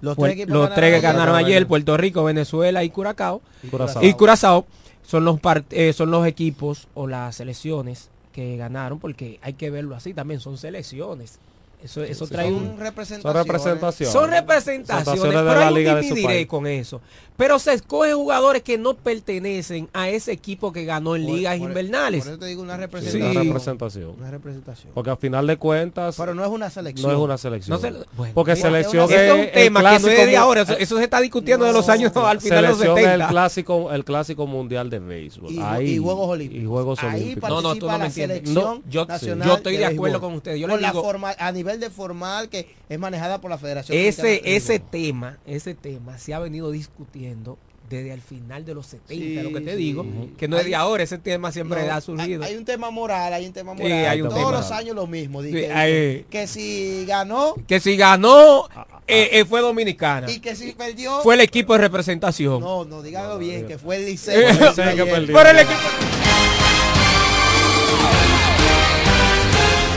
Los 0.01 0.17
tres 0.17 0.34
equipos 0.34 0.53
los 0.53 0.61
ganaron 0.63 0.75
tres 0.75 0.95
que 0.95 1.01
ganaron 1.01 1.36
ayer, 1.36 1.57
ayer. 1.57 1.67
Puerto 1.67 1.97
Rico, 1.97 2.23
Venezuela 2.23 2.84
y 2.84 2.89
Curacao. 2.89 3.41
Curazao. 3.69 4.03
Y 4.03 4.13
Curazao 4.13 4.65
son 5.03 5.23
los 5.25 5.39
eh, 5.71 5.93
son 5.93 6.11
los 6.11 6.25
equipos 6.28 6.88
o 6.93 7.07
las 7.07 7.36
selecciones 7.36 8.09
que 8.34 8.55
ganaron, 8.57 8.99
porque 8.99 9.39
hay 9.41 9.53
que 9.53 9.69
verlo 9.69 9.95
así 9.95 10.13
también, 10.13 10.39
son 10.39 10.57
selecciones. 10.57 11.39
Eso, 11.84 12.03
eso 12.03 12.25
sí, 12.25 12.32
trae 12.34 12.45
Son 12.47 12.55
un, 12.55 12.67
Son 12.69 12.80
representaciones. 12.80 13.43
representaciones. 13.45 14.11
son 14.13 14.30
representaciones, 14.32 15.05
Representaciones 15.05 15.38
de 15.45 15.47
pero 15.49 15.59
la 15.59 15.67
hay 15.67 15.73
un 15.73 15.80
liga 15.80 15.95
de 15.95 16.01
su 16.01 16.07
dividiré 16.15 16.34
país. 16.34 16.47
con 16.47 16.67
eso. 16.67 17.01
Pero 17.38 17.59
se 17.59 17.73
escoge 17.73 18.13
jugadores 18.13 18.63
que 18.63 18.80
no 18.80 18.95
pertenecen 18.95 19.88
a 19.93 20.09
ese 20.09 20.32
equipo 20.32 20.73
que 20.73 20.86
ganó 20.86 21.15
en 21.15 21.25
Por- 21.25 21.36
ligas 21.36 21.57
por- 21.59 21.67
invernales. 21.69 22.23
Por 22.23 22.34
eso 22.34 22.39
te 22.39 22.45
digo 22.47 22.63
una 22.63 22.75
Sí, 22.75 22.82
representación. 22.82 23.30
una 23.32 23.43
representación. 23.43 24.09
Una 24.17 24.32
representación. 24.32 24.91
Porque 24.95 25.09
al 25.11 25.17
final 25.17 25.45
de 25.45 25.57
cuentas 25.57 26.15
Pero 26.17 26.34
no 26.34 26.43
es 26.43 26.49
una 26.49 26.69
selección. 26.71 27.11
no 27.11 27.15
es 27.17 27.23
una 27.23 27.38
selección. 27.38 27.75
No 27.75 27.80
se- 27.82 28.05
bueno, 28.15 28.34
Porque 28.34 28.53
mira, 28.55 28.67
selección 28.69 29.03
es 29.05 29.11
Eso 29.11 29.36
es 29.36 29.45
un 29.47 29.51
tema 29.53 29.80
que 29.82 29.99
no 29.99 30.07
es 30.07 30.25
de 30.28 30.38
ahora, 30.38 30.61
eso, 30.61 30.73
eso 30.80 30.97
se 30.97 31.03
está 31.03 31.21
discutiendo 31.21 31.65
de 31.65 31.73
los 31.73 31.86
No, 31.86 31.93
años 31.93 32.11
al 32.15 32.41
final 32.41 32.63
de 32.63 32.69
los 32.69 32.78
selección 32.80 32.97
es 32.97 33.03
70. 33.03 33.25
el 33.25 33.30
clásico 33.30 33.91
el 33.91 34.03
clásico 34.03 34.47
mundial 34.47 34.89
de 34.89 34.97
béisbol. 34.99 35.51
Y, 35.51 35.59
Ahí- 35.61 35.91
y 35.93 35.97
Juegos 35.99 36.30
Olímpicos. 36.30 36.63
Y 36.63 36.65
Juegos 36.65 37.03
Ahí 37.03 37.21
Olímpicos. 37.21 37.49
No, 37.49 37.61
no, 37.61 37.75
tú 37.75 37.86
no 37.86 37.91
me 37.93 37.97
la 37.99 38.05
entiendes. 38.07 38.43
No, 38.49 38.82
yo- 38.89 39.05
nacional 39.05 39.47
yo 39.47 39.55
estoy 39.57 39.78
de 39.78 39.86
acuerdo 39.86 40.19
con 40.19 40.34
usted. 40.34 40.55
Yo 40.55 40.65
le 40.65 40.73
Con 40.73 40.82
la 40.82 40.89
digo- 40.89 41.03
forma- 41.03 41.36
a 41.38 41.51
nivel 41.51 41.66
de 41.76 41.89
formal 41.89 42.47
que 42.49 42.68
es 42.88 42.97
manejada 42.99 43.41
por 43.41 43.49
la 43.51 43.57
Federación 43.57 43.97
ese 43.97 44.41
ese 44.55 44.80
tema 44.80 45.38
ese 45.45 45.74
tema 45.74 46.18
se 46.18 46.34
ha 46.34 46.39
venido 46.39 46.72
discutiendo 46.72 47.57
desde 47.89 48.11
el 48.11 48.22
final 48.22 48.65
de 48.65 48.74
los 48.74 48.86
70 48.88 49.13
Sí, 49.13 49.36
lo 49.41 49.53
que 49.53 49.61
te 49.61 49.72
sí. 49.72 49.78
digo 49.78 50.05
que 50.38 50.49
no 50.49 50.57
es 50.57 50.65
de 50.65 50.76
ahora 50.76 51.03
ese 51.03 51.18
tema 51.18 51.53
siempre 51.53 51.88
No, 51.88 51.93
ha 51.93 52.01
surgido 52.01 52.43
Hay, 52.43 52.51
hay 52.51 52.57
un 52.57 52.65
tema 52.65 52.91
moral, 52.91 53.32
hay 53.34 53.45
un 53.45 53.53
tema 53.53 53.74
Sí, 53.78 53.84
moral. 53.84 54.05
hay 54.07 54.22
un 54.22 54.28
Todos 54.28 54.39
tema. 54.41 54.51
los 54.51 54.72
años 54.72 54.93
lo 54.95 55.07
mismo. 55.07 55.41
di 55.41 55.51
Sí, 55.53 55.59
que, 55.59 55.72
hay- 55.72 56.26
que 56.30 56.47
si 56.47 57.05
ganó 57.05 57.55
que 57.65 57.80
si 57.80 57.95
ganó 57.95 58.68
eh, 59.07 59.30
eh, 59.32 59.45
fue 59.45 59.61
dominicana 59.61 60.30
y 60.30 60.41
que 60.41 60.53
si 60.57 60.74
perdió. 60.74 61.22
fue 61.22 61.36
el 61.36 61.39
equipo 61.41 61.74
de 61.74 61.80
representación 61.80 62.59
No, 62.59 62.84
no, 62.84 63.01
dígalo 63.01 63.38
bien, 63.38 63.65
que 63.65 63.78
fue 63.78 63.95
el 63.95 64.05
Liceo. 64.05 64.34
El 64.49 64.55
Liceo 64.59 64.74
que 64.76 64.82
ayer. 64.84 65.09
perdió. 65.09 65.34
Pero 65.38 65.49
el 65.51 65.59
equipo 65.59 65.80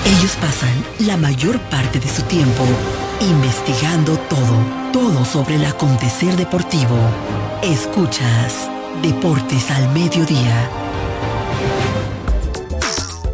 Ellos 0.06 0.36
pasan 0.40 0.79
la 1.00 1.16
mayor 1.16 1.58
parte 1.70 1.98
de 1.98 2.08
su 2.08 2.22
tiempo 2.22 2.64
investigando 3.20 4.18
todo, 4.28 4.92
todo 4.92 5.24
sobre 5.24 5.56
el 5.56 5.64
acontecer 5.64 6.36
deportivo. 6.36 6.96
Escuchas 7.62 8.68
Deportes 9.02 9.70
al 9.70 9.88
Mediodía. 9.92 10.79